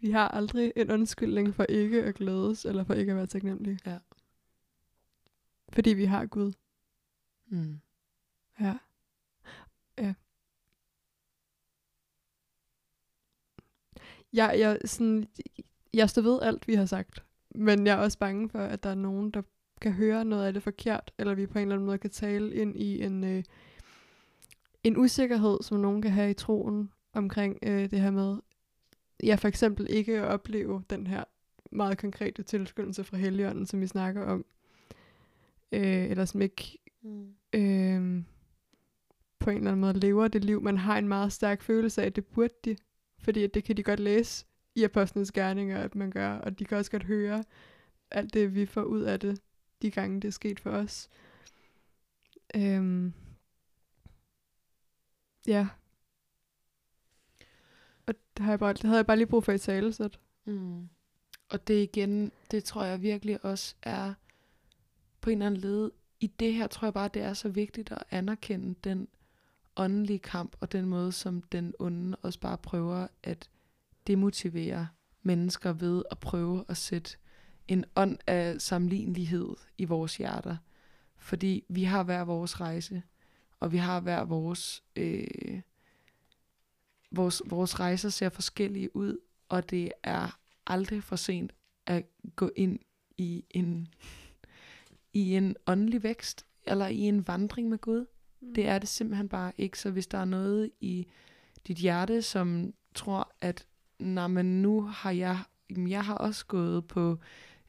Vi 0.00 0.10
har 0.10 0.28
aldrig 0.28 0.72
en 0.76 0.90
undskyldning 0.90 1.54
for 1.54 1.66
ikke 1.68 2.04
at 2.04 2.14
glædes, 2.14 2.64
eller 2.64 2.84
for 2.84 2.94
ikke 2.94 3.12
at 3.12 3.16
være 3.16 3.26
taknemmelige. 3.26 3.78
Ja. 3.86 3.98
Fordi 5.68 5.90
vi 5.90 6.04
har 6.04 6.26
Gud. 6.26 6.52
Mm. 7.46 7.80
Ja. 8.60 8.78
Ja. 9.98 10.14
Jeg, 14.32 14.54
jeg, 14.58 14.78
sådan, 14.84 15.28
jeg 15.94 16.10
står 16.10 16.22
ved 16.22 16.38
alt, 16.42 16.68
vi 16.68 16.74
har 16.74 16.86
sagt. 16.86 17.24
Men 17.54 17.86
jeg 17.86 17.92
er 17.92 18.02
også 18.02 18.18
bange 18.18 18.48
for, 18.48 18.58
at 18.58 18.82
der 18.82 18.90
er 18.90 18.94
nogen, 18.94 19.30
der 19.30 19.42
kan 19.80 19.92
høre 19.92 20.24
noget 20.24 20.46
af 20.46 20.52
det 20.52 20.62
forkert, 20.62 21.12
eller 21.18 21.34
vi 21.34 21.46
på 21.46 21.58
en 21.58 21.62
eller 21.62 21.74
anden 21.74 21.86
måde 21.86 21.98
kan 21.98 22.10
tale 22.10 22.54
ind 22.54 22.76
i 22.76 23.02
en, 23.02 23.24
øh, 23.24 23.44
en 24.84 24.96
usikkerhed, 24.96 25.58
som 25.62 25.80
nogen 25.80 26.02
kan 26.02 26.10
have 26.10 26.30
i 26.30 26.34
troen 26.34 26.90
omkring 27.12 27.58
øh, 27.62 27.90
det 27.90 28.00
her 28.00 28.10
med, 28.10 28.38
ja, 29.22 29.34
for 29.34 29.48
eksempel 29.48 29.86
ikke 29.90 30.18
at 30.18 30.24
opleve 30.24 30.82
den 30.90 31.06
her 31.06 31.24
meget 31.72 31.98
konkrete 31.98 32.42
tilskyndelse 32.42 33.04
fra 33.04 33.16
Helligånden, 33.16 33.66
som 33.66 33.80
vi 33.80 33.86
snakker 33.86 34.22
om. 34.22 34.44
Øh, 35.72 36.10
eller 36.10 36.24
som 36.24 36.42
ikke 36.42 36.78
Mm. 37.04 37.34
øh, 37.54 38.22
på 39.38 39.50
en 39.50 39.56
eller 39.56 39.70
anden 39.70 39.80
måde 39.80 39.98
lever 39.98 40.28
det 40.28 40.44
liv. 40.44 40.62
Man 40.62 40.78
har 40.78 40.98
en 40.98 41.08
meget 41.08 41.32
stærk 41.32 41.62
følelse 41.62 42.02
af, 42.02 42.06
at 42.06 42.16
det 42.16 42.26
burde 42.26 42.54
de. 42.64 42.76
Fordi 43.18 43.42
at 43.42 43.54
det 43.54 43.64
kan 43.64 43.76
de 43.76 43.82
godt 43.82 44.00
læse 44.00 44.46
i 44.74 44.84
apostlenes 44.84 45.32
gerninger, 45.32 45.78
at 45.78 45.94
man 45.94 46.10
gør. 46.10 46.30
Og 46.30 46.58
de 46.58 46.64
kan 46.64 46.78
også 46.78 46.90
godt 46.90 47.04
høre 47.04 47.44
alt 48.10 48.34
det, 48.34 48.54
vi 48.54 48.66
får 48.66 48.82
ud 48.82 49.00
af 49.00 49.20
det, 49.20 49.40
de 49.82 49.90
gange 49.90 50.20
det 50.20 50.28
er 50.28 50.32
sket 50.32 50.60
for 50.60 50.70
os. 50.70 51.08
Øh, 52.56 53.10
ja. 55.46 55.68
Og 58.06 58.14
det, 58.36 58.44
har 58.44 58.52
jeg 58.52 58.58
bare, 58.58 58.72
det 58.72 58.82
havde 58.82 58.96
jeg 58.96 59.06
bare 59.06 59.16
lige 59.16 59.26
brug 59.26 59.44
for 59.44 59.52
i 59.52 59.58
talesæt. 59.58 60.18
Mm. 60.44 60.88
Og 61.48 61.68
det 61.68 61.82
igen, 61.82 62.32
det 62.50 62.64
tror 62.64 62.84
jeg 62.84 63.02
virkelig 63.02 63.44
også 63.44 63.74
er 63.82 64.14
på 65.20 65.30
en 65.30 65.38
eller 65.38 65.46
anden 65.46 65.60
led. 65.60 65.90
I 66.20 66.26
det 66.26 66.54
her 66.54 66.66
tror 66.66 66.86
jeg 66.86 66.94
bare, 66.94 67.10
det 67.14 67.22
er 67.22 67.34
så 67.34 67.48
vigtigt 67.48 67.92
at 67.92 68.04
anerkende 68.10 68.74
den 68.84 69.08
åndelige 69.76 70.18
kamp, 70.18 70.56
og 70.60 70.72
den 70.72 70.84
måde, 70.84 71.12
som 71.12 71.42
den 71.42 71.74
onde 71.78 72.16
også 72.22 72.40
bare 72.40 72.58
prøver 72.58 73.06
at 73.22 73.50
demotivere 74.06 74.88
mennesker 75.22 75.72
ved 75.72 76.02
at 76.10 76.18
prøve 76.18 76.64
at 76.68 76.76
sætte 76.76 77.16
en 77.68 77.84
ånd 77.96 78.18
af 78.26 78.60
sammenlignelighed 78.60 79.48
i 79.78 79.84
vores 79.84 80.16
hjerter. 80.16 80.56
Fordi 81.16 81.64
vi 81.68 81.84
har 81.84 82.02
hver 82.02 82.24
vores 82.24 82.60
rejse, 82.60 83.02
og 83.64 83.72
vi 83.72 83.76
har 83.76 84.00
hver 84.00 84.24
vores... 84.24 84.82
Øh, 84.96 85.60
vores, 87.10 87.42
vores 87.46 87.80
rejser 87.80 88.08
ser 88.08 88.28
forskellige 88.28 88.96
ud, 88.96 89.18
og 89.48 89.70
det 89.70 89.92
er 90.02 90.38
aldrig 90.66 91.02
for 91.02 91.16
sent 91.16 91.52
at 91.86 92.04
gå 92.36 92.50
ind 92.56 92.78
i 93.18 93.44
en, 93.50 93.88
i 95.12 95.36
en 95.36 95.56
åndelig 95.66 96.02
vækst, 96.02 96.46
eller 96.66 96.86
i 96.86 96.98
en 96.98 97.28
vandring 97.28 97.68
med 97.68 97.78
Gud. 97.78 98.06
Det 98.54 98.68
er 98.68 98.78
det 98.78 98.88
simpelthen 98.88 99.28
bare 99.28 99.52
ikke. 99.58 99.78
Så 99.78 99.90
hvis 99.90 100.06
der 100.06 100.18
er 100.18 100.24
noget 100.24 100.70
i 100.80 101.06
dit 101.66 101.76
hjerte, 101.76 102.22
som 102.22 102.74
tror, 102.94 103.32
at 103.40 103.66
nej, 103.98 104.26
men 104.26 104.62
nu 104.62 104.80
har 104.80 105.10
jeg, 105.10 105.38
jamen, 105.70 105.90
jeg 105.90 106.04
har 106.04 106.14
også 106.14 106.46
gået 106.46 106.86
på 106.86 107.18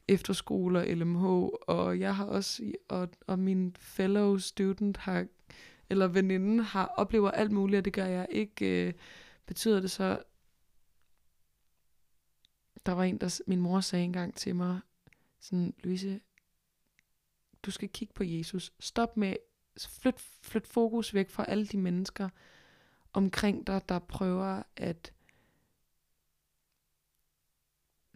efterskoler, 0.08 0.94
LMH, 0.94 1.24
og 1.66 2.00
jeg 2.00 2.16
har 2.16 2.24
også, 2.24 2.72
og, 2.88 3.08
og 3.26 3.38
min 3.38 3.76
fellow 3.78 4.38
student 4.38 4.96
har, 4.96 5.26
eller 5.90 6.06
veninde 6.06 6.62
har, 6.62 6.86
oplever 6.86 7.30
alt 7.30 7.52
muligt, 7.52 7.78
og 7.78 7.84
det 7.84 7.92
gør 7.92 8.04
jeg 8.04 8.26
ikke. 8.30 8.86
Øh, 8.86 8.94
betyder 9.46 9.80
det 9.80 9.90
så, 9.90 10.22
der 12.86 12.92
var 12.92 13.04
en, 13.04 13.18
der, 13.18 13.40
min 13.46 13.60
mor 13.60 13.80
sagde 13.80 14.04
engang 14.04 14.34
til 14.34 14.56
mig, 14.56 14.80
sådan, 15.40 15.74
Louise, 15.78 16.20
du 17.62 17.70
skal 17.70 17.88
kigge 17.88 18.14
på 18.14 18.24
Jesus. 18.24 18.72
Stop 18.80 19.16
med, 19.16 19.36
flyt, 19.88 20.20
flyt 20.42 20.66
fokus 20.66 21.14
væk 21.14 21.30
fra 21.30 21.44
alle 21.48 21.66
de 21.66 21.76
mennesker 21.76 22.28
omkring 23.12 23.66
dig, 23.66 23.88
der 23.88 23.98
prøver 23.98 24.62
at, 24.76 25.12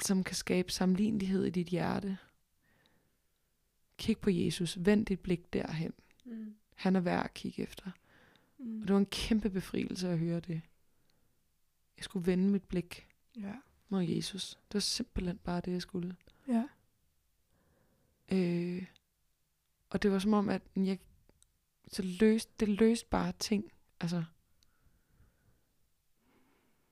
som 0.01 0.25
kan 0.25 0.37
skabe 0.37 0.73
sammenlignelighed 0.73 1.45
i 1.45 1.51
dit 1.51 1.67
hjerte. 1.67 2.19
Kig 3.97 4.19
på 4.19 4.31
Jesus. 4.31 4.79
Vend 4.81 5.07
dit 5.07 5.21
blik 5.21 5.53
derhen. 5.53 5.93
Mm. 6.25 6.55
Han 6.81 6.97
er 6.97 7.01
værd 7.01 7.25
at 7.25 7.35
kigge 7.35 7.63
efter. 7.63 7.91
Mm. 8.59 8.81
Og 8.83 8.89
det 8.89 8.93
var 8.95 8.99
en 9.01 9.07
kæmpe 9.07 9.51
befrielse 9.51 10.09
at 10.09 10.19
høre 10.19 10.41
det. 10.41 10.61
Jeg 11.97 12.05
skulle 12.05 12.27
vende 12.27 12.51
mit 12.51 12.63
blik 12.65 13.07
Ja. 13.37 13.55
mod 13.89 14.03
Jesus. 14.03 14.51
Det 14.69 14.75
var 14.75 14.81
simpelthen 14.81 15.39
bare 15.39 15.61
det, 15.61 15.73
jeg 15.73 15.83
skulle. 15.83 16.17
Ja. 16.49 16.65
Øh, 18.33 18.85
og 19.91 20.03
det 20.03 20.13
var 20.13 20.19
som 20.19 20.33
om, 20.35 20.49
at 20.49 20.63
jeg, 20.77 20.99
så 21.89 22.03
løste, 22.21 22.53
det 22.61 22.69
løste 22.69 23.07
bare 23.11 23.33
ting. 23.39 23.73
Altså. 24.01 24.25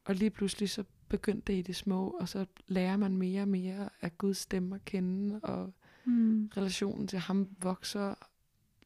Og 0.04 0.14
lige 0.14 0.30
pludselig 0.30 0.70
så 0.70 0.84
begyndte 1.08 1.52
det 1.52 1.58
i 1.58 1.62
det 1.62 1.76
små, 1.76 2.10
og 2.10 2.28
så 2.28 2.46
lærer 2.66 2.96
man 2.96 3.16
mere 3.16 3.42
og 3.42 3.48
mere 3.48 3.88
af 4.00 4.18
Guds 4.18 4.36
stemme 4.38 4.74
at 4.74 4.84
kende, 4.84 5.40
og 5.42 5.72
Mm. 6.04 6.46
relationen 6.56 7.08
til 7.08 7.18
ham 7.18 7.56
vokser, 7.62 8.14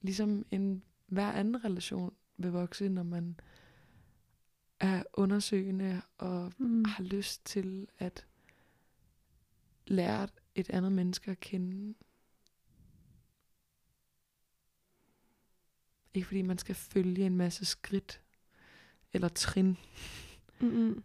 ligesom 0.00 0.46
en 0.50 0.82
hver 1.12 1.32
anden 1.32 1.64
relation 1.64 2.14
vil 2.36 2.50
vokse, 2.50 2.88
når 2.88 3.02
man 3.02 3.40
er 4.80 5.02
undersøgende 5.14 6.02
og 6.18 6.52
Mm. 6.58 6.84
har 6.84 7.02
lyst 7.02 7.44
til 7.46 7.86
at 7.98 8.26
lære 9.86 10.28
et 10.54 10.70
andet 10.70 10.92
menneske 10.92 11.30
at 11.30 11.40
kende. 11.40 11.94
Ikke 16.14 16.26
fordi 16.26 16.42
man 16.42 16.58
skal 16.58 16.74
følge 16.74 17.26
en 17.26 17.36
masse 17.36 17.64
skridt 17.64 18.20
eller 19.12 19.28
trin 19.28 19.76
Mm-mm. 20.60 21.02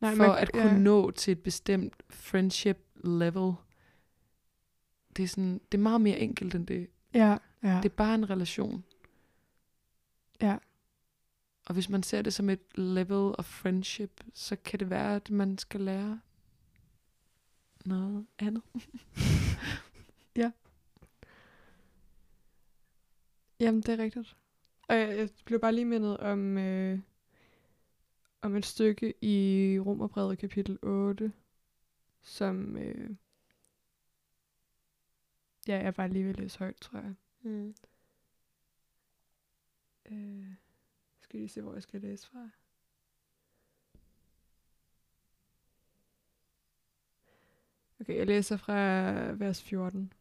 Nej, 0.00 0.14
for 0.14 0.26
man- 0.26 0.38
at 0.38 0.52
kunne 0.52 0.62
ja. 0.64 0.78
nå 0.78 1.10
til 1.10 1.32
et 1.32 1.42
bestemt 1.42 2.02
friendship 2.10 2.78
level. 3.04 3.52
Det 5.16 5.22
er, 5.22 5.28
sådan, 5.28 5.60
det 5.72 5.78
er 5.78 5.82
meget 5.82 6.00
mere 6.00 6.18
enkelt 6.18 6.54
end 6.54 6.66
det. 6.66 6.88
Ja, 7.14 7.36
ja. 7.62 7.76
Det 7.82 7.84
er 7.84 7.94
bare 7.96 8.14
en 8.14 8.30
relation. 8.30 8.84
Ja. 10.40 10.58
Og 11.66 11.74
hvis 11.74 11.88
man 11.88 12.02
ser 12.02 12.22
det 12.22 12.34
som 12.34 12.50
et 12.50 12.78
level 12.78 13.34
of 13.38 13.44
friendship, 13.44 14.24
så 14.34 14.56
kan 14.56 14.80
det 14.80 14.90
være, 14.90 15.16
at 15.16 15.30
man 15.30 15.58
skal 15.58 15.80
lære 15.80 16.20
noget 17.84 18.26
andet. 18.38 18.62
Jamen, 23.60 23.80
det 23.80 23.88
er 23.88 23.98
rigtigt. 23.98 24.36
Og 24.88 24.96
jeg, 24.96 25.18
jeg 25.18 25.28
blev 25.44 25.60
bare 25.60 25.74
lige 25.74 25.84
mindet 25.84 26.16
om, 26.16 26.58
øh, 26.58 26.98
om 28.42 28.56
et 28.56 28.66
stykke 28.66 29.14
i 29.24 29.78
Romerbrevet 29.86 30.38
kapitel 30.38 30.78
8, 30.82 31.32
som 32.22 32.76
øh, 32.76 33.10
ja, 35.68 35.78
jeg 35.78 35.94
bare 35.94 36.08
lige 36.08 36.24
vil 36.24 36.36
læse 36.36 36.58
højt, 36.58 36.76
tror 36.76 36.98
jeg. 36.98 37.14
Mm. 37.42 37.74
Øh, 40.10 40.54
skal 41.20 41.38
lige 41.38 41.48
se, 41.48 41.60
hvor 41.60 41.72
jeg 41.72 41.82
skal 41.82 42.00
læse 42.00 42.26
fra. 42.26 42.48
Okay, 48.00 48.16
jeg 48.16 48.26
læser 48.26 48.56
fra 48.56 48.74
vers 49.32 49.62
14. 49.62 50.12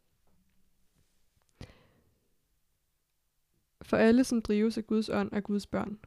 For 3.82 3.98
alle, 3.98 4.24
som 4.24 4.42
drives 4.42 4.78
af 4.78 4.88
Guds 4.88 5.10
ånd, 5.10 5.30
er 5.34 5.40
Guds 5.40 5.68
børn. 5.68 6.00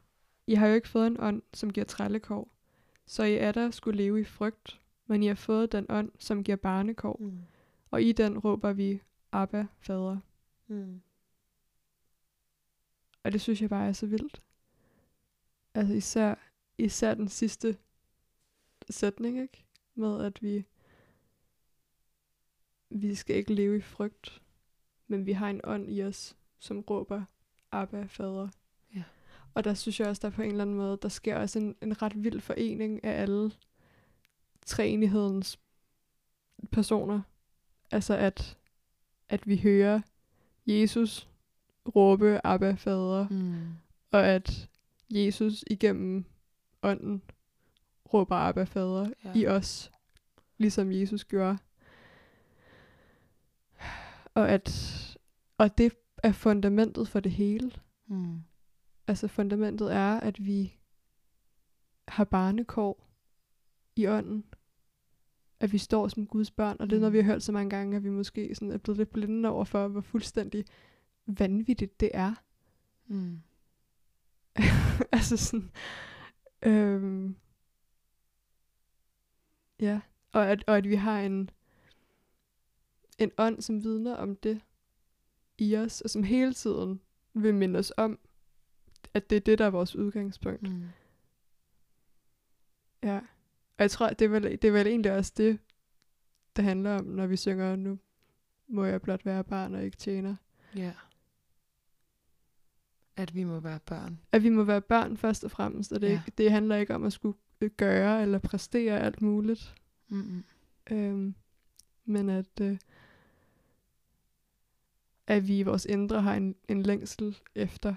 I 0.47 0.55
har 0.55 0.67
jo 0.67 0.75
ikke 0.75 0.87
fået 0.87 1.07
en 1.07 1.19
ånd, 1.19 1.41
som 1.53 1.73
giver 1.73 1.85
trællekår, 1.85 2.51
så 3.05 3.23
I 3.23 3.35
er 3.35 3.51
der 3.51 3.71
skulle 3.71 3.97
leve 3.97 4.21
i 4.21 4.23
frygt, 4.23 4.81
men 5.07 5.23
I 5.23 5.27
har 5.27 5.35
fået 5.35 5.71
den 5.71 5.85
ånd, 5.89 6.11
som 6.19 6.43
giver 6.43 6.55
barnekår, 6.55 7.17
mm. 7.19 7.39
og 7.91 8.01
i 8.03 8.11
den 8.11 8.37
råber 8.37 8.73
vi, 8.73 9.01
Abba, 9.31 9.67
fader. 9.79 10.17
Mm. 10.67 11.01
Og 13.29 13.33
det 13.33 13.41
synes 13.41 13.61
jeg 13.61 13.69
bare 13.69 13.87
er 13.87 13.93
så 13.93 14.07
vildt. 14.07 14.41
Altså 15.73 15.93
især, 15.93 16.35
især 16.77 17.13
den 17.13 17.27
sidste 17.27 17.77
sætning, 18.89 19.41
ikke? 19.41 19.65
Med 19.95 20.25
at 20.25 20.43
vi, 20.43 20.65
vi 22.89 23.15
skal 23.15 23.35
ikke 23.35 23.53
leve 23.53 23.77
i 23.77 23.81
frygt, 23.81 24.41
men 25.07 25.25
vi 25.25 25.31
har 25.31 25.49
en 25.49 25.61
ånd 25.63 25.89
i 25.89 26.03
os, 26.03 26.37
som 26.59 26.79
råber, 26.79 27.23
Abba, 27.71 28.05
fader. 28.05 28.49
Ja. 28.95 29.03
Og 29.53 29.63
der 29.63 29.73
synes 29.73 29.99
jeg 29.99 30.07
også, 30.07 30.19
der 30.27 30.35
på 30.35 30.41
en 30.41 30.49
eller 30.49 30.61
anden 30.61 30.75
måde, 30.75 30.99
der 31.01 31.09
sker 31.09 31.35
også 31.37 31.59
en, 31.59 31.75
en 31.81 32.01
ret 32.01 32.23
vild 32.23 32.41
forening 32.41 33.03
af 33.03 33.21
alle 33.21 33.51
treenighedens 34.65 35.59
personer. 36.71 37.21
Altså 37.91 38.13
at, 38.17 38.57
at 39.29 39.47
vi 39.47 39.57
hører 39.57 40.01
Jesus 40.65 41.28
råbe 41.95 42.45
Abba, 42.45 42.73
fader, 42.73 43.27
Mm. 43.29 43.55
og 44.11 44.27
at 44.27 44.69
Jesus 45.09 45.63
igennem 45.67 46.25
ånden 46.83 47.21
råber 48.13 48.35
Abba, 48.35 48.63
fader 48.63 49.09
Ja. 49.25 49.31
i 49.35 49.47
os, 49.47 49.91
ligesom 50.57 50.91
Jesus 50.91 51.23
gjorde. 51.25 51.57
Og 54.33 54.49
at 54.49 54.95
og 55.57 55.77
det 55.77 55.93
er 56.23 56.31
fundamentet 56.31 57.07
for 57.07 57.19
det 57.19 57.31
hele. 57.31 57.71
Mm. 58.07 58.39
Altså 59.07 59.27
fundamentet 59.27 59.93
er, 59.93 60.19
at 60.19 60.45
vi 60.45 60.73
har 62.07 62.23
barnekår 62.23 63.09
i 63.95 64.07
ånden. 64.07 64.43
At 65.59 65.73
vi 65.73 65.77
står 65.77 66.07
som 66.07 66.27
Guds 66.27 66.51
børn. 66.51 66.77
Og 66.79 66.89
det 66.89 66.95
er 66.95 66.99
noget, 66.99 67.11
Mm. 67.11 67.13
vi 67.13 67.21
har 67.21 67.31
hørt 67.33 67.43
så 67.43 67.51
mange 67.51 67.69
gange, 67.69 67.97
at 67.97 68.03
vi 68.03 68.09
måske 68.09 68.55
sådan 68.55 68.71
er 68.71 68.77
blevet 68.77 68.97
lidt 68.97 69.09
blinde 69.13 69.49
over 69.49 69.63
for, 69.65 69.87
hvor 69.87 70.01
fuldstændig 70.01 70.65
vanvittigt 71.37 71.99
det 71.99 72.11
er. 72.13 72.33
Mm. 73.07 73.41
altså 75.11 75.37
sådan... 75.37 75.71
Øhm, 76.61 77.35
ja, 79.79 80.01
og 80.31 80.47
at, 80.47 80.63
og 80.67 80.77
at 80.77 80.89
vi 80.89 80.95
har 80.95 81.19
en, 81.19 81.49
en 83.17 83.31
ånd, 83.37 83.61
som 83.61 83.83
vidner 83.83 84.15
om 84.15 84.35
det 84.35 84.61
i 85.57 85.75
os, 85.75 86.01
og 86.01 86.09
som 86.09 86.23
hele 86.23 86.53
tiden 86.53 87.01
vil 87.33 87.55
minde 87.55 87.79
os 87.79 87.93
om, 87.97 88.19
at 89.13 89.29
det 89.29 89.35
er 89.35 89.39
det, 89.39 89.59
der 89.59 89.65
er 89.65 89.69
vores 89.69 89.95
udgangspunkt. 89.95 90.61
Mm. 90.61 90.89
Ja. 93.03 93.17
Og 93.77 93.83
jeg 93.83 93.91
tror, 93.91 94.09
det 94.09 94.25
er, 94.25 94.29
vel, 94.29 94.43
det 94.43 94.63
er 94.63 94.71
vel 94.71 94.87
egentlig 94.87 95.11
også 95.11 95.33
det, 95.37 95.59
det 96.55 96.63
handler 96.63 96.99
om, 96.99 97.05
når 97.05 97.27
vi 97.27 97.35
synger, 97.35 97.75
nu 97.75 97.99
må 98.67 98.85
jeg 98.85 99.01
blot 99.01 99.25
være 99.25 99.43
barn 99.43 99.75
og 99.75 99.83
ikke 99.83 99.97
tjener. 99.97 100.35
Ja. 100.75 100.93
At 103.19 103.35
vi 103.35 103.43
må 103.43 103.59
være 103.59 103.79
børn. 103.79 104.19
At 104.31 104.43
vi 104.43 104.49
må 104.49 104.63
være 104.63 104.81
børn 104.81 105.17
først 105.17 105.43
og 105.43 105.51
fremmest, 105.51 105.91
og 105.91 106.01
det, 106.01 106.07
Ja. 106.07 106.11
ikke, 106.13 106.31
det 106.37 106.51
handler 106.51 106.75
ikke 106.75 106.95
om 106.95 107.03
at 107.03 107.13
skulle 107.13 107.37
øh, 107.61 107.69
gøre 107.77 108.21
eller 108.21 108.39
præstere 108.39 108.99
alt 108.99 109.21
muligt. 109.21 109.75
Mm-mm. 110.07 110.43
Øhm, 110.91 111.35
men 112.05 112.29
at, 112.29 112.59
øh, 112.61 112.77
at 115.27 115.47
vi 115.47 115.59
i 115.59 115.63
vores 115.63 115.85
indre 115.85 116.21
har 116.21 116.35
en, 116.35 116.55
en 116.67 116.83
længsel 116.83 117.37
efter 117.55 117.95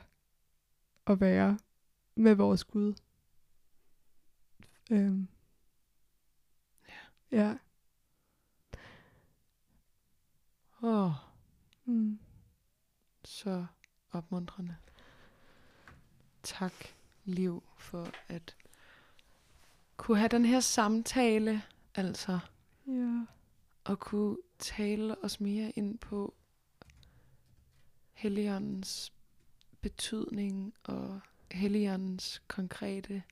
at 1.06 1.20
være 1.20 1.58
med 2.14 2.34
vores 2.34 2.64
Gud. 2.64 2.94
Øhm, 4.90 5.28
ja. 6.88 6.94
Ja. 7.38 7.56
Åh, 10.82 11.04
oh, 11.04 11.12
Mm. 11.84 12.18
så 13.24 13.66
opmuntrende. 14.10 14.76
Tak, 16.43 16.72
Liv, 17.24 17.62
for 17.78 18.11
at 18.28 18.57
kunne 19.97 20.18
have 20.18 20.28
den 20.28 20.45
her 20.45 20.61
samtale, 20.61 21.62
altså, 21.95 22.38
Ja. 22.86 23.24
og 23.84 23.99
kunne 24.01 24.36
tale 24.59 25.24
os 25.24 25.40
mere 25.40 25.70
ind 25.70 25.99
på 25.99 26.34
Helligåndens 28.12 29.12
betydning 29.80 30.74
og 30.84 31.20
Helligåndens 31.51 32.43
konkrete 32.49 33.22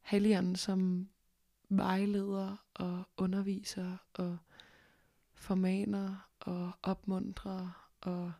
Helligånden 0.00 0.56
som 0.56 1.08
vejleder 1.68 2.56
og 2.74 3.04
underviser 3.16 3.96
og 4.14 4.38
formaner 5.34 6.28
og 6.40 6.72
opmuntrer 6.82 7.88
og 8.00 8.32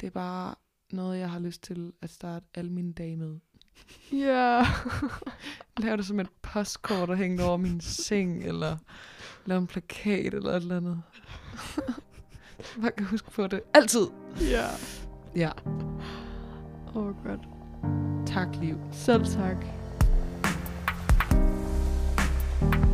det 0.00 0.06
er 0.06 0.10
bare 0.10 0.54
noget, 0.92 1.18
jeg 1.18 1.30
har 1.30 1.38
lyst 1.38 1.62
til 1.62 1.92
at 2.02 2.10
starte 2.10 2.46
alle 2.54 2.70
mine 2.72 2.92
dage 2.92 3.16
med. 3.16 3.38
Ja. 4.12 4.16
Yeah. 4.18 4.66
Lav 5.78 5.96
det 5.96 6.06
som 6.06 6.20
et 6.20 6.28
postkort, 6.42 7.08
der 7.08 7.14
hænger 7.14 7.44
over 7.44 7.56
min 7.56 7.80
seng, 7.80 8.44
eller 8.44 8.76
lav 9.46 9.58
en 9.58 9.66
plakat, 9.66 10.34
eller 10.34 10.50
et 10.50 10.56
eller 10.56 10.76
andet. 10.76 11.02
Man 12.82 12.92
kan 12.96 13.06
huske 13.06 13.30
på 13.30 13.46
det. 13.46 13.60
Altid. 13.74 14.06
Ja. 14.40 14.46
Yeah. 14.46 14.70
Ja. 15.36 15.50
Oh, 16.94 17.14
god. 17.24 17.38
Tak, 18.26 18.48
Liv. 18.60 18.78
Selv 18.92 19.24
tak. 19.24 19.56
thank 22.60 22.74
you 22.74 22.89